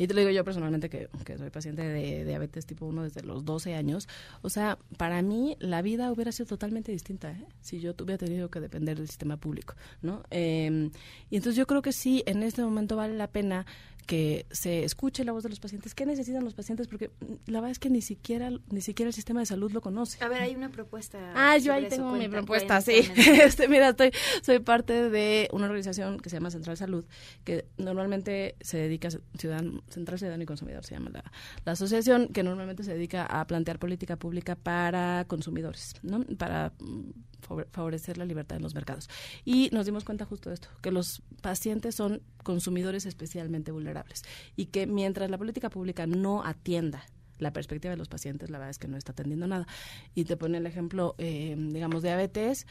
y 0.03 0.07
te 0.07 0.13
lo 0.13 0.19
digo 0.19 0.31
yo 0.31 0.43
personalmente 0.43 0.89
que, 0.89 1.07
que 1.23 1.37
soy 1.37 1.49
paciente 1.49 1.81
de, 1.81 2.25
diabetes 2.25 2.65
tipo 2.65 2.85
1 2.85 3.03
desde 3.03 3.23
los 3.23 3.45
12 3.45 3.73
años. 3.73 4.09
O 4.41 4.49
sea, 4.49 4.77
para 4.97 5.21
mí 5.21 5.55
la 5.59 5.81
vida 5.81 6.11
hubiera 6.11 6.33
sido 6.33 6.45
totalmente 6.45 6.91
distinta 6.91 7.31
¿eh? 7.31 7.45
si 7.61 7.79
yo 7.79 7.93
hubiera 8.01 8.17
tenido 8.17 8.49
que 8.49 8.59
depender 8.59 8.97
del 8.97 9.07
sistema 9.07 9.37
público, 9.37 9.75
¿no? 10.01 10.23
Eh, 10.29 10.89
y 11.29 11.37
entonces 11.37 11.55
yo 11.55 11.65
creo 11.67 11.81
que 11.81 11.93
sí, 11.93 12.21
en 12.25 12.43
este 12.43 12.61
momento 12.63 12.97
vale 12.97 13.15
la 13.15 13.27
pena 13.27 13.65
que 14.05 14.45
se 14.51 14.83
escuche 14.83 15.23
la 15.23 15.31
voz 15.31 15.43
de 15.43 15.49
los 15.49 15.59
pacientes. 15.59 15.95
¿Qué 15.95 16.05
necesitan 16.05 16.43
los 16.43 16.53
pacientes? 16.53 16.87
Porque 16.87 17.11
la 17.45 17.59
verdad 17.59 17.71
es 17.71 17.79
que 17.79 17.89
ni 17.89 18.01
siquiera 18.01 18.51
ni 18.69 18.81
siquiera 18.81 19.07
el 19.07 19.13
sistema 19.13 19.39
de 19.39 19.45
salud 19.45 19.71
lo 19.71 19.81
conoce. 19.81 20.23
A 20.23 20.27
ver, 20.27 20.41
hay 20.41 20.55
una 20.55 20.69
propuesta. 20.69 21.19
Ah, 21.35 21.57
yo 21.57 21.73
ahí 21.73 21.87
tengo 21.87 22.11
mi 22.11 22.27
propuesta, 22.27 22.81
sí. 22.81 23.09
este, 23.17 23.67
mira, 23.67 23.89
estoy, 23.89 24.11
soy 24.41 24.59
parte 24.59 25.09
de 25.09 25.49
una 25.51 25.65
organización 25.65 26.19
que 26.19 26.29
se 26.29 26.35
llama 26.35 26.51
Central 26.51 26.77
Salud, 26.77 27.05
que 27.43 27.65
normalmente 27.77 28.55
se 28.61 28.77
dedica 28.77 29.07
a 29.07 29.37
Ciudadano, 29.37 29.83
Central 29.89 30.19
Ciudadano 30.19 30.43
y 30.43 30.45
Consumidor, 30.45 30.85
se 30.85 30.95
llama 30.95 31.09
la, 31.11 31.23
la 31.65 31.71
asociación, 31.71 32.27
que 32.27 32.43
normalmente 32.43 32.83
se 32.83 32.93
dedica 32.93 33.25
a 33.25 33.45
plantear 33.47 33.79
política 33.79 34.17
pública 34.17 34.55
para 34.55 35.25
consumidores, 35.27 35.95
¿no? 36.01 36.23
Para 36.37 36.73
favorecer 37.71 38.17
la 38.17 38.25
libertad 38.25 38.57
en 38.57 38.63
los 38.63 38.73
mercados. 38.73 39.09
Y 39.43 39.69
nos 39.73 39.85
dimos 39.85 40.05
cuenta 40.05 40.25
justo 40.25 40.49
de 40.49 40.55
esto, 40.55 40.69
que 40.81 40.91
los 40.91 41.21
pacientes 41.41 41.95
son 41.95 42.21
consumidores 42.43 43.05
especialmente 43.05 43.71
vulnerables 43.71 43.92
y 44.55 44.67
que 44.67 44.87
mientras 44.87 45.29
la 45.29 45.37
política 45.37 45.69
pública 45.69 46.07
no 46.07 46.43
atienda 46.43 47.03
la 47.39 47.51
perspectiva 47.51 47.91
de 47.91 47.97
los 47.97 48.09
pacientes, 48.09 48.49
la 48.49 48.57
verdad 48.57 48.71
es 48.71 48.79
que 48.79 48.87
no 48.87 48.97
está 48.97 49.11
atendiendo 49.11 49.47
nada. 49.47 49.67
Y 50.15 50.25
te 50.25 50.37
pone 50.37 50.57
el 50.57 50.65
ejemplo, 50.65 51.15
eh, 51.17 51.55
digamos, 51.57 52.03
diabetes, 52.03 52.67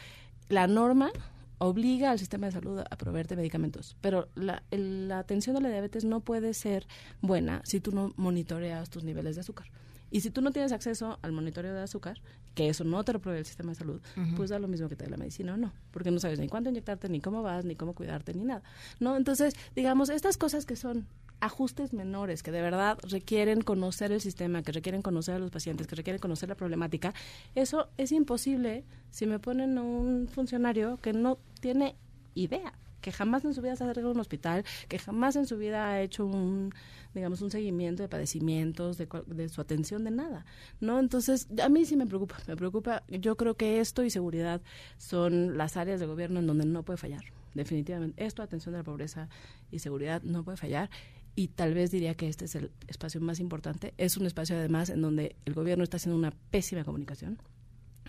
la 0.48 0.66
norma 0.66 1.10
obliga 1.58 2.10
al 2.10 2.18
sistema 2.18 2.46
de 2.46 2.52
salud 2.52 2.80
a 2.80 2.96
proveerte 2.96 3.36
medicamentos, 3.36 3.96
pero 4.00 4.28
la, 4.34 4.64
la 4.70 5.20
atención 5.20 5.56
a 5.56 5.60
la 5.60 5.68
diabetes 5.68 6.04
no 6.04 6.20
puede 6.20 6.54
ser 6.54 6.88
buena 7.20 7.62
si 7.64 7.80
tú 7.80 7.92
no 7.92 8.12
monitoreas 8.16 8.90
tus 8.90 9.04
niveles 9.04 9.36
de 9.36 9.42
azúcar. 9.42 9.68
Y 10.12 10.20
si 10.20 10.30
tú 10.30 10.42
no 10.42 10.52
tienes 10.52 10.72
acceso 10.72 11.18
al 11.22 11.32
monitoreo 11.32 11.74
de 11.74 11.80
azúcar, 11.80 12.20
que 12.54 12.68
eso 12.68 12.84
no 12.84 13.02
te 13.02 13.14
lo 13.14 13.20
provee 13.20 13.38
el 13.38 13.46
sistema 13.46 13.70
de 13.70 13.76
salud, 13.76 14.00
pues 14.36 14.50
da 14.50 14.58
lo 14.58 14.68
mismo 14.68 14.88
que 14.90 14.94
te 14.94 15.04
dé 15.04 15.10
la 15.10 15.16
medicina 15.16 15.54
o 15.54 15.56
no, 15.56 15.72
porque 15.90 16.10
no 16.10 16.20
sabes 16.20 16.38
ni 16.38 16.48
cuánto 16.48 16.68
inyectarte, 16.68 17.08
ni 17.08 17.20
cómo 17.20 17.42
vas, 17.42 17.64
ni 17.64 17.76
cómo 17.76 17.94
cuidarte, 17.94 18.34
ni 18.34 18.44
nada. 18.44 18.62
¿No? 19.00 19.16
Entonces, 19.16 19.54
digamos, 19.74 20.10
estas 20.10 20.36
cosas 20.36 20.66
que 20.66 20.76
son 20.76 21.06
ajustes 21.40 21.92
menores 21.92 22.42
que 22.42 22.52
de 22.52 22.60
verdad 22.60 22.98
requieren 23.02 23.62
conocer 23.62 24.12
el 24.12 24.20
sistema, 24.20 24.62
que 24.62 24.70
requieren 24.70 25.00
conocer 25.02 25.34
a 25.34 25.38
los 25.38 25.50
pacientes, 25.50 25.86
que 25.86 25.96
requieren 25.96 26.20
conocer 26.20 26.48
la 26.48 26.54
problemática, 26.54 27.14
eso 27.54 27.88
es 27.96 28.12
imposible 28.12 28.84
si 29.10 29.26
me 29.26 29.38
ponen 29.38 29.78
un 29.78 30.28
funcionario 30.28 30.98
que 30.98 31.14
no 31.14 31.38
tiene 31.60 31.96
idea, 32.34 32.74
que 33.02 33.12
jamás 33.12 33.44
en 33.44 33.52
su 33.52 33.60
vida 33.60 33.76
se 33.76 33.84
ha 33.84 33.86
acercado 33.86 34.08
a 34.08 34.12
un 34.12 34.20
hospital, 34.20 34.64
que 34.88 34.98
jamás 34.98 35.36
en 35.36 35.46
su 35.46 35.58
vida 35.58 35.88
ha 35.88 36.00
hecho 36.00 36.24
un 36.24 36.72
digamos, 37.14 37.42
un 37.42 37.50
seguimiento 37.50 38.02
de 38.02 38.08
padecimientos, 38.08 38.96
de, 38.96 39.08
de, 39.26 39.48
su 39.48 39.60
atención, 39.60 40.04
de 40.04 40.10
nada, 40.10 40.46
¿no? 40.80 40.98
Entonces, 40.98 41.46
a 41.62 41.68
mí 41.68 41.84
sí 41.84 41.96
me 41.96 42.06
preocupa, 42.06 42.36
me 42.46 42.56
preocupa. 42.56 43.02
Yo 43.08 43.36
creo 43.36 43.54
que 43.54 43.80
esto 43.80 44.02
y 44.02 44.10
seguridad 44.10 44.62
son 44.98 45.58
las 45.58 45.76
áreas 45.76 46.00
de 46.00 46.06
gobierno 46.06 46.40
en 46.40 46.46
donde 46.46 46.64
no 46.64 46.84
puede 46.84 46.96
fallar, 46.96 47.22
definitivamente. 47.54 48.24
Esto, 48.24 48.42
atención 48.42 48.72
de 48.72 48.78
la 48.78 48.84
pobreza 48.84 49.28
y 49.70 49.80
seguridad, 49.80 50.22
no 50.22 50.44
puede 50.44 50.56
fallar. 50.56 50.90
Y 51.34 51.48
tal 51.48 51.74
vez 51.74 51.90
diría 51.90 52.14
que 52.14 52.28
este 52.28 52.44
es 52.44 52.54
el 52.54 52.70
espacio 52.88 53.20
más 53.20 53.40
importante. 53.40 53.94
Es 53.96 54.16
un 54.16 54.26
espacio, 54.26 54.56
además, 54.56 54.90
en 54.90 55.00
donde 55.00 55.36
el 55.46 55.54
gobierno 55.54 55.84
está 55.84 55.96
haciendo 55.96 56.18
una 56.18 56.32
pésima 56.50 56.84
comunicación 56.84 57.38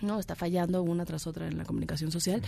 no 0.01 0.19
está 0.19 0.35
fallando 0.35 0.81
una 0.83 1.05
tras 1.05 1.27
otra 1.27 1.47
en 1.47 1.57
la 1.57 1.65
comunicación 1.65 2.11
social. 2.11 2.41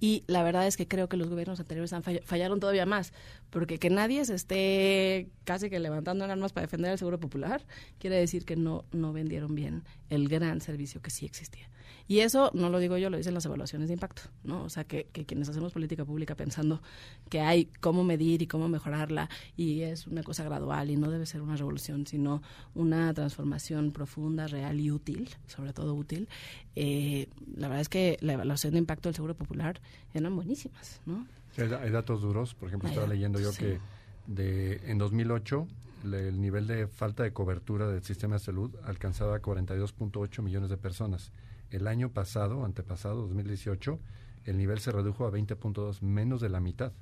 Y 0.00 0.24
la 0.26 0.42
verdad 0.42 0.66
es 0.66 0.76
que 0.76 0.86
creo 0.86 1.08
que 1.08 1.16
los 1.16 1.28
gobiernos 1.28 1.60
anteriores 1.60 1.92
han 1.92 2.02
fallaron 2.02 2.60
todavía 2.60 2.86
más 2.86 3.12
porque 3.50 3.78
que 3.78 3.90
nadie 3.90 4.24
se 4.24 4.34
esté 4.34 5.28
casi 5.44 5.70
que 5.70 5.78
levantando 5.78 6.24
armas 6.24 6.52
para 6.52 6.66
defender 6.66 6.90
al 6.90 6.98
seguro 6.98 7.18
popular 7.18 7.64
quiere 7.98 8.16
decir 8.16 8.44
que 8.44 8.56
no 8.56 8.84
no 8.92 9.12
vendieron 9.12 9.54
bien 9.54 9.82
el 10.08 10.28
gran 10.28 10.60
servicio 10.60 11.02
que 11.02 11.10
sí 11.10 11.26
existía 11.26 11.68
y 12.10 12.22
eso 12.22 12.50
no 12.54 12.70
lo 12.70 12.80
digo 12.80 12.98
yo, 12.98 13.08
lo 13.08 13.16
dicen 13.16 13.34
las 13.34 13.46
evaluaciones 13.46 13.86
de 13.86 13.94
impacto, 13.94 14.22
¿no? 14.42 14.64
O 14.64 14.68
sea, 14.68 14.82
que, 14.82 15.06
que, 15.12 15.24
quienes 15.24 15.48
hacemos 15.48 15.72
política 15.72 16.04
pública 16.04 16.34
pensando 16.34 16.82
que 17.28 17.40
hay 17.40 17.66
cómo 17.78 18.02
medir 18.02 18.42
y 18.42 18.48
cómo 18.48 18.68
mejorarla 18.68 19.30
y 19.56 19.82
es 19.82 20.08
una 20.08 20.24
cosa 20.24 20.42
gradual 20.42 20.90
y 20.90 20.96
no 20.96 21.08
debe 21.08 21.24
ser 21.24 21.40
una 21.40 21.54
revolución, 21.54 22.08
sino 22.08 22.42
una 22.74 23.14
transformación 23.14 23.92
profunda, 23.92 24.48
real 24.48 24.80
y 24.80 24.90
útil, 24.90 25.30
sobre 25.46 25.72
todo 25.72 25.94
útil, 25.94 26.28
eh, 26.74 27.28
la 27.54 27.68
verdad 27.68 27.82
es 27.82 27.88
que 27.88 28.18
la 28.22 28.32
evaluación 28.32 28.72
de 28.72 28.80
impacto 28.80 29.08
del 29.08 29.14
Seguro 29.14 29.36
Popular 29.36 29.80
eran 30.12 30.34
buenísimas, 30.34 31.00
¿no? 31.06 31.28
Hay, 31.58 31.90
datos 31.90 32.22
duros, 32.22 32.54
por 32.54 32.70
ejemplo, 32.70 32.88
estaba 32.88 33.06
leyendo 33.06 33.38
yo 33.38 33.52
que 33.52 33.78
de 34.26 34.80
en 34.90 34.98
2008 34.98 35.68
el 36.02 36.40
nivel 36.40 36.66
de 36.66 36.88
falta 36.88 37.22
de 37.22 37.32
cobertura 37.32 37.86
del 37.86 38.02
sistema 38.02 38.34
de 38.34 38.40
salud 38.40 38.74
alcanzaba 38.84 39.40
42.8 39.40 40.42
millones 40.42 40.70
de 40.70 40.76
personas 40.76 41.30
el 41.70 41.86
año 41.86 42.10
pasado, 42.12 42.64
antepasado, 42.64 43.22
2018, 43.22 43.98
el 44.44 44.58
nivel 44.58 44.78
se 44.80 44.92
redujo 44.92 45.26
a 45.26 45.30
20.2, 45.30 46.02
menos 46.02 46.40
de 46.40 46.48
la 46.48 46.60
mitad. 46.60 46.92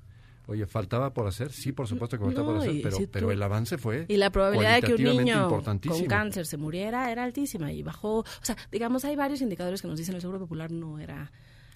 Oye, 0.46 0.66
¿faltaba 0.66 1.12
por 1.12 1.26
hacer? 1.26 1.52
Sí, 1.52 1.72
por 1.72 1.86
supuesto 1.86 2.18
que 2.18 2.24
faltaba 2.24 2.46
por 2.46 2.56
hacer, 2.58 2.80
pero, 2.82 2.96
pero 3.12 3.30
el 3.30 3.42
avance 3.42 3.76
fue 3.76 4.06
Y 4.08 4.16
la 4.16 4.30
probabilidad 4.30 4.76
de 4.76 4.82
que 4.82 4.94
un 4.94 5.04
niño 5.04 5.48
con 5.48 6.06
cáncer 6.06 6.46
se 6.46 6.56
muriera 6.56 7.12
era 7.12 7.24
altísima 7.24 7.70
y 7.70 7.82
bajó... 7.82 8.20
O 8.20 8.24
sea, 8.40 8.56
digamos, 8.72 9.04
hay 9.04 9.14
varios 9.14 9.42
indicadores 9.42 9.82
que 9.82 9.88
nos 9.88 9.98
dicen 9.98 10.14
el 10.14 10.22
Seguro 10.22 10.38
Popular 10.38 10.72
no 10.72 10.98
era 10.98 11.30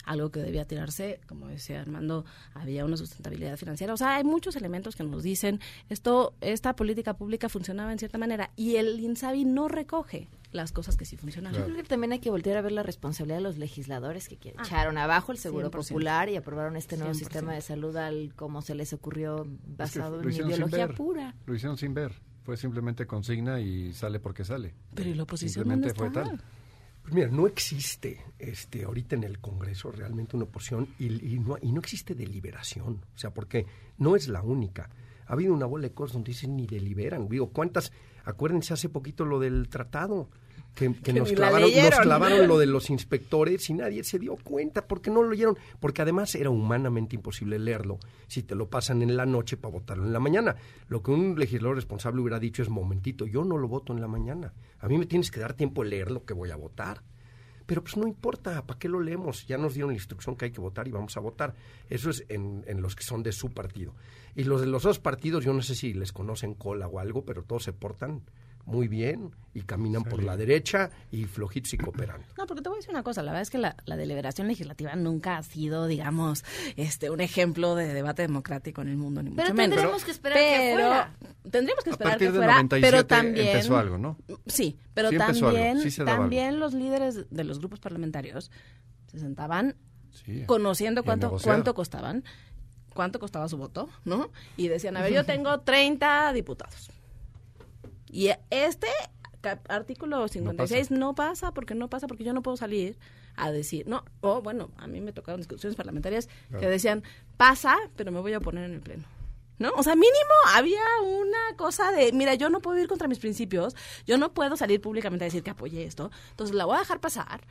algo 0.05 0.31
que 0.31 0.41
debía 0.41 0.65
tirarse, 0.65 1.21
como 1.29 1.49
decía 1.49 1.81
Armando, 1.81 2.25
había 2.55 2.85
una 2.87 2.97
sustentabilidad 2.97 3.59
financiera. 3.59 3.93
O 3.93 3.97
sea, 3.99 4.17
hay 4.17 4.25
muchos 4.25 4.57
elementos 4.57 4.97
que 4.97 5.05
nos 5.05 5.23
dicen 5.23 5.61
esto, 5.91 6.35
esta 6.41 6.75
política 6.75 7.15
pública 7.15 7.51
funcionaba 7.51 7.93
en 7.93 7.99
cierta 7.99 8.19
manera 8.19 8.51
y 8.57 8.77
el 8.77 8.99
INSABI 9.01 9.45
no 9.45 9.69
recoge 9.69 10.29
las 10.53 10.73
cosas 10.73 10.97
que 10.97 11.05
sí 11.05 11.17
funcionan. 11.17 11.55
Yo 11.55 11.65
creo 11.65 11.77
que 11.77 11.83
también 11.83 12.13
hay 12.13 12.19
que 12.21 12.31
voltear 12.31 12.57
a 12.59 12.63
ver 12.63 12.73
la 12.73 12.83
responsabilidad 12.83 13.39
de 13.39 13.43
los 13.43 13.59
legisladores 13.59 14.29
que 14.29 14.55
ah, 14.57 14.63
echaron 14.63 14.99
abajo 14.99 15.33
el 15.33 15.39
Seguro 15.39 15.71
Popular 15.71 16.29
y 16.29 16.37
aprobaron 16.37 16.77
este 16.77 16.97
nuevo 16.97 17.15
sistema 17.15 17.55
de 17.55 17.61
salud 17.61 17.97
al 17.97 18.35
como 18.37 18.63
se 18.63 18.75
les 18.75 18.93
ocurrió 18.93 19.47
basado 19.67 20.23
en 20.23 20.31
ideología 20.31 20.89
pura. 20.89 21.35
Lo 21.47 21.55
hicieron 21.55 21.77
sin 21.77 21.95
ver, 21.95 22.13
fue 22.43 22.57
simplemente 22.57 23.07
consigna 23.07 23.61
y 23.61 23.93
sale 23.93 24.21
porque 24.21 24.45
sale. 24.45 24.75
Pero 24.95 25.11
y 25.11 25.15
la 25.15 25.23
oposición 25.25 25.65
simplemente 25.65 25.95
fue 25.95 26.11
tal. 26.11 26.43
Pues 27.03 27.15
mira, 27.15 27.29
no 27.29 27.47
existe 27.49 28.25
este, 28.39 28.85
ahorita 28.85 29.17
en 29.17 29.25
el 29.25 29.41
Congreso 29.41 29.91
realmente 29.91 30.37
una 30.37 30.45
oposición 30.45 30.89
y, 30.99 31.09
no, 31.41 31.57
y 31.61 31.73
no 31.73 31.81
existe 31.81 32.15
deliberación. 32.15 33.05
O 33.15 33.19
sea, 33.19 33.35
porque 33.35 33.67
no 33.99 34.15
es 34.15 34.29
la 34.29 34.43
única. 34.43 34.89
Ha 35.27 35.33
habido 35.33 35.53
una 35.53 35.67
bola 35.67 35.89
de 35.89 35.95
cosas 35.95 36.15
donde 36.15 36.31
dicen 36.31 36.57
ni 36.57 36.67
deliberan. 36.67 37.29
Digo, 37.29 37.51
¿cuántas? 37.51 37.93
Acuérdense 38.25 38.73
hace 38.73 38.89
poquito 38.89 39.25
lo 39.25 39.41
del 39.41 39.69
tratado 39.69 40.31
que, 40.75 40.89
nos, 41.13 41.31
clavaron, 41.33 41.71
nos, 41.71 42.01
clavaron, 42.01 42.49
lo 42.49 42.59
de 42.59 42.67
los 42.67 42.89
inspectores 42.89 43.69
y 43.69 43.75
nadie 43.75 44.03
se 44.05 44.19
dio 44.19 44.37
cuenta 44.37 44.87
porque 44.87 45.11
no 45.11 45.23
lo 45.23 45.31
leyeron, 45.31 45.59
porque 45.81 46.03
además 46.03 46.35
era 46.35 46.51
humanamente 46.51 47.15
imposible 47.15 47.59
leerlo 47.59 47.99
si 48.27 48.43
te 48.43 48.55
lo 48.55 48.69
pasan 48.69 49.03
en 49.03 49.17
la 49.17 49.27
noche 49.27 49.57
para 49.57 49.73
votarlo 49.73 50.05
en 50.05 50.13
la 50.13 50.21
mañana. 50.21 50.57
Lo 50.89 51.03
que 51.03 51.11
un 51.11 51.39
legislador 51.39 51.77
responsable 51.77 52.23
hubiera 52.23 52.39
dicho 52.39 52.63
es, 52.63 52.69
momentito, 52.69 53.27
yo 53.27 53.45
no 53.45 53.59
lo 53.59 53.69
voto 53.69 53.93
en 53.93 54.01
la 54.01 54.09
mañana, 54.09 54.53
a 54.81 54.89
mí 54.89 54.97
me 54.97 55.07
tienes 55.07 55.31
que 55.31 55.41
dar 55.41 55.55
tiempo 55.55 55.85
de 55.85 55.91
leer 55.91 56.11
lo 56.11 56.25
que 56.25 56.35
voy 56.35 56.51
a 56.51 56.57
votar. 56.57 57.03
Pero 57.65 57.83
pues 57.83 57.97
no 57.97 58.09
importa, 58.09 58.67
¿para 58.67 58.79
qué 58.79 58.89
lo 58.89 59.01
leemos? 59.01 59.47
Ya 59.47 59.57
nos 59.57 59.75
dieron 59.75 59.91
la 59.91 59.95
instrucción 59.95 60.37
que 60.37 60.47
hay 60.47 60.51
que 60.51 60.61
votar 60.61 60.89
y 60.89 60.91
vamos 60.91 61.17
a 61.17 61.21
votar. 61.21 61.55
Eso 61.89 62.11
es 62.11 62.25
en, 62.29 62.65
en 62.67 62.83
los 62.83 62.97
que 62.97 63.05
son 63.05 63.23
de 63.23 63.31
su 63.31 63.51
partido. 63.51 63.95
Y 64.35 64.45
los 64.45 64.61
de 64.61 64.67
los 64.67 64.83
dos 64.83 64.99
partidos, 64.99 65.45
yo 65.45 65.53
no 65.53 65.63
sé 65.63 65.75
si 65.75 65.95
les 65.95 66.13
conocen 66.13 66.55
cola 66.55 66.89
o 66.89 66.99
algo, 66.99 67.25
pero 67.25 67.45
todos 67.45 67.63
se 67.63 67.73
portan 67.73 68.23
muy 68.65 68.89
bien 68.89 69.33
y 69.55 69.63
caminan 69.63 70.05
por 70.05 70.23
la 70.23 70.37
derecha 70.37 70.91
y 71.11 71.25
flojitos 71.25 71.75
y 71.75 71.79
cooperan. 71.79 72.23
No, 72.39 72.47
porque 72.47 72.63
te 72.63 72.69
voy 72.69 72.77
a 72.77 72.79
decir 72.79 72.91
una 72.91 73.03
cosa, 73.03 73.23
la 73.23 73.33
verdad 73.33 73.43
es 73.43 73.51
que 73.51 73.59
la, 73.59 73.77
deliberación 73.85 74.49
legislativa 74.49 74.95
nunca 74.97 75.37
ha 75.37 75.43
sido, 75.43 75.87
digamos, 75.87 76.45
este 76.77 77.11
un 77.11 77.21
ejemplo 77.21 77.75
de 77.75 77.93
debate 77.93 78.23
democrático 78.23 78.81
en 78.81 78.89
el 78.89 78.97
mundo, 78.97 79.23
ni 79.23 79.31
pero 79.31 79.49
mucho 79.49 79.55
menos. 79.55 79.77
Tendríamos 79.77 80.05
que 80.05 80.11
esperar 80.11 80.39
que 80.39 80.73
fuera. 80.73 81.15
Tendríamos 81.51 81.85
que 81.85 81.91
esperar 81.91 82.19
que 82.19 82.31
fuera, 82.31 82.67
pero 82.69 83.07
también 83.07 83.49
empezó 83.49 83.77
algo, 83.77 83.99
¿no? 83.99 84.17
Sí, 84.47 84.79
pero 84.95 85.11
también, 85.11 85.79
también 86.05 86.59
los 86.59 86.73
líderes 86.73 87.29
de 87.31 87.45
los 87.45 87.59
grupos 87.59 87.81
parlamentarios 87.81 88.51
se 89.07 89.19
sentaban 89.19 89.77
conociendo 90.47 91.05
cuánto, 91.05 91.37
cuánto 91.43 91.75
costaban, 91.75 92.25
cuánto 92.95 93.19
costaba 93.19 93.49
su 93.49 93.59
voto, 93.59 93.91
¿no? 94.05 94.31
Y 94.57 94.69
decían, 94.69 94.97
a 94.97 95.03
ver, 95.03 95.13
yo 95.13 95.25
tengo 95.27 95.61
30 95.61 96.33
diputados 96.33 96.91
y 98.13 98.31
este 98.51 98.89
artículo 99.69 100.29
56 100.29 100.91
no 100.91 101.15
pasa. 101.15 101.53
porque 101.53 101.75
no 101.75 101.89
pasa 101.89 102.07
porque 102.07 102.23
yo 102.23 102.33
no 102.33 102.43
puedo 102.43 102.57
salir 102.57 102.99
a 103.35 103.51
decir, 103.51 103.89
no, 103.89 104.05
o 104.21 104.43
bueno, 104.43 104.71
a 104.77 104.87
mí 104.87 105.01
me 105.01 105.13
tocaron 105.13 105.41
discusiones 105.41 105.75
parlamentarias 105.75 106.29
que 106.61 106.69
decían, 106.69 107.03
pasa, 107.39 107.77
pero 107.97 108.13
me 108.13 108.21
voy 108.21 108.35
a 108.35 108.39
oponer 108.39 108.65
en 108.65 108.75
el 108.75 108.81
Pleno. 108.81 109.05
¿No? 109.59 109.71
O 109.77 109.83
sea, 109.83 109.95
mínimo 109.95 110.35
había 110.55 110.83
una 111.05 111.57
cosa 111.57 111.93
de, 111.93 112.13
mira, 112.13 112.35
yo 112.35 112.51
no 112.51 112.61
puedo 112.61 112.79
ir 112.79 112.89
contra 112.89 113.07
mis 113.07 113.19
principios, 113.21 113.77
yo 114.07 114.19
no 114.19 114.35
puedo 114.35 114.57
salir 114.57 114.81
públicamente 114.81 115.25
a 115.25 115.27
decir 115.27 115.43
que 115.43 115.51
apoyé 115.51 115.85
esto, 115.85 116.11
entonces 116.31 116.55
la 116.57 116.65
voy 116.65 116.77
a 116.77 116.81
dejar 116.81 117.01
pasar, 117.01 117.47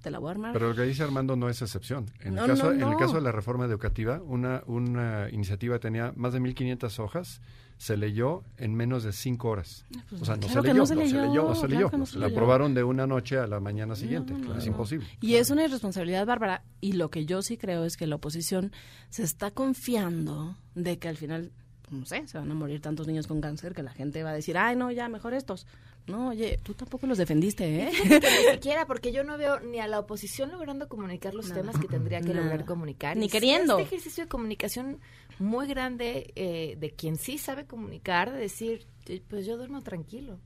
te 0.00 0.10
la 0.10 0.18
voy 0.18 0.28
a 0.28 0.30
armar. 0.32 0.52
Pero 0.52 0.68
lo 0.68 0.74
que 0.74 0.82
dice 0.82 1.02
Armando 1.02 1.36
no 1.36 1.48
es 1.48 1.62
excepción. 1.62 2.06
En, 2.20 2.34
No, 2.34 2.44
el, 2.44 2.50
caso, 2.50 2.72
no, 2.72 2.86
en 2.86 2.92
el 2.92 2.96
caso 2.96 3.14
de 3.14 3.22
la 3.22 3.32
reforma 3.32 3.64
educativa, 3.64 4.20
una, 4.22 4.62
una 4.66 5.28
iniciativa 5.30 5.78
tenía 5.78 6.12
más 6.16 6.32
de 6.32 6.40
1.500 6.40 6.98
hojas, 6.98 7.40
se 7.78 7.96
leyó 7.96 8.42
en 8.56 8.74
menos 8.74 9.02
de 9.02 9.12
cinco 9.12 9.50
horas. 9.50 9.84
pues, 10.08 10.22
o 10.22 10.24
sea, 10.24 10.36
no, 10.36 10.46
claro 10.46 10.62
se 10.62 10.68
leyó, 10.68 10.78
no 10.78 10.86
se 10.86 10.94
leyó, 10.94 11.48
no 11.48 11.54
se 11.54 11.68
leyó. 11.68 11.90
que 11.90 11.98
no 11.98 12.06
se 12.06 12.18
la 12.18 12.26
leyó. 12.26 12.36
aprobaron 12.36 12.74
de 12.74 12.82
una 12.82 13.06
noche 13.06 13.38
a 13.38 13.46
la 13.46 13.60
mañana 13.60 13.94
siguiente. 13.94 14.34
es 14.56 14.66
imposible. 14.66 15.06
Y 15.20 15.34
es 15.34 15.50
una 15.50 15.64
irresponsabilidad 15.64 16.26
bárbara. 16.26 16.62
Y 16.80 16.92
lo 16.92 17.10
que 17.10 17.26
yo 17.26 17.42
sí 17.42 17.56
creo 17.56 17.84
es 17.84 17.96
que 17.96 18.06
la 18.06 18.16
oposición 18.16 18.72
se 19.10 19.22
está 19.22 19.50
confiando 19.50 20.56
de 20.74 20.98
que 20.98 21.08
al 21.08 21.16
final, 21.16 21.52
no 21.90 22.06
sé, 22.06 22.26
se 22.26 22.38
van 22.38 22.50
a 22.50 22.54
morir 22.54 22.80
tantos 22.80 23.06
niños 23.06 23.26
con 23.26 23.40
cáncer 23.40 23.74
que 23.74 23.82
la 23.82 23.92
gente 23.92 24.22
va 24.22 24.30
a 24.30 24.34
decir, 24.34 24.56
ay, 24.56 24.76
no, 24.76 24.90
ya, 24.90 25.08
mejor 25.08 25.34
estos. 25.34 25.66
No, 26.06 26.28
oye, 26.28 26.60
tú 26.62 26.72
tampoco 26.74 27.06
los 27.08 27.18
defendiste, 27.18 27.82
¿eh? 27.88 27.90
Ni 28.04 28.52
siquiera, 28.52 28.86
porque 28.86 29.10
yo 29.12 29.24
no 29.24 29.36
veo 29.36 29.58
ni 29.60 29.80
a 29.80 29.88
la 29.88 29.98
oposición 29.98 30.52
logrando 30.52 30.88
comunicar 30.88 31.34
los 31.34 31.48
Nada. 31.48 31.62
temas 31.62 31.78
que 31.78 31.88
tendría 31.88 32.20
que 32.20 32.28
Nada. 32.28 32.42
lograr 32.42 32.64
comunicar. 32.64 33.16
Ni 33.16 33.28
queriendo. 33.28 33.78
Este 33.78 33.94
ejercicio 33.96 34.24
de 34.24 34.28
comunicación 34.28 35.00
muy 35.40 35.66
grande 35.66 36.32
eh, 36.36 36.76
de 36.78 36.90
quien 36.92 37.16
sí 37.16 37.38
sabe 37.38 37.66
comunicar, 37.66 38.32
de 38.32 38.38
decir, 38.38 38.86
pues 39.28 39.46
yo 39.46 39.56
duermo 39.56 39.82
tranquilo. 39.82 40.38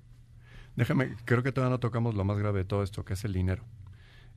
Déjame, 0.77 1.15
creo 1.27 1.43
que 1.43 1.53
todavía 1.53 1.73
no 1.75 1.81
tocamos 1.81 2.15
lo 2.15 2.25
más 2.25 2.39
grave 2.39 2.61
de 2.61 2.65
todo 2.65 2.83
esto, 2.83 3.05
que 3.05 3.13
es 3.13 3.25
el 3.25 3.33
dinero. 3.35 3.65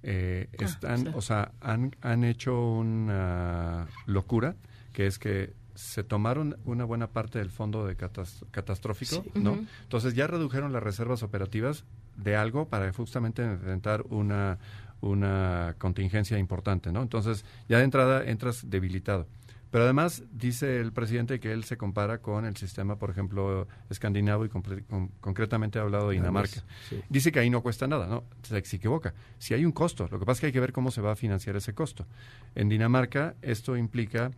Eh, 0.02 0.50
Ah, 0.60 0.64
están, 0.66 0.98
sí. 1.06 1.08
o 1.16 1.22
sea, 1.22 1.54
han, 1.62 1.96
han 2.02 2.26
hecho 2.26 2.60
una 2.62 3.88
locura, 4.08 4.58
que 4.92 5.08
es 5.08 5.20
que 5.20 5.54
se 5.76 6.04
tomaron 6.04 6.58
una 6.66 6.84
buena 6.86 7.08
parte 7.08 7.40
del 7.40 7.50
fondo 7.50 7.86
de 7.86 7.96
catas- 7.96 8.44
catastrófico, 8.52 9.24
Sí. 9.24 9.32
¿no? 9.36 9.58
Entonces 9.84 10.14
ya 10.14 10.28
redujeron 10.28 10.72
las 10.74 10.84
reservas 10.84 11.24
operativas 11.24 11.84
de 12.16 12.36
algo 12.36 12.68
para 12.68 12.92
justamente 12.94 13.44
enfrentar 13.44 14.04
una, 14.10 14.60
una 15.02 15.76
contingencia 15.80 16.38
importante, 16.38 16.92
¿no? 16.92 17.02
Entonces 17.02 17.44
ya 17.68 17.78
de 17.80 17.84
entrada 17.84 18.24
entras 18.26 18.70
debilitado. 18.70 19.28
Pero 19.72 19.86
además 19.86 20.22
dice 20.32 20.80
el 20.80 20.92
presidente 20.94 21.40
que 21.40 21.52
él 21.52 21.64
se 21.64 21.78
compara 21.78 22.20
con 22.20 22.46
el 22.46 22.56
sistema, 22.56 22.98
por 23.00 23.10
ejemplo, 23.10 23.68
escandinavo 23.90 24.46
y 24.46 24.50
con- 24.50 25.10
concretamente 25.20 25.80
ha 25.80 25.82
hablado 25.82 26.10
de 26.10 26.16
Dinamarca. 26.18 26.62
Sí. 26.88 27.02
Dice 27.10 27.32
que 27.32 27.40
ahí 27.40 27.50
no 27.50 27.62
cuesta 27.64 27.88
nada, 27.88 28.06
no, 28.06 28.24
se, 28.44 28.64
se 28.64 28.76
equivoca. 28.76 29.16
Si 29.40 29.56
hay 29.56 29.66
un 29.66 29.72
costo, 29.72 30.08
lo 30.12 30.20
que 30.20 30.26
pasa 30.28 30.34
es 30.38 30.40
que 30.42 30.46
hay 30.46 30.52
que 30.54 30.60
ver 30.60 30.74
cómo 30.74 30.92
se 30.92 31.02
va 31.02 31.14
a 31.14 31.16
financiar 31.16 31.56
ese 31.56 31.74
costo. 31.74 32.06
En 32.54 32.70
Dinamarca 32.70 33.34
esto 33.42 33.76
implica 33.76 34.30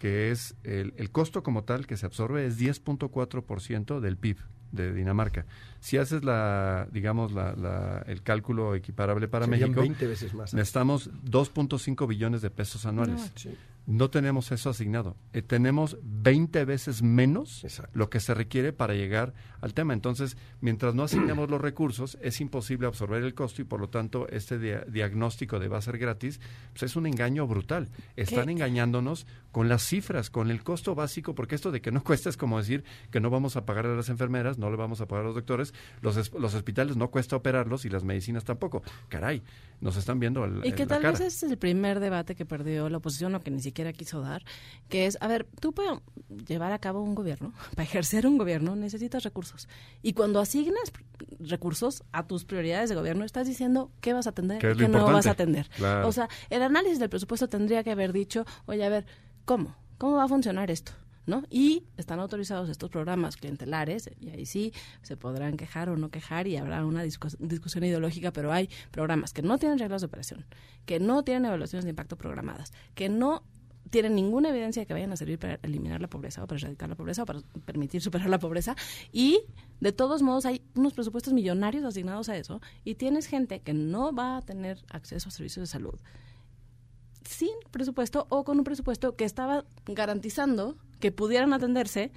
que 0.00 0.30
es 0.30 0.54
el, 0.64 0.94
el 0.96 1.10
costo 1.10 1.42
como 1.42 1.62
tal 1.64 1.86
que 1.86 1.98
se 1.98 2.06
absorbe 2.06 2.46
es 2.46 2.58
10.4% 2.58 4.00
del 4.00 4.16
PIB 4.16 4.38
de 4.72 4.94
Dinamarca. 4.94 5.44
Si 5.80 5.98
haces 5.98 6.24
la, 6.24 6.88
digamos, 6.92 7.32
la, 7.32 7.54
la- 7.54 8.02
el 8.06 8.22
cálculo 8.22 8.74
equiparable 8.74 9.28
para 9.28 9.44
Serían 9.46 9.70
México, 9.70 9.80
20 9.82 10.06
veces 10.06 10.32
más. 10.32 10.54
necesitamos 10.54 11.10
2.5 11.24 12.06
billones 12.08 12.40
de 12.40 12.50
pesos 12.50 12.86
anuales. 12.86 13.20
No, 13.20 13.28
sí. 13.34 13.50
No 13.86 14.08
tenemos 14.10 14.52
eso 14.52 14.70
asignado. 14.70 15.16
Eh, 15.32 15.42
tenemos 15.42 15.96
20 16.02 16.64
veces 16.66 17.02
menos 17.02 17.66
lo 17.92 18.08
que 18.10 18.20
se 18.20 18.34
requiere 18.34 18.72
para 18.72 18.94
llegar 18.94 19.32
al 19.62 19.74
tema. 19.74 19.94
Entonces, 19.94 20.36
mientras 20.60 20.94
no 20.94 21.02
asignamos 21.02 21.50
los 21.50 21.60
recursos, 21.60 22.16
es 22.22 22.40
imposible 22.40 22.86
absorber 22.86 23.24
el 23.24 23.34
costo 23.34 23.62
y, 23.62 23.64
por 23.64 23.80
lo 23.80 23.88
tanto, 23.88 24.28
este 24.28 24.58
dia- 24.60 24.84
diagnóstico 24.86 25.58
de 25.58 25.66
va 25.68 25.78
a 25.78 25.82
ser 25.82 25.98
gratis, 25.98 26.40
pues 26.72 26.84
es 26.84 26.94
un 26.94 27.06
engaño 27.06 27.48
brutal. 27.48 27.88
Están 28.16 28.46
¿Qué? 28.46 28.52
engañándonos 28.52 29.26
con 29.52 29.68
las 29.68 29.82
cifras, 29.82 30.30
con 30.30 30.50
el 30.50 30.62
costo 30.62 30.94
básico, 30.94 31.34
porque 31.34 31.54
esto 31.54 31.70
de 31.70 31.80
que 31.80 31.90
no 31.90 32.02
cuesta 32.04 32.28
es 32.28 32.36
como 32.36 32.58
decir 32.58 32.84
que 33.10 33.20
no 33.20 33.30
vamos 33.30 33.56
a 33.56 33.64
pagar 33.64 33.86
a 33.86 33.94
las 33.94 34.08
enfermeras, 34.08 34.58
no 34.58 34.70
le 34.70 34.76
vamos 34.76 35.00
a 35.00 35.06
pagar 35.06 35.24
a 35.24 35.26
los 35.28 35.34
doctores, 35.34 35.74
los, 36.00 36.32
los 36.32 36.54
hospitales 36.54 36.96
no 36.96 37.10
cuesta 37.10 37.36
operarlos 37.36 37.84
y 37.84 37.88
las 37.88 38.04
medicinas 38.04 38.44
tampoco. 38.44 38.82
Caray, 39.08 39.42
nos 39.80 39.96
están 39.96 40.20
viendo 40.20 40.44
el, 40.44 40.64
Y 40.64 40.72
que 40.72 40.86
tal 40.86 41.02
cara. 41.02 41.18
vez 41.18 41.20
es 41.20 41.42
el 41.42 41.56
primer 41.56 42.00
debate 42.00 42.34
que 42.34 42.44
perdió 42.44 42.88
la 42.88 42.98
oposición 42.98 43.34
o 43.34 43.40
que 43.40 43.50
ni 43.50 43.60
siquiera 43.60 43.92
quiso 43.92 44.20
dar, 44.20 44.44
que 44.88 45.06
es, 45.06 45.18
a 45.20 45.28
ver, 45.28 45.46
tú 45.60 45.72
para 45.72 46.00
llevar 46.46 46.72
a 46.72 46.78
cabo 46.78 47.02
un 47.02 47.14
gobierno, 47.14 47.52
para 47.74 47.84
ejercer 47.84 48.26
un 48.26 48.38
gobierno 48.38 48.76
necesitas 48.76 49.22
recursos. 49.22 49.68
Y 50.02 50.12
cuando 50.12 50.40
asignas 50.40 50.92
recursos 51.40 52.02
a 52.12 52.26
tus 52.26 52.44
prioridades 52.44 52.90
de 52.90 52.94
gobierno, 52.94 53.24
estás 53.24 53.46
diciendo 53.46 53.90
qué 54.00 54.12
vas 54.12 54.26
a 54.26 54.30
atender 54.30 54.58
¿Qué 54.58 54.74
qué 54.74 54.88
no 54.88 55.04
vas 55.04 55.26
a 55.26 55.32
atender. 55.32 55.68
Claro. 55.76 56.08
O 56.08 56.12
sea, 56.12 56.28
el 56.50 56.62
análisis 56.62 56.98
del 56.98 57.08
presupuesto 57.08 57.48
tendría 57.48 57.82
que 57.82 57.90
haber 57.90 58.12
dicho, 58.12 58.44
oye, 58.66 58.84
a 58.84 58.88
ver, 58.88 59.06
¿cómo? 59.44 59.76
¿Cómo 59.98 60.16
va 60.16 60.24
a 60.24 60.28
funcionar 60.28 60.70
esto? 60.70 60.92
¿no? 61.26 61.44
Y 61.48 61.84
están 61.96 62.18
autorizados 62.18 62.68
estos 62.68 62.90
programas 62.90 63.36
clientelares, 63.36 64.10
y 64.20 64.30
ahí 64.30 64.46
sí 64.46 64.72
se 65.02 65.16
podrán 65.16 65.56
quejar 65.56 65.88
o 65.88 65.96
no 65.96 66.10
quejar 66.10 66.48
y 66.48 66.56
habrá 66.56 66.84
una 66.84 67.04
discus- 67.04 67.36
discusión 67.38 67.84
ideológica, 67.84 68.32
pero 68.32 68.52
hay 68.52 68.68
programas 68.90 69.32
que 69.32 69.42
no 69.42 69.56
tienen 69.58 69.78
reglas 69.78 70.00
de 70.00 70.06
operación, 70.06 70.44
que 70.86 70.98
no 70.98 71.22
tienen 71.22 71.44
evaluaciones 71.44 71.84
de 71.84 71.90
impacto 71.90 72.16
programadas, 72.16 72.72
que 72.94 73.08
no 73.08 73.44
tienen 73.90 74.14
ninguna 74.14 74.48
evidencia 74.48 74.82
de 74.82 74.86
que 74.86 74.92
vayan 74.94 75.12
a 75.12 75.16
servir 75.16 75.38
para 75.38 75.58
eliminar 75.62 76.00
la 76.00 76.08
pobreza 76.08 76.42
o 76.42 76.46
para 76.46 76.58
erradicar 76.58 76.88
la 76.88 76.94
pobreza 76.96 77.22
o 77.22 77.26
para 77.26 77.40
permitir 77.64 78.00
superar 78.00 78.28
la 78.28 78.38
pobreza 78.38 78.74
y 79.12 79.40
de 79.80 79.92
todos 79.92 80.22
modos 80.22 80.46
hay 80.46 80.62
unos 80.74 80.94
presupuestos 80.94 81.32
millonarios 81.32 81.84
asignados 81.84 82.28
a 82.28 82.36
eso 82.36 82.60
y 82.84 82.94
tienes 82.96 83.26
gente 83.26 83.60
que 83.60 83.72
no 83.74 84.12
va 84.12 84.36
a 84.36 84.42
tener 84.42 84.78
acceso 84.90 85.28
a 85.28 85.32
servicios 85.32 85.64
de 85.64 85.72
salud 85.72 85.98
sin 87.30 87.50
presupuesto 87.70 88.26
o 88.28 88.44
con 88.44 88.58
un 88.58 88.64
presupuesto 88.64 89.14
que 89.14 89.24
estaba 89.24 89.64
garantizando 89.86 90.76
que 90.98 91.12
pudieran 91.12 91.52
atenderse 91.52 92.10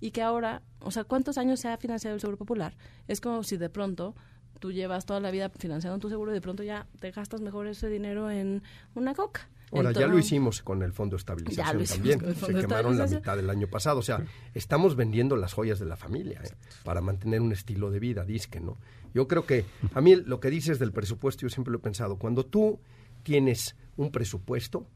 y 0.00 0.10
que 0.10 0.22
ahora, 0.22 0.62
o 0.80 0.90
sea, 0.90 1.04
¿cuántos 1.04 1.38
años 1.38 1.60
se 1.60 1.68
ha 1.68 1.76
financiado 1.76 2.14
el 2.14 2.20
Seguro 2.20 2.36
Popular? 2.36 2.76
Es 3.06 3.20
como 3.20 3.44
si 3.44 3.56
de 3.56 3.70
pronto 3.70 4.14
tú 4.58 4.72
llevas 4.72 5.06
toda 5.06 5.20
la 5.20 5.30
vida 5.30 5.50
financiando 5.50 5.98
tu 5.98 6.08
seguro 6.08 6.32
y 6.32 6.34
de 6.34 6.40
pronto 6.40 6.62
ya 6.62 6.86
te 6.98 7.10
gastas 7.12 7.42
mejor 7.42 7.68
ese 7.68 7.88
dinero 7.88 8.30
en 8.30 8.62
una 8.94 9.14
coca. 9.14 9.48
Ahora, 9.70 9.92
ya 9.92 10.06
lo 10.06 10.18
hicimos 10.18 10.62
con 10.62 10.82
el 10.82 10.92
Fondo 10.92 11.16
de 11.16 11.20
Estabilización 11.20 11.84
también. 11.84 12.34
Se 12.36 12.54
quemaron 12.54 12.96
la 12.98 13.06
mitad 13.06 13.36
del 13.36 13.50
año 13.50 13.66
pasado. 13.68 13.98
O 13.98 14.02
sea, 14.02 14.24
estamos 14.54 14.96
vendiendo 14.96 15.36
las 15.36 15.52
joyas 15.52 15.78
de 15.78 15.86
la 15.86 15.96
familia 15.96 16.40
¿eh? 16.44 16.50
para 16.84 17.00
mantener 17.00 17.40
un 17.40 17.52
estilo 17.52 17.90
de 17.90 17.98
vida, 17.98 18.24
disque, 18.24 18.60
¿no? 18.60 18.78
Yo 19.12 19.26
creo 19.26 19.44
que, 19.44 19.64
a 19.94 20.00
mí 20.00 20.14
lo 20.14 20.40
que 20.40 20.50
dices 20.50 20.78
del 20.78 20.92
presupuesto, 20.92 21.42
yo 21.42 21.48
siempre 21.48 21.72
lo 21.72 21.78
he 21.78 21.82
pensado, 21.82 22.16
cuando 22.16 22.46
tú 22.46 22.80
tienes 23.22 23.74
un 23.96 24.10
presupuesto, 24.10 24.88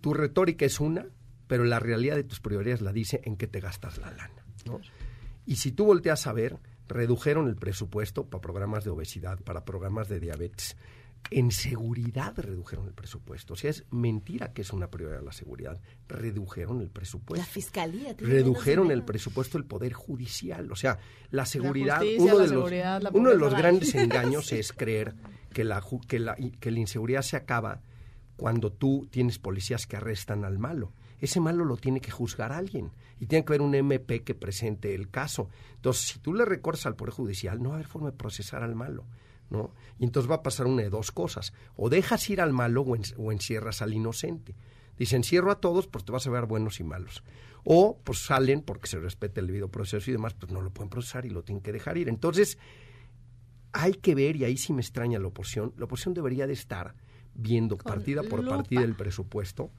tu 0.00 0.14
retórica 0.14 0.64
es 0.64 0.80
una, 0.80 1.06
pero 1.46 1.64
la 1.64 1.78
realidad 1.78 2.16
de 2.16 2.24
tus 2.24 2.40
prioridades 2.40 2.80
la 2.80 2.92
dice 2.92 3.20
en 3.24 3.36
qué 3.36 3.46
te 3.46 3.60
gastas 3.60 3.98
la 3.98 4.10
lana, 4.10 4.44
¿no? 4.66 4.80
Y 5.46 5.56
si 5.56 5.72
tú 5.72 5.84
volteas 5.84 6.26
a 6.26 6.32
ver, 6.32 6.58
redujeron 6.88 7.48
el 7.48 7.56
presupuesto 7.56 8.26
para 8.26 8.40
programas 8.40 8.84
de 8.84 8.90
obesidad, 8.90 9.38
para 9.40 9.64
programas 9.64 10.08
de 10.08 10.20
diabetes. 10.20 10.76
En 11.30 11.50
seguridad 11.50 12.34
redujeron 12.36 12.86
el 12.86 12.92
presupuesto. 12.92 13.54
O 13.54 13.56
sea, 13.56 13.70
es 13.70 13.84
mentira 13.90 14.52
que 14.52 14.60
es 14.60 14.72
una 14.72 14.90
prioridad 14.90 15.22
la 15.22 15.32
seguridad. 15.32 15.80
Redujeron 16.06 16.82
el 16.82 16.90
presupuesto. 16.90 17.42
La 17.42 17.50
fiscalía. 17.50 18.14
Redujeron 18.18 18.90
el 18.90 19.04
presupuesto 19.04 19.56
del 19.56 19.66
Poder 19.66 19.94
Judicial. 19.94 20.70
O 20.70 20.76
sea, 20.76 20.98
la 21.30 21.46
seguridad, 21.46 21.98
justicia, 21.98 22.34
uno, 22.34 22.38
la 22.38 22.98
de 22.98 23.00
los, 23.04 23.12
uno 23.14 23.30
de 23.30 23.38
los 23.38 23.54
grandes 23.54 23.94
engaños 23.94 24.52
es 24.52 24.72
creer 24.72 25.14
que 25.54 25.64
la, 25.64 25.82
que, 26.06 26.18
la, 26.18 26.36
que 26.36 26.70
la 26.70 26.78
inseguridad 26.78 27.22
se 27.22 27.36
acaba 27.36 27.80
cuando 28.36 28.70
tú 28.70 29.08
tienes 29.10 29.38
policías 29.38 29.86
que 29.86 29.96
arrestan 29.96 30.44
al 30.44 30.58
malo. 30.58 30.92
Ese 31.20 31.40
malo 31.40 31.64
lo 31.64 31.78
tiene 31.78 32.00
que 32.02 32.10
juzgar 32.10 32.52
alguien 32.52 32.90
y 33.18 33.26
tiene 33.26 33.46
que 33.46 33.52
haber 33.52 33.62
un 33.62 33.74
MP 33.74 34.22
que 34.22 34.34
presente 34.34 34.94
el 34.94 35.08
caso. 35.08 35.48
Entonces, 35.76 36.04
si 36.04 36.18
tú 36.18 36.34
le 36.34 36.44
recortas 36.44 36.84
al 36.84 36.96
Poder 36.96 37.14
Judicial, 37.14 37.62
no 37.62 37.70
va 37.70 37.76
a 37.76 37.78
haber 37.78 37.86
forma 37.86 38.10
de 38.10 38.16
procesar 38.16 38.62
al 38.62 38.74
malo. 38.74 39.06
¿no? 39.48 39.72
Y 39.98 40.04
entonces 40.04 40.30
va 40.30 40.36
a 40.36 40.42
pasar 40.42 40.66
una 40.66 40.82
de 40.82 40.90
dos 40.90 41.12
cosas. 41.12 41.54
O 41.76 41.88
dejas 41.88 42.28
ir 42.28 42.40
al 42.40 42.52
malo 42.52 42.82
o 42.82 43.32
encierras 43.32 43.80
al 43.80 43.94
inocente. 43.94 44.54
Dice, 44.98 45.16
encierro 45.16 45.50
a 45.50 45.60
todos, 45.60 45.86
pues 45.86 46.04
te 46.04 46.12
vas 46.12 46.26
a 46.26 46.30
ver 46.30 46.46
buenos 46.46 46.80
y 46.80 46.84
malos. 46.84 47.24
O 47.64 47.98
pues 48.04 48.18
salen 48.18 48.60
porque 48.60 48.86
se 48.86 48.98
respeta 48.98 49.40
el 49.40 49.46
debido 49.46 49.68
proceso 49.68 50.10
y 50.10 50.12
demás, 50.12 50.34
pues 50.34 50.52
no 50.52 50.60
lo 50.60 50.70
pueden 50.70 50.90
procesar 50.90 51.24
y 51.24 51.30
lo 51.30 51.42
tienen 51.42 51.62
que 51.62 51.72
dejar 51.72 51.96
ir. 51.96 52.08
Entonces, 52.08 52.58
hay 53.74 53.92
que 53.94 54.14
ver, 54.14 54.36
y 54.36 54.44
ahí 54.44 54.56
sí 54.56 54.72
me 54.72 54.80
extraña 54.80 55.18
la 55.18 55.26
oposición, 55.28 55.74
la 55.76 55.84
oposición 55.84 56.14
debería 56.14 56.46
de 56.46 56.52
estar 56.54 56.94
viendo 57.34 57.76
Con 57.76 57.92
partida 57.92 58.22
por 58.22 58.42
lupa. 58.42 58.56
partida 58.56 58.82
el 58.84 58.94
presupuesto 58.94 59.70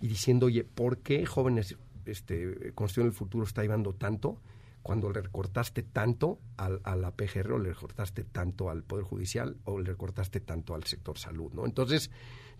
y 0.00 0.06
diciendo, 0.08 0.46
oye, 0.46 0.62
¿por 0.64 0.98
qué 0.98 1.24
jóvenes 1.26 1.76
este, 2.04 2.72
Constitución 2.74 3.06
del 3.06 3.14
Futuro 3.16 3.44
está 3.44 3.62
llevando 3.62 3.94
tanto 3.94 4.40
cuando 4.82 5.10
le 5.10 5.20
recortaste 5.22 5.82
tanto 5.82 6.38
al- 6.56 6.80
a 6.84 6.94
la 6.96 7.10
PGR 7.16 7.52
o 7.54 7.58
le 7.58 7.70
recortaste 7.72 8.24
tanto 8.24 8.70
al 8.70 8.82
Poder 8.84 9.04
Judicial 9.04 9.56
o 9.64 9.78
le 9.78 9.90
recortaste 9.90 10.40
tanto 10.40 10.74
al 10.74 10.84
sector 10.84 11.18
salud? 11.18 11.50
¿no? 11.52 11.66
Entonces, 11.66 12.10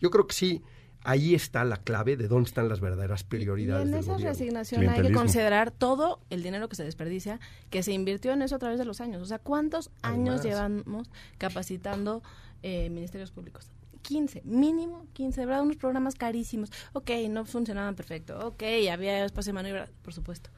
yo 0.00 0.10
creo 0.10 0.26
que 0.26 0.34
sí 0.34 0.62
ahí 1.04 1.34
está 1.34 1.64
la 1.64 1.76
clave 1.76 2.16
de 2.16 2.28
dónde 2.28 2.48
están 2.48 2.68
las 2.68 2.80
verdaderas 2.80 3.24
prioridades. 3.24 3.84
Y 3.84 3.88
en 3.88 3.92
del 3.92 4.00
esa 4.00 4.12
gobierno. 4.12 4.32
resignación 4.32 4.88
hay 4.88 5.02
que 5.02 5.12
considerar 5.12 5.70
todo 5.70 6.20
el 6.30 6.42
dinero 6.42 6.68
que 6.68 6.76
se 6.76 6.84
desperdicia, 6.84 7.40
que 7.70 7.82
se 7.82 7.92
invirtió 7.92 8.32
en 8.32 8.42
eso 8.42 8.56
a 8.56 8.58
través 8.58 8.78
de 8.78 8.84
los 8.84 9.00
años. 9.00 9.22
O 9.22 9.26
sea, 9.26 9.38
¿cuántos 9.38 9.90
años 10.02 10.42
llevamos 10.42 11.10
capacitando 11.38 12.22
eh, 12.62 12.90
ministerios 12.90 13.30
públicos? 13.30 13.70
15, 14.02 14.42
mínimo 14.44 15.06
15, 15.12 15.40
de 15.40 15.46
verdad, 15.46 15.62
unos 15.62 15.76
programas 15.76 16.14
carísimos. 16.14 16.70
Ok, 16.92 17.10
no 17.28 17.44
funcionaban 17.44 17.94
perfecto. 17.94 18.38
Ok, 18.46 18.62
había 18.90 19.24
espacio 19.24 19.50
de 19.50 19.54
maniobra, 19.54 19.88
por 20.02 20.14
supuesto. 20.14 20.50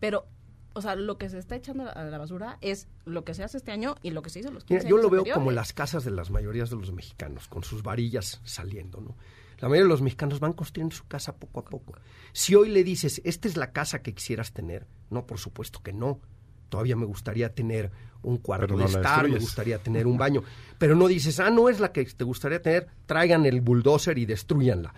Pero, 0.00 0.26
o 0.74 0.82
sea, 0.82 0.94
lo 0.94 1.16
que 1.16 1.28
se 1.28 1.38
está 1.38 1.56
echando 1.56 1.90
a 1.90 2.04
la 2.04 2.18
basura 2.18 2.58
es 2.60 2.88
lo 3.04 3.24
que 3.24 3.34
se 3.34 3.44
hace 3.44 3.56
este 3.56 3.72
año 3.72 3.94
y 4.02 4.10
lo 4.10 4.22
que 4.22 4.30
se 4.30 4.40
hizo 4.40 4.50
los 4.50 4.64
15 4.64 4.84
Mira, 4.84 4.90
yo 4.90 4.96
años 4.96 5.10
lo 5.10 5.22
veo 5.22 5.34
como 5.34 5.50
las 5.50 5.72
casas 5.72 6.04
de 6.04 6.10
las 6.10 6.30
mayorías 6.30 6.70
de 6.70 6.76
los 6.76 6.92
mexicanos, 6.92 7.48
con 7.48 7.64
sus 7.64 7.82
varillas 7.82 8.40
saliendo, 8.44 9.00
¿no? 9.00 9.16
La 9.58 9.68
mayoría 9.68 9.84
de 9.84 9.88
los 9.88 10.02
mexicanos 10.02 10.40
van 10.40 10.52
construyendo 10.52 10.94
su 10.94 11.06
casa 11.06 11.36
poco 11.36 11.60
a 11.60 11.64
poco. 11.64 11.94
Si 12.32 12.54
hoy 12.54 12.68
le 12.68 12.84
dices, 12.84 13.20
esta 13.24 13.48
es 13.48 13.56
la 13.56 13.72
casa 13.72 14.02
que 14.02 14.14
quisieras 14.14 14.52
tener, 14.52 14.86
no, 15.10 15.26
por 15.26 15.38
supuesto 15.38 15.82
que 15.82 15.92
no. 15.92 16.20
Todavía 16.68 16.96
me 16.96 17.06
gustaría 17.06 17.54
tener 17.54 17.90
un 18.22 18.36
cuarto 18.36 18.76
de 18.76 18.84
estar, 18.84 19.28
me 19.28 19.38
gustaría 19.38 19.78
tener 19.78 20.06
un 20.06 20.18
baño. 20.18 20.42
Pero 20.78 20.94
no 20.94 21.08
dices, 21.08 21.40
ah, 21.40 21.50
no 21.50 21.68
es 21.68 21.80
la 21.80 21.92
que 21.92 22.04
te 22.04 22.24
gustaría 22.24 22.60
tener, 22.60 22.88
traigan 23.06 23.46
el 23.46 23.60
bulldozer 23.60 24.18
y 24.18 24.26
destruyanla. 24.26 24.92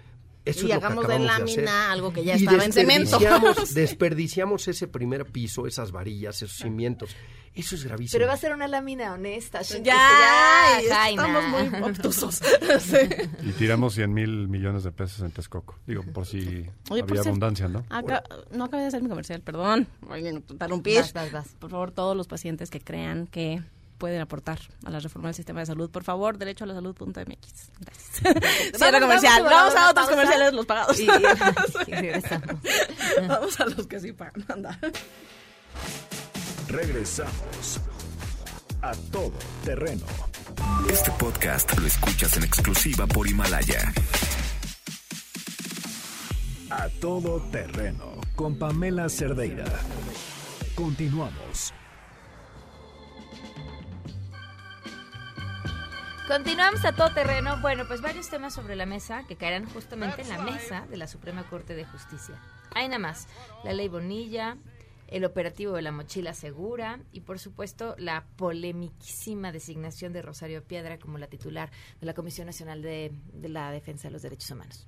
Eso 0.45 0.67
Y 0.67 0.71
es 0.73 0.75
lo 0.75 0.81
que 0.81 0.87
hagamos 0.87 1.07
de 1.09 1.19
lámina 1.19 1.93
algo 1.93 2.13
que 2.13 2.25
ya 2.25 2.35
Y 2.37 2.45
estaba 2.45 2.65
en 2.65 2.73
cemento. 2.73 3.19
desperdiciamos- 3.75 4.69
ese 4.69 4.89
primer 4.89 5.27
piso, 5.27 5.67
esas 5.67 5.93
varillas, 5.93 6.43
esos 6.43 6.57
cimientos. 6.57 7.15
Eso 7.53 7.75
es 7.75 7.85
gravísimo. 7.85 8.13
Pero 8.17 8.29
va 8.29 8.35
a 8.35 8.37
ser 8.37 8.53
una 8.55 8.69
lámina 8.69 9.13
honesta. 9.13 9.63
Ya, 9.63 10.79
que 10.79 10.87
y 10.87 10.89
Jaina. 10.89 11.27
estamos 11.27 11.71
muy 11.73 11.81
obtusos. 11.91 12.41
Y 13.43 13.51
tiramos 13.53 13.95
100 13.95 14.15
mil 14.15 14.49
millones 14.49 14.85
de 14.85 14.93
pesos 14.93 15.21
en 15.23 15.33
Texcoco. 15.33 15.79
Digo, 15.87 16.03
por 16.13 16.27
si 16.27 16.39
Oye, 16.39 17.03
por 17.03 17.03
había 17.03 17.05
cierto, 17.23 17.29
abundancia, 17.31 17.69
¿no? 17.69 17.85
acá- 17.91 18.23
no 18.53 18.65
acabé 18.65 18.83
de 18.83 18.89
hacer 18.89 19.03
mi 19.03 19.09
comercial, 19.09 19.41
perdón. 19.43 19.89
Voy 20.03 20.27
a 20.27 20.31
interrumpir. 20.31 21.01
Vas, 21.01 21.13
vas, 21.13 21.33
vas. 21.33 21.49
Por 21.59 21.71
favor, 21.71 21.91
todos 21.91 22.17
los 22.17 22.29
pacientes 22.29 22.71
que 22.71 22.81
crean 22.81 23.27
que 23.27 23.63
pueden 24.01 24.21
aportar 24.21 24.59
a 24.85 24.91
la 24.91 24.99
reforma 24.99 25.29
del 25.29 25.35
sistema 25.37 25.61
de 25.61 25.67
salud, 25.67 25.89
por 25.91 26.03
favor, 26.03 26.37
derecho 26.39 26.65
a 26.65 26.67
la 26.67 26.75
salud.mx. 26.75 27.15
Gracias. 27.79 28.23
Cierre 28.77 29.01
comercial. 29.01 29.45
vamos 29.45 29.53
a 29.53 29.55
Vamos, 29.55 29.73
una 29.75 29.87
a 29.87 29.91
otros 29.91 29.95
pausa. 30.07 30.11
comerciales, 30.11 30.53
los 30.55 30.67
pagados. 30.67 30.99
Y- 30.99 31.05
y 31.05 31.95
regresamos. 31.95 32.57
Vamos 33.29 33.61
a 33.61 33.65
los 33.67 33.87
que 33.87 34.01
sí 34.01 34.13
pagan. 34.13 34.45
Anda. 34.49 34.79
Regresamos 36.69 37.81
a 38.83 38.93
todo 39.13 39.33
terreno. 39.65 40.07
Este 40.91 41.11
podcast 41.13 41.79
lo 41.79 41.87
escuchas 41.87 42.37
en 42.37 42.45
exclusiva 42.45 43.07
por 43.07 43.29
Himalaya. 43.29 43.93
A 46.71 46.89
todo 47.01 47.41
terreno 47.51 48.15
con 48.37 48.57
Pamela 48.57 49.09
Cerdeira. 49.09 49.65
Continuamos. 50.75 51.73
Continuamos 56.31 56.85
a 56.85 56.93
todo 56.93 57.13
terreno. 57.13 57.61
Bueno, 57.61 57.89
pues 57.89 58.03
varios 58.03 58.29
temas 58.29 58.55
sobre 58.55 58.77
la 58.77 58.87
mesa 58.87 59.25
que 59.27 59.35
caerán 59.35 59.67
justamente 59.67 60.23
en 60.23 60.29
la 60.29 60.41
mesa 60.41 60.87
de 60.89 60.97
la 60.97 61.09
Suprema 61.09 61.43
Corte 61.43 61.75
de 61.75 61.85
Justicia. 61.85 62.37
Hay 62.73 62.87
nada 62.87 63.01
más. 63.01 63.27
La 63.65 63.73
ley 63.73 63.89
Bonilla, 63.89 64.57
el 65.09 65.25
operativo 65.25 65.73
de 65.73 65.83
la 65.83 65.91
mochila 65.91 66.33
segura 66.33 67.01
y 67.11 67.23
por 67.23 67.41
supuesto 67.41 67.97
la 67.99 68.27
polemiquísima 68.37 69.51
designación 69.51 70.13
de 70.13 70.23
Rosario 70.23 70.63
Piedra 70.63 71.01
como 71.01 71.19
la 71.19 71.27
titular 71.27 71.73
de 72.01 72.07
la 72.07 72.15
Comisión 72.15 72.47
Nacional 72.47 72.81
de, 72.81 73.11
de 73.33 73.49
la 73.49 73.73
Defensa 73.73 74.07
de 74.07 74.13
los 74.13 74.23
Derechos 74.23 74.53
Humanos. 74.53 74.87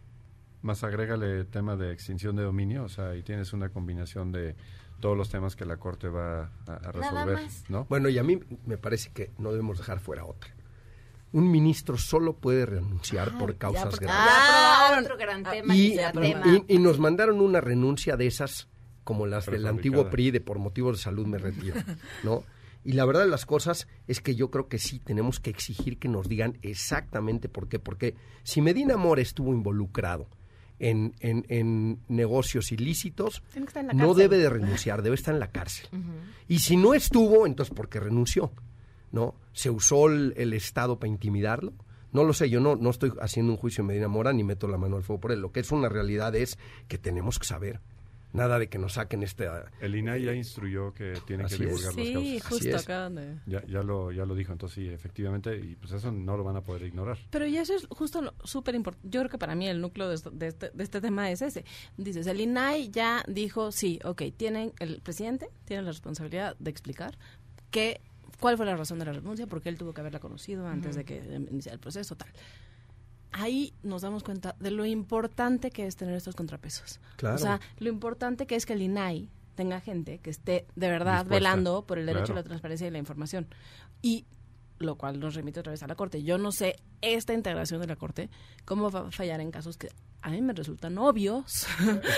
Más 0.61 0.85
agrégale 0.85 1.45
tema 1.47 1.75
de 1.75 1.93
extinción 1.93 2.37
de 2.37 2.45
dominio, 2.45 2.85
o 2.85 2.89
sea, 2.89 3.09
ahí 3.09 3.25
tienes 3.25 3.53
una 3.53 3.69
combinación 3.69 4.31
de 4.31 4.55
todos 5.01 5.19
los 5.19 5.29
temas 5.29 5.57
que 5.57 5.65
la 5.65 5.79
Corte 5.79 6.07
va 6.07 6.53
a, 6.69 6.75
a 6.75 6.93
resolver, 6.93 7.35
más. 7.35 7.65
¿no? 7.69 7.85
Bueno, 7.87 8.09
y 8.09 8.19
a 8.19 8.23
mí 8.23 8.39
me 8.65 8.79
parece 8.79 9.11
que 9.11 9.33
no 9.39 9.51
debemos 9.51 9.79
dejar 9.79 9.99
fuera 9.99 10.25
otra. 10.25 10.55
Un 11.33 11.51
ministro 11.51 11.97
solo 11.97 12.35
puede 12.37 12.67
renunciar 12.67 13.37
por 13.39 13.57
causas 13.57 13.87
porque- 13.91 14.05
graves. 14.05 14.23
Ah, 14.29 14.99
otro 15.01 15.17
gran 15.17 15.43
tema. 15.43 15.75
Y, 15.75 15.95
y- 15.95 15.97
tema. 15.97 16.43
y- 16.69 16.75
y 16.75 16.79
nos 16.79 16.99
mandaron 16.99 17.41
una 17.41 17.61
renuncia 17.61 18.17
de 18.17 18.27
esas, 18.27 18.69
como 19.05 19.27
las 19.27 19.47
del 19.47 19.67
antiguo. 19.67 20.11
PRI, 20.11 20.31
de 20.31 20.41
por 20.41 20.59
motivos 20.59 20.99
de 20.99 21.03
salud 21.03 21.27
me 21.27 21.39
retiro, 21.39 21.75
¿no? 22.23 22.45
Y 22.85 22.93
la 22.93 23.05
verdad 23.05 23.23
de 23.23 23.29
las 23.29 23.47
cosas 23.47 23.87
es 24.09 24.21
que 24.21 24.35
yo 24.35 24.51
creo 24.51 24.69
que 24.69 24.79
sí 24.79 24.99
tenemos 24.99 25.39
que 25.41 25.51
exigir 25.51 25.99
que 25.99 26.09
nos 26.09 26.29
digan 26.29 26.59
exactamente 26.63 27.49
por 27.49 27.69
qué. 27.69 27.79
Porque 27.79 28.17
si 28.43 28.61
Medina 28.61 28.97
Mora 28.97 29.23
estuvo 29.23 29.53
involucrado 29.55 30.27
en, 30.81 31.15
en- 31.21 31.47
en 31.49 32.01
negocios 32.09 32.73
ilícitos, 32.73 33.43
no 33.95 34.15
debe 34.15 34.37
de 34.39 34.51
renunciar, 34.51 35.01
debe 35.03 35.15
estar 35.15 35.33
en 35.33 35.39
la 35.41 35.51
cárcel. 35.53 35.89
Y 36.49 36.59
si 36.59 36.77
no 36.77 36.93
estuvo, 36.93 37.47
entonces 37.47 37.73
¿por 37.73 37.89
qué 37.89 38.01
renunció? 38.01 38.53
¿No? 39.13 39.35
¿Se 39.53 39.71
usó 39.71 40.09
el, 40.09 40.35
el 40.37 40.53
Estado 40.55 40.99
para 40.99 41.09
intimidarlo? 41.09 41.73
No 42.13 42.25
lo 42.25 42.33
sé, 42.33 42.51
yo 42.51 42.61
no, 42.61 42.77
no 42.77 42.91
estoy 42.91 43.13
haciendo 43.21 43.53
un 43.53 43.59
juicio 43.59 43.85
de 43.85 43.89
Medina 43.89 44.09
Mora 44.09 44.33
ni 44.33 44.43
meto 44.45 44.67
la 44.69 44.77
mano 44.79 44.97
al 44.97 45.03
fuego 45.03 45.21
por 45.21 45.33
él. 45.33 45.41
Lo 45.41 45.53
que 45.53 45.61
es 45.61 45.71
una 45.73 45.89
realidad 45.89 46.35
es 46.35 46.59
que 46.89 46.99
tenemos 46.99 47.39
que 47.39 47.47
saber. 47.47 47.81
Nada 48.35 48.59
de 48.59 48.69
que 48.71 48.79
nos 48.79 48.95
saquen 48.95 49.23
este... 49.23 49.47
El 49.83 49.95
INAI 49.95 50.23
ya 50.25 50.33
instruyó 50.35 50.95
que 50.95 51.13
tienen 51.27 51.47
que 51.49 51.57
divulgar 51.59 51.95
las 51.95 52.07
Sí, 52.07 52.13
causas. 52.15 52.49
justo 52.49 52.69
es. 52.71 52.83
acaban 52.83 53.15
de... 53.17 53.37
Ya, 53.47 53.63
ya, 53.67 53.83
lo, 53.83 54.11
ya 54.11 54.25
lo 54.25 54.35
dijo, 54.35 54.53
entonces 54.53 54.75
sí, 54.77 54.89
efectivamente, 54.89 55.55
y 55.59 55.77
pues 55.77 55.93
eso 55.93 56.11
no 56.11 56.39
lo 56.39 56.43
van 56.43 56.57
a 56.57 56.63
poder 56.63 56.85
ignorar. 56.85 57.19
Pero 57.29 57.47
y 57.47 57.59
eso 57.59 57.75
es 57.75 57.87
justo 57.91 58.23
lo 58.23 58.33
súper 58.43 58.75
importante. 58.75 59.07
Yo 59.11 59.21
creo 59.21 59.31
que 59.31 59.37
para 59.37 59.55
mí 59.55 59.69
el 59.69 59.83
núcleo 59.83 60.09
de, 60.09 60.15
esto- 60.15 60.31
de 60.31 60.47
este, 60.47 60.71
de 60.71 60.83
este 60.83 61.03
tema 61.03 61.31
es 61.31 61.43
ese. 61.43 61.67
Dices, 61.99 62.27
el 62.27 62.41
INAI 62.41 62.89
ya 62.91 63.23
dijo, 63.29 63.71
sí, 63.71 64.01
ok, 64.03 64.23
tienen, 64.35 64.73
el 64.79 65.03
presidente 65.03 65.49
tiene 65.67 65.83
la 65.83 65.91
responsabilidad 65.91 66.57
de 66.59 66.71
explicar 66.71 67.19
que, 67.71 68.01
cuál 68.43 68.57
fue 68.59 68.67
la 68.67 68.77
razón 68.77 68.99
de 68.99 69.07
la 69.07 69.13
renuncia, 69.13 69.47
porque 69.47 69.71
él 69.71 69.79
tuvo 69.79 69.95
que 69.95 70.01
haberla 70.03 70.19
conocido 70.21 70.67
antes 70.67 70.97
de 70.97 71.05
que 71.05 71.17
iniciara 71.51 71.75
el 71.75 71.81
proceso, 71.81 72.17
tal. 72.17 72.29
Ahí 73.31 73.73
nos 73.83 74.03
damos 74.03 74.23
cuenta 74.23 74.55
de 74.61 74.71
lo 74.71 74.85
importante 74.85 75.71
que 75.71 75.87
es 75.87 75.97
tener 75.97 76.15
estos 76.15 76.35
contrapesos. 76.37 77.01
Claro. 77.17 77.37
O 77.37 77.39
sea, 77.39 77.61
lo 77.79 77.89
importante 77.89 78.47
que 78.47 78.57
es 78.57 78.67
que 78.67 78.75
el 78.75 78.83
INAI 78.83 79.31
tenga 79.55 79.81
gente 79.81 80.19
que 80.19 80.29
esté 80.29 80.67
de 80.77 80.89
verdad 80.89 81.21
Dispuesta. 81.21 81.35
velando 81.35 81.87
por 81.87 81.99
el 81.99 82.05
derecho 82.07 82.27
Claro. 82.27 82.41
a 82.41 82.43
la 82.43 82.49
transparencia 82.49 82.87
y 82.87 82.91
la 82.91 82.99
información. 82.99 83.47
Y 84.03 84.27
lo 84.85 84.97
cual 84.97 85.19
nos 85.21 85.35
remite 85.35 85.61
otra 85.61 85.71
vez 85.73 85.83
a 85.83 85.87
la 85.87 85.95
Corte. 85.95 86.23
Yo 86.23 86.39
no 86.39 86.53
sé 86.53 86.77
esta 87.01 87.33
integración 87.35 87.81
de 87.81 87.87
la 87.87 87.97
Corte, 87.97 88.31
cómo 88.65 88.91
va 88.91 89.09
a 89.09 89.11
fallar 89.11 89.41
en 89.41 89.51
casos 89.51 89.77
que 89.77 89.89
a 90.25 90.31
mí 90.31 90.41
me 90.41 90.53
resultan 90.53 90.97
obvios, 90.99 91.67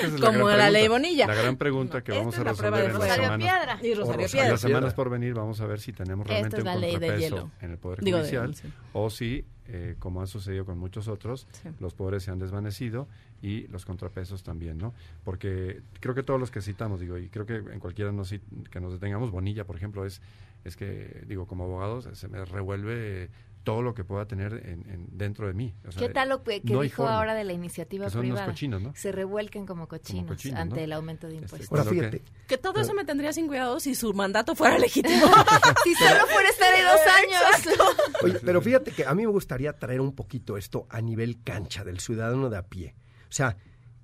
es 0.03 0.21
la 0.21 0.27
como 0.33 0.45
gran 0.47 0.59
la 0.59 0.71
ley. 0.71 0.89
Bonilla. 0.89 1.27
La 1.27 1.35
gran 1.35 1.57
pregunta 1.57 2.03
que 2.05 2.13
vamos 2.13 2.35
es 2.35 2.41
a 2.41 2.45
la 2.45 2.53
prueba 2.55 2.77
resolver 2.79 3.01
de 3.03 3.09
en 3.09 3.15
semanas. 3.23 3.39
Piedra. 3.39 3.79
Y 3.83 3.95
Rosario 3.95 4.43
En 4.45 4.51
las 4.51 4.61
semanas 4.61 4.95
por 4.95 5.09
venir 5.11 5.33
vamos 5.35 5.61
a 5.63 5.67
ver 5.67 5.81
si 5.81 5.93
tenemos 5.93 6.27
realmente 6.27 6.59
es 6.59 6.65
la 6.65 6.75
un 6.75 6.81
ley 6.83 6.93
de 6.97 7.07
contrapeso 7.07 7.37
hielo. 7.37 7.51
en 7.63 7.71
el 7.71 7.79
Poder 7.79 8.01
Digo, 8.03 8.19
de- 8.19 8.23
Judicial 8.25 8.55
sí. 8.55 8.69
o 8.93 9.09
si, 9.09 9.45
eh, 9.69 9.97
como 9.99 10.21
ha 10.21 10.27
sucedido 10.27 10.67
con 10.67 10.77
muchos 10.79 11.09
otros, 11.09 11.47
Sí. 11.53 11.71
los 11.81 11.95
poderes 11.95 12.23
se 12.25 12.31
han 12.31 12.39
desvanecido 12.39 13.09
y 13.41 13.67
los 13.69 13.87
contrapesos 13.87 14.43
también, 14.43 14.77
¿no? 14.77 14.93
Porque 15.25 15.81
creo 16.01 16.15
que 16.15 16.23
todos 16.23 16.39
los 16.39 16.51
que 16.51 16.61
citamos, 16.61 17.01
digo, 17.01 17.17
y 17.17 17.31
creo 17.31 17.47
que 17.47 17.57
en 17.57 17.81
cualquiera 17.81 18.13
nos, 18.13 18.31
que 18.71 18.81
nos 18.81 18.93
detengamos, 18.93 19.31
Bonilla, 19.31 19.65
por 19.65 19.77
ejemplo, 19.77 20.05
es, 20.05 20.21
es 20.65 20.77
que, 20.77 21.23
digo, 21.27 21.47
como 21.47 21.65
abogados, 21.65 22.09
se 22.13 22.29
me 22.29 22.45
revuelve 22.45 23.31
todo 23.65 23.81
lo 23.81 23.95
que 23.95 24.05
pueda 24.05 24.27
tener 24.27 24.53
en, 24.67 24.91
en- 24.91 25.07
dentro 25.11 25.47
de 25.47 25.55
mí. 25.55 25.73
O 25.89 25.93
sea, 25.93 26.07
¿Qué 26.07 26.13
tal 26.13 26.29
lo 26.29 26.43
que, 26.43 26.61
que 26.61 26.75
no 26.75 26.83
dijo 26.83 26.97
forma. 27.03 27.17
ahora 27.17 27.33
de 27.35 27.45
la 27.45 27.55
iniciativa 27.55 28.05
Que 28.05 28.11
son 28.11 28.21
unos 28.21 28.33
privada? 28.33 28.47
cochinos, 28.53 28.83
¿no? 28.83 28.93
Se 28.95 29.11
revuelcan 29.11 29.65
como 29.65 29.89
cochinos, 29.89 30.27
cochinos, 30.27 30.61
ante 30.61 30.77
¿no? 30.77 30.83
el 30.83 30.93
aumento 30.93 31.29
de 31.29 31.35
Este, 31.37 31.45
impuestos. 31.47 31.71
Ahora 31.79 31.85
lo 31.85 31.91
fíjate, 31.91 32.23
Que 32.47 32.59
todo 32.59 32.79
eso 32.81 32.93
me 32.93 33.07
tendría 33.07 33.33
sin 33.33 33.47
cuidado 33.47 33.81
si 33.81 33.95
su 33.95 34.13
mandato 34.13 34.55
fuera 34.55 34.79
legítimo. 34.79 35.15
si 35.85 35.95
solo 35.95 36.27
fuera 36.27 36.49
estar 36.51 36.75
en 36.75 36.85
dos 36.85 37.01
años. 37.23 37.79
Oye, 38.23 38.41
pero 38.45 38.61
fíjate 38.61 38.91
que 38.91 39.07
a 39.07 39.15
mí 39.15 39.23
me 39.25 39.33
gustaría 39.33 39.73
traer 39.79 40.03
un 40.03 40.15
poquito 40.15 40.59
esto 40.59 40.87
a 40.91 41.01
nivel 41.01 41.43
cancha 41.43 41.85
del 41.85 42.01
ciudadano 42.01 42.51
de 42.51 42.59
a 42.59 42.63
pie. 42.67 42.95
O 43.31 43.33
sea, 43.33 43.57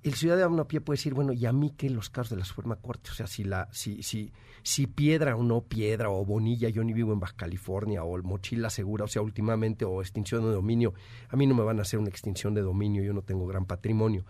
el 0.03 0.15
ciudadano 0.15 0.63
a 0.63 0.69
pie 0.69 0.81
puede 0.81 0.97
decir, 0.97 1.13
bueno, 1.13 1.33
¿y 1.33 1.45
a 1.45 1.53
mí 1.53 1.75
qué 1.77 1.91
los 1.91 2.09
casos 2.09 2.31
de 2.31 2.37
la 2.37 2.45
Suprema 2.45 2.77
Corte? 2.77 3.11
O 3.11 3.15
sea, 3.15 3.27
si 3.27 3.45
la, 3.45 3.69
si, 3.71 4.03
si, 4.03 4.33
si 4.63 4.87
piedra 4.87 5.37
o 5.37 5.43
no 5.43 5.63
piedra, 5.63 6.09
o 6.09 6.25
Bonilla, 6.25 6.71
yo 6.71 6.83
ni 6.83 6.95
vivo 6.95 7.13
en 7.13 7.21
Baja 7.21 7.35
California, 7.37 8.03
o 8.03 8.21
mochila 8.23 8.71
segura, 8.71 9.05
o 9.05 9.09
sea, 9.09 9.21
últimamente, 9.21 9.85
o 9.85 10.01
extinción 10.01 10.43
de 10.45 10.53
dominio, 10.53 10.95
a 11.29 11.37
mí 11.37 11.47
no 11.47 11.55
me 11.55 11.65
van 11.65 11.79
a 11.79 11.83
hacer 11.83 11.99
una 11.99 12.09
extinción 12.09 12.55
de 12.55 12.63
dominio, 12.63 13.03
yo 13.03 13.13
no 13.13 13.23
tengo 13.23 13.47
gran 13.47 13.67
patrimonio. 13.67 14.25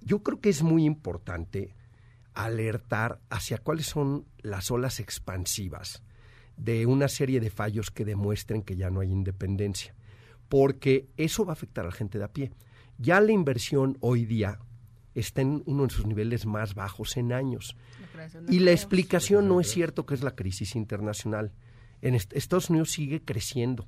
Yo 0.00 0.22
creo 0.22 0.40
que 0.40 0.48
es 0.48 0.62
muy 0.62 0.84
importante 0.84 1.76
alertar 2.34 3.20
hacia 3.30 3.58
cuáles 3.58 3.86
son 3.86 4.26
las 4.38 4.70
olas 4.70 4.98
expansivas 4.98 6.02
de 6.56 6.86
una 6.86 7.08
serie 7.08 7.38
de 7.38 7.50
fallos 7.50 7.90
que 7.90 8.04
demuestren 8.04 8.62
que 8.62 8.76
ya 8.76 8.90
no 8.90 9.00
hay 9.00 9.10
independencia, 9.10 9.94
porque 10.48 11.08
eso 11.16 11.44
va 11.44 11.52
a 11.52 11.54
afectar 11.54 11.84
a 11.84 11.88
la 11.88 11.94
gente 11.94 12.18
de 12.18 12.24
a 12.24 12.32
pie. 12.32 12.50
Ya 12.98 13.20
la 13.20 13.32
inversión 13.32 13.96
hoy 14.00 14.26
día 14.26 14.58
está 15.20 15.42
en 15.42 15.62
uno 15.66 15.86
de 15.86 15.90
sus 15.94 16.06
niveles 16.06 16.46
más 16.46 16.74
bajos 16.74 17.16
en 17.16 17.32
años. 17.32 17.76
Y 18.48 18.58
la 18.60 18.72
explicación 18.72 19.48
no 19.48 19.60
es 19.60 19.70
cierto 19.70 20.04
que 20.06 20.14
es 20.14 20.22
la 20.22 20.34
crisis 20.34 20.74
internacional. 20.76 21.52
En 22.02 22.14
est- 22.14 22.32
Estados 22.34 22.70
Unidos 22.70 22.90
sigue 22.90 23.22
creciendo. 23.22 23.86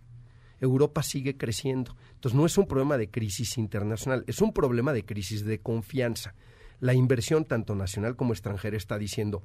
Europa 0.60 1.02
sigue 1.02 1.36
creciendo. 1.36 1.96
Entonces 2.14 2.36
no 2.36 2.46
es 2.46 2.56
un 2.56 2.66
problema 2.66 2.96
de 2.96 3.10
crisis 3.10 3.58
internacional, 3.58 4.24
es 4.28 4.40
un 4.40 4.52
problema 4.52 4.92
de 4.92 5.04
crisis 5.04 5.44
de 5.44 5.60
confianza. 5.60 6.34
La 6.78 6.94
inversión 6.94 7.44
tanto 7.44 7.74
nacional 7.74 8.14
como 8.16 8.32
extranjera 8.32 8.76
está 8.76 8.96
diciendo, 8.98 9.42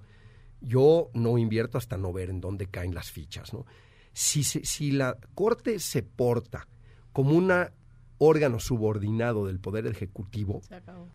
yo 0.61 1.09
no 1.13 1.38
invierto 1.38 1.77
hasta 1.77 1.97
no 1.97 2.11
ver 2.13 2.29
en 2.29 2.41
dónde 2.41 2.67
caen 2.67 2.93
las 2.93 3.11
fichas. 3.11 3.53
¿no? 3.53 3.65
Si, 4.13 4.43
si 4.43 4.91
la 4.91 5.17
Corte 5.35 5.79
se 5.79 6.03
porta 6.03 6.67
como 7.13 7.31
un 7.35 7.51
órgano 8.18 8.59
subordinado 8.59 9.45
del 9.45 9.59
Poder 9.59 9.88
Ejecutivo, 9.88 10.61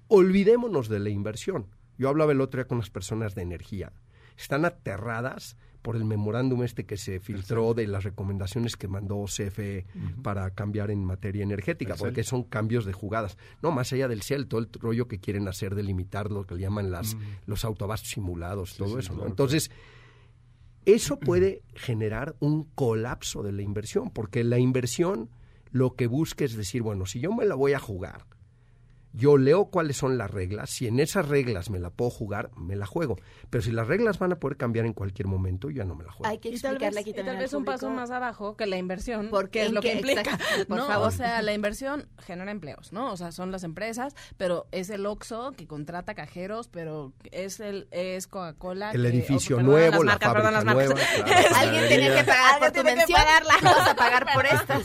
olvidémonos 0.09 0.88
de 0.88 1.00
la 1.00 1.11
inversión. 1.11 1.66
Yo 1.98 2.09
hablaba 2.09 2.32
el 2.32 2.40
otro 2.40 2.59
día 2.59 2.68
con 2.68 2.78
las 2.78 2.90
personas 2.90 3.34
de 3.34 3.42
energía. 3.42 3.92
Están 4.36 4.64
aterradas 4.64 5.57
por 5.82 5.96
el 5.96 6.05
memorándum 6.05 6.62
este 6.62 6.86
que 6.86 6.96
se 6.96 7.20
filtró 7.20 7.74
de 7.74 7.86
las 7.86 8.05
recomendaciones 8.05 8.76
que 8.76 8.88
mandó 8.88 9.24
CFE 9.24 9.84
para 10.22 10.50
cambiar 10.53 10.90
en 10.90 11.05
materia 11.05 11.42
energética, 11.42 11.96
porque 11.96 12.22
son 12.22 12.44
cambios 12.44 12.84
de 12.84 12.92
jugadas. 12.92 13.36
No, 13.62 13.72
más 13.72 13.92
allá 13.92 14.09
del 14.09 14.22
cielo, 14.22 14.46
todo 14.46 14.61
el 14.61 14.68
rollo 14.72 15.09
que 15.09 15.18
quieren 15.18 15.48
hacer 15.48 15.74
de 15.74 15.82
limitar 15.82 16.30
lo 16.30 16.46
que 16.46 16.55
le 16.55 16.61
llaman 16.62 16.90
las, 16.90 17.16
los 17.46 17.64
autobastos 17.64 18.11
simulados, 18.11 18.76
todo 18.76 18.98
eso. 18.98 19.26
Entonces, 19.26 19.70
eso 20.86 21.18
puede 21.18 21.62
generar 21.74 22.36
un 22.38 22.64
colapso 22.64 23.42
de 23.42 23.53
la 23.53 23.62
inversión, 23.62 24.11
porque 24.11 24.44
la 24.44 24.59
inversión 24.59 25.30
lo 25.72 25.96
que 25.96 26.06
busca 26.06 26.44
es 26.44 26.54
decir, 26.54 26.82
bueno, 26.82 27.06
si 27.06 27.18
yo 27.20 27.32
me 27.32 27.46
la 27.46 27.54
voy 27.54 27.72
a 27.72 27.78
jugar, 27.78 28.26
yo 29.12 29.36
leo 29.36 29.66
cuáles 29.66 29.96
son 29.96 30.16
las 30.16 30.30
reglas, 30.30 30.70
si 30.70 30.86
en 30.86 31.00
esas 31.00 31.28
reglas 31.28 31.70
me 31.70 31.78
la 31.78 31.90
puedo 31.90 32.10
jugar, 32.10 32.50
me 32.56 32.76
la 32.76 32.86
juego. 32.86 33.16
Pero 33.50 33.62
si 33.62 33.70
las 33.70 33.86
reglas 33.86 34.18
van 34.18 34.32
a 34.32 34.36
poder 34.36 34.56
cambiar 34.56 34.86
en 34.86 34.94
cualquier 34.94 35.26
momento, 35.28 35.70
ya 35.70 35.84
no 35.84 35.94
me 35.94 36.04
la 36.04 36.12
juego. 36.12 36.30
Hay 36.30 36.38
que 36.38 36.50
explicarle 36.50 37.00
aquí 37.00 37.12
también. 37.12 37.36
tal 37.36 37.42
vez 37.42 37.52
un 37.52 37.64
paso 37.64 37.90
más 37.90 38.10
abajo 38.10 38.56
que 38.56 38.66
la 38.66 38.78
inversión, 38.78 39.28
porque 39.30 39.66
es 39.66 39.72
lo 39.72 39.82
que 39.82 39.94
implica. 39.94 40.38
Por 40.68 40.78
favor. 40.78 41.08
O 41.08 41.10
sea, 41.10 41.42
la 41.42 41.52
inversión 41.52 42.08
genera 42.18 42.50
empleos, 42.50 42.92
¿no? 42.92 43.12
O 43.12 43.16
sea, 43.16 43.32
son 43.32 43.50
las 43.52 43.64
empresas, 43.64 44.14
pero 44.36 44.66
es 44.72 44.88
el 44.88 45.04
Oxxo 45.04 45.52
que 45.52 45.66
contrata 45.66 46.14
cajeros, 46.14 46.68
pero 46.68 47.12
es 47.30 47.60
el 47.60 47.88
es 47.90 48.26
Coca-Cola. 48.26 48.92
El 48.92 49.04
edificio 49.04 49.60
nuevo, 49.62 50.04
la 50.04 50.18
fábrica 50.18 50.62
nueva. 50.62 50.94
Alguien 51.56 51.88
tiene 51.88 52.14
que 52.14 52.24
pagar 52.24 52.58
por 52.58 52.72
tu 52.72 52.82
mención. 52.82 53.20
Vamos 53.62 53.88
a 53.88 53.94
pagar 53.94 54.26
por 54.34 54.46
estas. 54.46 54.82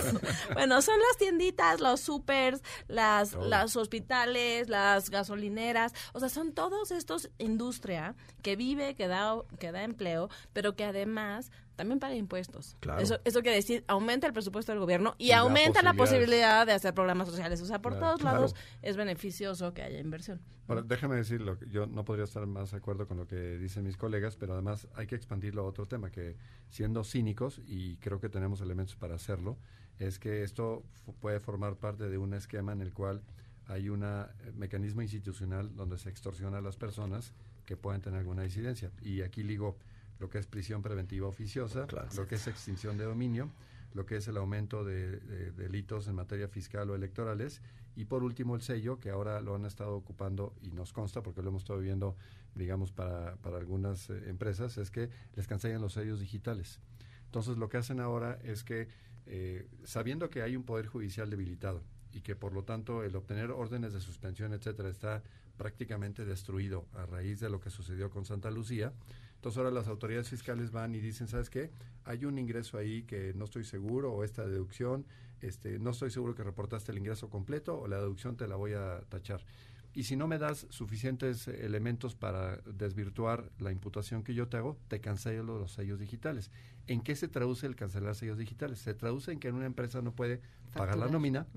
bueno, 0.54 0.82
son 0.82 0.96
las 1.00 1.18
tienditas, 1.18 1.80
los 1.80 2.02
supers, 2.02 2.62
las, 2.88 3.34
las 3.34 3.76
hospitales 3.76 4.17
las 4.26 5.10
gasolineras, 5.10 5.94
o 6.14 6.20
sea, 6.20 6.30
son 6.30 6.54
todos 6.54 6.92
estos 6.92 7.30
industria 7.38 8.16
que 8.42 8.56
vive, 8.56 8.96
que 8.96 9.08
da, 9.08 9.36
que 9.60 9.72
da 9.72 9.84
empleo, 9.84 10.30
pero 10.54 10.76
que 10.76 10.84
además 10.84 11.52
también 11.76 12.00
paga 12.00 12.16
impuestos. 12.16 12.76
Eso, 13.00 13.20
eso 13.24 13.42
quiere 13.42 13.56
decir, 13.56 13.84
aumenta 13.88 14.28
el 14.28 14.34
presupuesto 14.34 14.72
del 14.72 14.80
gobierno 14.80 15.14
y, 15.18 15.32
aumenta 15.32 15.82
la 15.84 15.94
posibilidad 15.94 16.66
de 16.66 16.74
hacer 16.74 16.94
programas 16.94 17.30
sociales. 17.30 17.62
O 17.62 17.66
sea, 17.66 17.82
por 17.82 17.98
todos 18.00 18.24
lados 18.24 18.56
es 18.82 18.98
beneficioso 18.98 19.74
que 19.74 19.84
haya 19.84 20.00
inversión. 20.00 20.42
Bueno, 20.66 20.82
déjame 20.82 21.16
decirlo, 21.16 21.58
yo 21.70 21.86
no 21.86 22.04
podría 22.04 22.26
estar 22.26 22.46
más 22.46 22.72
de 22.72 22.78
acuerdo 22.78 23.08
con 23.08 23.16
lo 23.16 23.26
que 23.26 23.58
dicen 23.58 23.86
mis 23.86 23.96
colegas, 23.96 24.36
pero 24.36 24.54
además 24.54 24.88
hay 24.96 25.08
que 25.08 25.16
expandirlo 25.16 25.62
a 25.62 25.66
otro 25.66 25.86
tema, 25.86 26.12
que 26.12 26.36
siendo 26.70 27.06
cínicos, 27.06 27.62
y 27.66 27.96
creo 27.98 28.20
que 28.20 28.28
tenemos 28.28 28.60
elementos 28.60 28.98
para 28.98 29.16
hacerlo, 29.16 29.58
es 29.98 30.20
que 30.20 30.44
esto 30.44 30.84
puede 31.22 31.40
formar 31.40 31.76
parte 31.78 32.10
de 32.10 32.18
un 32.18 32.34
esquema 32.34 32.74
en 32.74 32.82
el 32.82 32.94
cual 32.94 33.22
hay 33.68 33.90
un 33.90 34.06
mecanismo 34.56 35.02
institucional 35.02 35.76
donde 35.76 35.98
se 35.98 36.10
extorsiona 36.10 36.58
a 36.58 36.62
las 36.62 36.78
personas 36.78 37.34
que 37.66 37.78
pueden 37.78 38.02
tener 38.02 38.20
alguna 38.20 38.44
disidencia. 38.44 38.92
Y 39.02 39.22
aquí 39.22 39.44
ligo 39.44 39.78
lo 40.20 40.30
que 40.30 40.40
es 40.40 40.48
prisión 40.48 40.82
preventiva 40.82 41.28
oficiosa, 41.28 41.88
lo 42.16 42.28
que 42.28 42.36
es 42.36 42.48
extinción 42.48 42.98
de 42.98 43.04
dominio, 43.04 43.52
lo 43.94 44.06
que 44.06 44.18
es 44.18 44.28
el 44.28 44.38
aumento 44.38 44.84
de, 44.84 45.20
delitos 45.52 46.08
en 46.08 46.16
materia 46.16 46.48
fiscal 46.48 46.90
o 46.90 46.96
electorales, 46.96 47.62
y 47.96 48.06
por 48.06 48.24
último 48.24 48.56
el 48.56 48.62
sello, 48.62 49.00
que 49.00 49.10
ahora 49.10 49.42
lo 49.42 49.56
han 49.56 49.66
estado 49.66 49.96
ocupando 49.96 50.54
y 50.62 50.72
nos 50.72 50.94
consta, 50.94 51.24
porque 51.24 51.42
lo 51.42 51.50
hemos 51.50 51.64
estado 51.64 51.80
viendo, 51.80 52.16
digamos, 52.54 52.92
para, 52.92 53.36
para 53.38 53.58
algunas 53.58 54.10
eh, 54.10 54.30
empresas, 54.30 54.78
es 54.78 54.92
que 54.92 55.10
les 55.36 55.48
cancelan 55.48 55.82
los 55.82 55.94
sellos 55.94 56.20
digitales. 56.20 56.80
Entonces 57.26 57.58
lo 57.58 57.70
que 57.70 57.78
hacen 57.78 58.00
ahora 58.00 58.40
es 58.44 58.64
que, 58.64 58.88
eh, 59.26 59.68
sabiendo 59.84 60.30
que 60.30 60.44
hay 60.44 60.56
un 60.56 60.64
poder 60.64 60.86
judicial 60.86 61.30
debilitado, 61.30 61.82
y 62.18 62.22
que 62.22 62.36
por 62.36 62.52
lo 62.52 62.64
tanto 62.64 63.04
el 63.04 63.16
obtener 63.16 63.52
órdenes 63.52 63.94
de 63.94 64.02
suspensión, 64.02 64.52
etcétera, 64.52 64.90
está 64.90 65.22
prácticamente 65.56 66.26
destruido 66.26 66.86
a 66.96 67.06
raíz 67.06 67.40
de 67.40 67.50
lo 67.50 67.60
que 67.60 67.70
sucedió 67.70 68.10
con 68.10 68.26
Santa 68.26 68.50
Lucía. 68.50 68.92
Entonces 69.36 69.60
ahora 69.60 69.70
las 69.70 69.88
autoridades 69.88 70.28
fiscales 70.28 70.72
van 70.72 70.96
y 70.96 71.00
dicen, 71.00 71.28
¿sabes 71.28 71.52
qué? 71.52 71.70
Hay 72.06 72.26
un 72.26 72.40
ingreso 72.40 72.80
ahí 72.80 73.04
que 73.04 73.34
no 73.36 73.46
estoy 73.46 73.66
seguro 73.66 74.14
o 74.14 74.24
esta 74.24 74.48
deducción, 74.48 75.06
este, 75.42 75.78
no 75.78 75.92
estoy 75.92 76.10
seguro 76.10 76.34
que 76.34 76.44
reportaste 76.44 76.92
el 76.92 76.98
ingreso 76.98 77.30
completo 77.30 77.80
o 77.80 77.88
la 77.88 77.98
deducción 77.98 78.36
te 78.36 78.48
la 78.48 78.56
voy 78.56 78.74
a 78.74 79.02
tachar. 79.10 79.42
Y 79.94 80.04
si 80.04 80.16
no 80.16 80.28
me 80.28 80.38
das 80.38 80.68
suficientes 80.70 81.48
elementos 81.48 82.16
para 82.16 82.58
desvirtuar 82.58 83.50
la 83.60 83.72
imputación 83.72 84.24
que 84.24 84.34
yo 84.34 84.48
te 84.48 84.58
hago, 84.58 84.78
te 84.88 85.02
cancelo 85.02 85.58
los 85.58 85.72
sellos 85.72 86.00
digitales. 86.00 86.52
¿En 86.86 87.02
qué 87.02 87.16
se 87.16 87.28
traduce 87.28 87.66
el 87.66 87.76
cancelar 87.76 88.16
sellos 88.16 88.38
digitales? 88.38 88.80
Se 88.80 88.94
traduce 88.94 89.32
en 89.32 89.40
que 89.40 89.52
una 89.52 89.66
empresa 89.66 90.02
no 90.02 90.12
puede 90.12 90.42
pagar 90.74 90.98
la 90.98 91.08
nómina, 91.08 91.48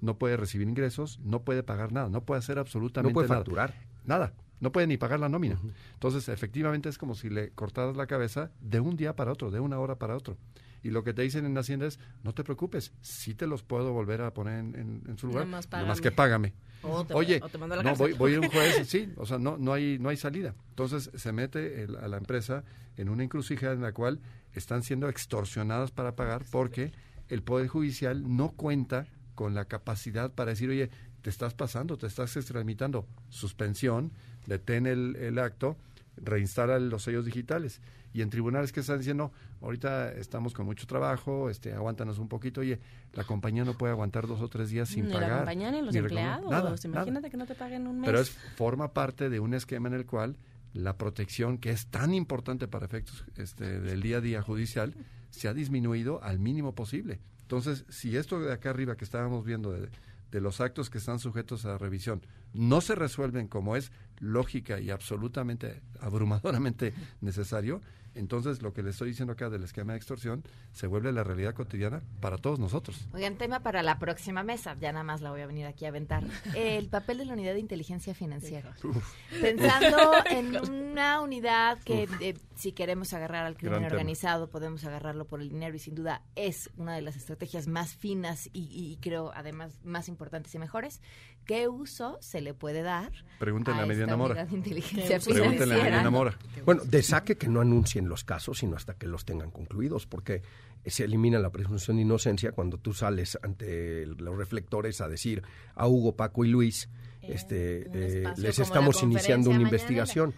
no 0.00 0.16
puede 0.18 0.36
recibir 0.36 0.68
ingresos, 0.68 1.18
no 1.24 1.42
puede 1.42 1.62
pagar 1.62 1.92
nada, 1.92 2.08
no 2.08 2.22
puede 2.22 2.38
hacer 2.38 2.58
absolutamente 2.58 3.12
nada. 3.12 3.22
No 3.22 3.28
puede 3.28 3.38
facturar. 3.38 3.74
Nada. 4.04 4.32
No 4.60 4.72
puede 4.72 4.86
ni 4.86 4.96
pagar 4.96 5.20
la 5.20 5.28
nómina. 5.28 5.60
Entonces, 5.94 6.28
efectivamente 6.28 6.88
es 6.88 6.98
como 6.98 7.14
si 7.14 7.30
le 7.30 7.50
cortaras 7.50 7.96
la 7.96 8.06
cabeza 8.06 8.50
de 8.60 8.80
un 8.80 8.96
día 8.96 9.14
para 9.14 9.32
otro, 9.32 9.50
de 9.50 9.60
una 9.60 9.78
hora 9.78 9.98
para 9.98 10.16
otro 10.16 10.36
y 10.82 10.90
lo 10.90 11.02
que 11.04 11.12
te 11.12 11.22
dicen 11.22 11.44
en 11.44 11.56
Hacienda 11.56 11.86
es, 11.86 11.98
no 12.22 12.32
te 12.32 12.44
preocupes, 12.44 12.92
sí 13.00 13.34
te 13.34 13.46
los 13.46 13.62
puedo 13.62 13.92
volver 13.92 14.22
a 14.22 14.32
poner 14.32 14.58
en, 14.58 15.16
su 15.18 15.26
lugar, 15.26 15.46
nada 15.46 15.84
más, 15.86 16.00
que 16.00 16.10
págame. 16.10 16.54
Oye, 17.12 17.40
no, 17.82 17.96
voy, 17.96 18.12
voy, 18.12 18.34
a 18.34 18.40
un 18.40 18.48
juez, 18.48 18.86
sí, 18.88 19.12
o 19.16 19.26
sea, 19.26 19.38
no, 19.38 19.56
no, 19.58 19.72
hay, 19.72 19.98
no 19.98 20.08
hay 20.08 20.16
salida. 20.16 20.54
Entonces 20.70 21.10
se 21.14 21.32
mete 21.32 21.86
a 22.00 22.06
la 22.06 22.16
empresa 22.16 22.64
en 22.96 23.08
una 23.08 23.24
encrucijada 23.24 23.74
en 23.74 23.82
la 23.82 23.92
cual 23.92 24.20
están 24.52 24.82
siendo 24.82 25.08
extorsionadas 25.08 25.90
para 25.90 26.14
pagar 26.14 26.44
porque 26.50 26.92
el 27.28 27.42
Poder 27.42 27.68
Judicial 27.68 28.36
no 28.36 28.52
cuenta 28.52 29.06
con 29.34 29.54
la 29.54 29.66
capacidad 29.66 30.32
para 30.32 30.50
decir, 30.50 30.70
oye, 30.70 30.90
te 31.22 31.30
estás 31.30 31.54
pasando, 31.54 31.98
te 31.98 32.06
estás 32.06 32.36
extramitando, 32.36 33.06
suspensión, 33.28 34.12
detén 34.46 34.86
el, 34.86 35.16
el 35.16 35.38
acto, 35.38 35.76
reinstala 36.16 36.78
los 36.78 37.02
sellos 37.02 37.24
digitales 37.24 37.80
y 38.12 38.22
en 38.22 38.30
tribunales 38.30 38.72
que 38.72 38.80
están 38.80 38.98
diciendo, 38.98 39.32
ahorita 39.60 40.12
estamos 40.12 40.54
con 40.54 40.66
mucho 40.66 40.86
trabajo, 40.86 41.50
este, 41.50 41.72
aguántanos 41.72 42.18
un 42.18 42.28
poquito, 42.28 42.60
oye, 42.60 42.80
la 43.12 43.24
compañía 43.24 43.64
no 43.64 43.74
puede 43.74 43.92
aguantar 43.92 44.26
dos 44.26 44.40
o 44.40 44.48
tres 44.48 44.70
días 44.70 44.88
sin 44.88 45.06
ni 45.06 45.12
pagar. 45.12 45.30
la 45.30 45.36
compañía 45.38 45.70
ni 45.70 45.82
los 45.82 45.94
empleados, 45.94 46.84
imagínate 46.84 47.30
que 47.30 47.36
no 47.36 47.46
te 47.46 47.54
paguen 47.54 47.86
un 47.86 48.00
mes. 48.00 48.06
Pero 48.06 48.20
es, 48.20 48.30
forma 48.30 48.92
parte 48.92 49.30
de 49.30 49.40
un 49.40 49.54
esquema 49.54 49.88
en 49.88 49.94
el 49.94 50.06
cual 50.06 50.36
la 50.72 50.96
protección, 50.96 51.58
que 51.58 51.70
es 51.70 51.86
tan 51.86 52.14
importante 52.14 52.68
para 52.68 52.86
efectos 52.86 53.24
este, 53.36 53.80
del 53.80 54.02
día 54.02 54.18
a 54.18 54.20
día 54.20 54.42
judicial, 54.42 54.94
se 55.30 55.48
ha 55.48 55.54
disminuido 55.54 56.22
al 56.22 56.38
mínimo 56.38 56.74
posible. 56.74 57.20
Entonces, 57.42 57.84
si 57.88 58.16
esto 58.16 58.40
de 58.40 58.52
acá 58.52 58.70
arriba 58.70 58.96
que 58.96 59.04
estábamos 59.04 59.44
viendo 59.44 59.72
de, 59.72 59.88
de 60.30 60.40
los 60.40 60.60
actos 60.60 60.90
que 60.90 60.98
están 60.98 61.18
sujetos 61.18 61.64
a 61.64 61.78
revisión 61.78 62.22
no 62.52 62.80
se 62.80 62.94
resuelven 62.94 63.48
como 63.48 63.76
es 63.76 63.92
lógica 64.18 64.80
y 64.80 64.90
absolutamente 64.90 65.82
abrumadoramente 66.00 66.94
necesario, 67.20 67.80
entonces, 68.18 68.62
lo 68.62 68.72
que 68.72 68.82
le 68.82 68.90
estoy 68.90 69.10
diciendo 69.10 69.32
acá 69.32 69.48
del 69.48 69.62
esquema 69.62 69.92
de 69.92 69.98
extorsión 69.98 70.42
se 70.72 70.88
vuelve 70.88 71.12
la 71.12 71.22
realidad 71.22 71.54
cotidiana 71.54 72.02
para 72.20 72.36
todos 72.36 72.58
nosotros. 72.58 73.08
Oigan, 73.12 73.36
tema 73.36 73.60
para 73.60 73.82
la 73.82 73.98
próxima 73.98 74.42
mesa, 74.42 74.76
ya 74.80 74.92
nada 74.92 75.04
más 75.04 75.20
la 75.20 75.30
voy 75.30 75.40
a 75.40 75.46
venir 75.46 75.66
aquí 75.66 75.84
a 75.84 75.88
aventar. 75.88 76.24
El 76.56 76.88
papel 76.88 77.18
de 77.18 77.26
la 77.26 77.34
unidad 77.34 77.54
de 77.54 77.60
inteligencia 77.60 78.14
financiera. 78.14 78.74
Pensando 79.40 80.12
en 80.30 80.56
una 80.68 81.20
unidad 81.20 81.78
que 81.84 82.08
eh, 82.20 82.34
si 82.56 82.72
queremos 82.72 83.12
agarrar 83.12 83.46
al 83.46 83.56
crimen 83.56 83.84
organizado, 83.84 84.50
podemos 84.50 84.84
agarrarlo 84.84 85.26
por 85.26 85.40
el 85.40 85.48
dinero 85.48 85.76
y 85.76 85.78
sin 85.78 85.94
duda 85.94 86.22
es 86.34 86.70
una 86.76 86.94
de 86.94 87.02
las 87.02 87.16
estrategias 87.16 87.68
más 87.68 87.94
finas 87.94 88.50
y, 88.52 88.98
creo 89.00 89.30
además 89.32 89.78
más 89.84 90.08
importantes 90.08 90.52
y 90.54 90.58
mejores. 90.58 91.00
¿Qué 91.48 91.66
uso 91.66 92.18
se 92.20 92.42
le 92.42 92.52
puede 92.52 92.82
dar? 92.82 93.10
Pregúntenle 93.38 93.80
a, 93.80 93.86
Mediana 93.86 94.18
Mora. 94.18 94.46
Pregúntenle 94.46 95.74
a 95.74 95.82
Mediana 95.82 96.10
Mora. 96.10 96.38
Bueno, 96.66 96.84
de 96.84 97.02
saque 97.02 97.38
que 97.38 97.48
no 97.48 97.62
anuncien 97.62 98.06
los 98.06 98.22
casos, 98.22 98.58
sino 98.58 98.76
hasta 98.76 98.98
que 98.98 99.06
los 99.06 99.24
tengan 99.24 99.50
concluidos, 99.50 100.04
porque 100.04 100.42
se 100.84 101.04
elimina 101.04 101.38
la 101.38 101.48
presunción 101.48 101.96
de 101.96 102.02
inocencia 102.02 102.52
cuando 102.52 102.76
tú 102.76 102.92
sales 102.92 103.38
ante 103.42 104.04
los 104.04 104.36
reflectores 104.36 105.00
a 105.00 105.08
decir 105.08 105.42
a 105.74 105.88
Hugo, 105.88 106.16
Paco 106.16 106.44
y 106.44 106.48
Luis, 106.48 106.90
eh, 107.22 107.30
este, 107.32 107.88
eh, 107.94 108.24
les 108.36 108.58
estamos 108.58 109.02
iniciando 109.02 109.48
una 109.48 109.62
investigación. 109.62 110.34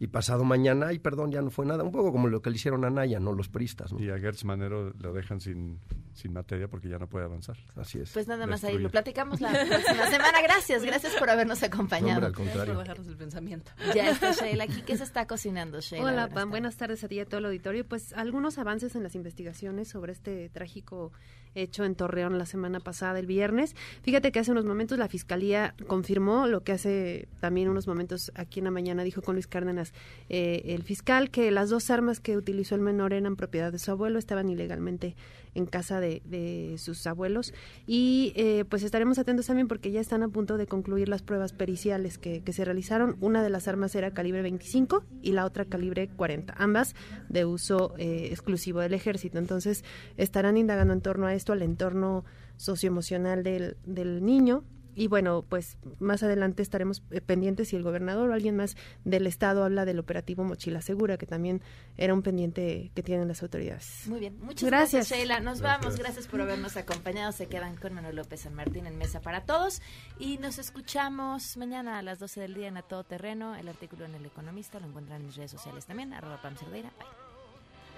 Y 0.00 0.06
pasado 0.06 0.44
mañana, 0.44 0.86
ay, 0.88 0.98
perdón, 0.98 1.30
ya 1.30 1.42
no 1.42 1.50
fue 1.50 1.66
nada. 1.66 1.84
Un 1.84 1.92
poco 1.92 2.10
como 2.10 2.26
lo 2.26 2.40
que 2.40 2.48
le 2.48 2.56
hicieron 2.56 2.86
a 2.86 2.90
Naya, 2.90 3.20
¿no? 3.20 3.34
Los 3.34 3.50
pristas, 3.50 3.92
¿no? 3.92 4.02
Y 4.02 4.08
a 4.08 4.18
Gertz 4.18 4.44
Manero 4.44 4.94
lo 4.98 5.12
dejan 5.12 5.42
sin, 5.42 5.78
sin 6.14 6.32
materia 6.32 6.68
porque 6.68 6.88
ya 6.88 6.98
no 6.98 7.06
puede 7.06 7.26
avanzar. 7.26 7.58
Así 7.76 7.98
es. 8.00 8.10
Pues 8.10 8.26
nada 8.26 8.46
más 8.46 8.64
ahí 8.64 8.78
lo 8.78 8.88
platicamos 8.88 9.42
la 9.42 9.50
próxima 9.50 10.06
semana. 10.06 10.40
Gracias, 10.42 10.82
gracias 10.84 11.14
por 11.16 11.28
habernos 11.28 11.62
acompañado. 11.62 12.12
Hombre, 12.14 12.26
al 12.28 12.32
contrario. 12.32 12.72
Por 12.72 12.82
dejarnos 12.82 13.06
el 13.08 13.16
pensamiento. 13.18 13.72
Ya 13.94 14.08
está 14.08 14.32
Sheila 14.32 14.64
aquí. 14.64 14.80
¿Qué 14.80 14.96
se 14.96 15.04
está 15.04 15.26
cocinando, 15.26 15.80
Sheila? 15.80 16.02
Hola, 16.02 16.12
Buenas 16.12 16.28
Pam. 16.28 16.34
tardes. 16.34 16.50
Buenas 16.50 16.76
tardes 16.78 17.04
a 17.04 17.08
ti 17.08 17.14
y 17.16 17.20
a 17.20 17.26
todo 17.26 17.38
el 17.40 17.44
auditorio. 17.44 17.86
Pues 17.86 18.14
algunos 18.14 18.56
avances 18.56 18.96
en 18.96 19.02
las 19.02 19.14
investigaciones 19.14 19.88
sobre 19.88 20.12
este 20.12 20.48
trágico 20.48 21.12
hecho 21.54 21.84
en 21.84 21.94
Torreón 21.94 22.38
la 22.38 22.46
semana 22.46 22.80
pasada, 22.80 23.18
el 23.18 23.26
viernes. 23.26 23.74
Fíjate 24.02 24.32
que 24.32 24.38
hace 24.38 24.52
unos 24.52 24.64
momentos 24.64 24.98
la 24.98 25.08
Fiscalía 25.08 25.74
confirmó 25.86 26.46
lo 26.46 26.62
que 26.62 26.72
hace 26.72 27.28
también 27.40 27.68
unos 27.68 27.86
momentos 27.86 28.32
aquí 28.34 28.60
en 28.60 28.64
la 28.64 28.70
mañana 28.70 29.02
dijo 29.02 29.22
con 29.22 29.34
Luis 29.34 29.46
Cárdenas 29.46 29.92
eh, 30.28 30.62
el 30.66 30.82
fiscal, 30.82 31.30
que 31.30 31.50
las 31.50 31.70
dos 31.70 31.90
armas 31.90 32.20
que 32.20 32.36
utilizó 32.36 32.74
el 32.74 32.80
menor 32.80 33.12
eran 33.12 33.36
propiedad 33.36 33.72
de 33.72 33.78
su 33.78 33.90
abuelo, 33.90 34.18
estaban 34.18 34.48
ilegalmente 34.48 35.16
en 35.54 35.66
casa 35.66 36.00
de, 36.00 36.22
de 36.24 36.76
sus 36.78 37.06
abuelos. 37.06 37.52
Y 37.86 38.32
eh, 38.36 38.64
pues 38.68 38.82
estaremos 38.82 39.18
atentos 39.18 39.46
también 39.46 39.68
porque 39.68 39.90
ya 39.90 40.00
están 40.00 40.22
a 40.22 40.28
punto 40.28 40.56
de 40.56 40.66
concluir 40.66 41.08
las 41.08 41.22
pruebas 41.22 41.52
periciales 41.52 42.18
que, 42.18 42.42
que 42.42 42.52
se 42.52 42.64
realizaron. 42.64 43.16
Una 43.20 43.42
de 43.42 43.50
las 43.50 43.68
armas 43.68 43.94
era 43.94 44.12
calibre 44.12 44.42
25 44.42 45.04
y 45.22 45.32
la 45.32 45.44
otra 45.44 45.64
calibre 45.64 46.08
40, 46.08 46.54
ambas 46.56 46.94
de 47.28 47.44
uso 47.44 47.94
eh, 47.98 48.28
exclusivo 48.30 48.80
del 48.80 48.94
ejército. 48.94 49.38
Entonces 49.38 49.84
estarán 50.16 50.56
indagando 50.56 50.94
en 50.94 51.00
torno 51.00 51.26
a 51.26 51.34
esto, 51.34 51.52
al 51.52 51.62
entorno 51.62 52.24
socioemocional 52.56 53.42
del, 53.42 53.76
del 53.84 54.24
niño. 54.24 54.64
Y 54.94 55.06
bueno, 55.06 55.44
pues 55.48 55.78
más 55.98 56.22
adelante 56.22 56.62
estaremos 56.62 57.02
eh, 57.10 57.20
pendientes 57.20 57.68
si 57.68 57.76
el 57.76 57.82
gobernador 57.82 58.30
o 58.30 58.34
alguien 58.34 58.56
más 58.56 58.76
del 59.04 59.26
estado 59.26 59.64
habla 59.64 59.84
del 59.84 59.98
operativo 59.98 60.44
Mochila 60.44 60.82
Segura, 60.82 61.16
que 61.16 61.26
también 61.26 61.62
era 61.96 62.14
un 62.14 62.22
pendiente 62.22 62.90
que 62.94 63.02
tienen 63.02 63.28
las 63.28 63.42
autoridades. 63.42 64.04
Muy 64.06 64.20
bien, 64.20 64.38
muchas 64.40 64.68
gracias, 64.68 65.08
Gracias. 65.08 65.18
Sheila. 65.18 65.40
Nos 65.40 65.60
vamos, 65.60 65.96
gracias 65.96 66.26
por 66.26 66.40
habernos 66.40 66.76
acompañado. 66.76 67.32
Se 67.32 67.46
quedan 67.46 67.76
con 67.76 67.94
Manuel 67.94 68.16
López 68.16 68.40
San 68.40 68.54
Martín 68.54 68.86
en 68.86 68.98
Mesa 68.98 69.20
para 69.20 69.42
Todos 69.42 69.80
y 70.18 70.38
nos 70.38 70.58
escuchamos 70.58 71.56
mañana 71.56 71.98
a 71.98 72.02
las 72.02 72.18
12 72.18 72.40
del 72.40 72.54
día 72.54 72.68
en 72.68 72.76
A 72.76 72.82
Todo 72.82 73.04
Terreno. 73.04 73.54
El 73.54 73.68
artículo 73.68 74.04
en 74.04 74.14
El 74.14 74.26
Economista 74.26 74.80
lo 74.80 74.86
encuentran 74.86 75.20
en 75.20 75.26
mis 75.26 75.36
redes 75.36 75.50
sociales 75.50 75.86
también, 75.86 76.12
arroba 76.12 76.40
Pam 76.42 76.56
Cerdeira. 76.56 76.90
Bye. 76.98 77.30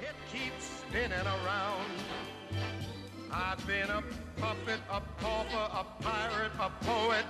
It 0.03 0.17
keeps 0.33 0.65
spinning 0.65 1.13
around. 1.13 3.02
I've 3.35 3.67
been 3.67 3.89
a 3.89 4.03
puppet, 4.37 4.79
a 4.91 5.01
pauper, 5.23 5.71
a 5.73 6.03
pirate, 6.03 6.53
a 6.61 6.71
poet, 6.85 7.25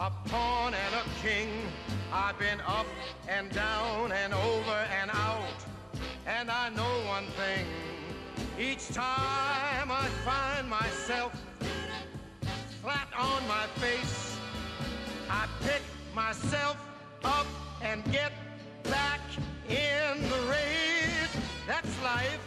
a 0.00 0.10
pawn 0.28 0.74
and 0.74 0.94
a 0.94 1.04
king. 1.22 1.48
I've 2.12 2.36
been 2.36 2.60
up 2.66 2.86
and 3.28 3.48
down 3.52 4.10
and 4.10 4.34
over 4.34 4.78
and 5.00 5.12
out. 5.12 5.64
And 6.26 6.50
I 6.50 6.68
know 6.70 7.04
one 7.06 7.26
thing. 7.38 7.64
Each 8.58 8.88
time 8.88 9.88
I 9.88 10.08
find 10.24 10.68
myself 10.68 11.32
flat 12.82 13.08
on 13.16 13.46
my 13.46 13.66
face, 13.76 14.36
I 15.30 15.46
pick 15.60 15.82
myself 16.12 16.76
up 17.22 17.46
and 17.82 18.04
get 18.10 18.32
back 18.82 19.20
in 19.68 20.22
the 20.28 20.40
race. 20.50 21.36
That's 21.68 22.02
life. 22.02 22.40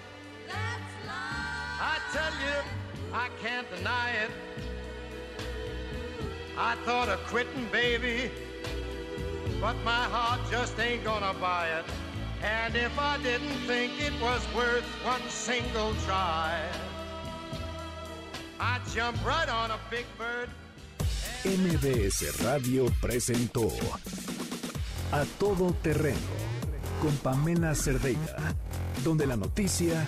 That's 0.48 1.08
life. 1.08 1.47
I 1.80 2.00
tell 2.12 2.34
you, 2.46 2.58
I 3.14 3.30
can't 3.42 3.68
deny 3.76 4.12
it. 4.12 4.32
I 6.58 6.76
thought 6.86 7.08
of 7.08 7.20
quitting, 7.28 7.68
baby, 7.72 8.32
but 9.62 9.76
my 9.86 10.04
heart 10.10 10.40
just 10.50 10.80
ain't 10.80 11.04
gonna 11.04 11.36
buy 11.40 11.68
it. 11.70 11.86
And 12.44 12.76
if 12.76 12.98
I 13.00 13.18
didn't 13.18 13.60
think 13.68 13.94
it 14.00 14.14
was 14.22 14.42
worth 14.56 14.86
one 15.06 15.22
single 15.30 15.94
try, 16.06 16.60
I'd 18.60 18.82
jump 18.94 19.24
right 19.26 19.50
on 19.50 19.72
a 19.72 19.80
big 19.92 20.06
bird. 20.18 20.50
MBS 21.44 22.44
Radio 22.44 22.92
presentó 23.00 23.70
A 25.12 25.24
Todo 25.40 25.76
Terreno 25.84 26.18
con 27.02 27.16
Pamela 27.18 27.76
Cerdeira, 27.76 28.56
donde 29.04 29.28
la 29.28 29.38
noticia 29.38 30.08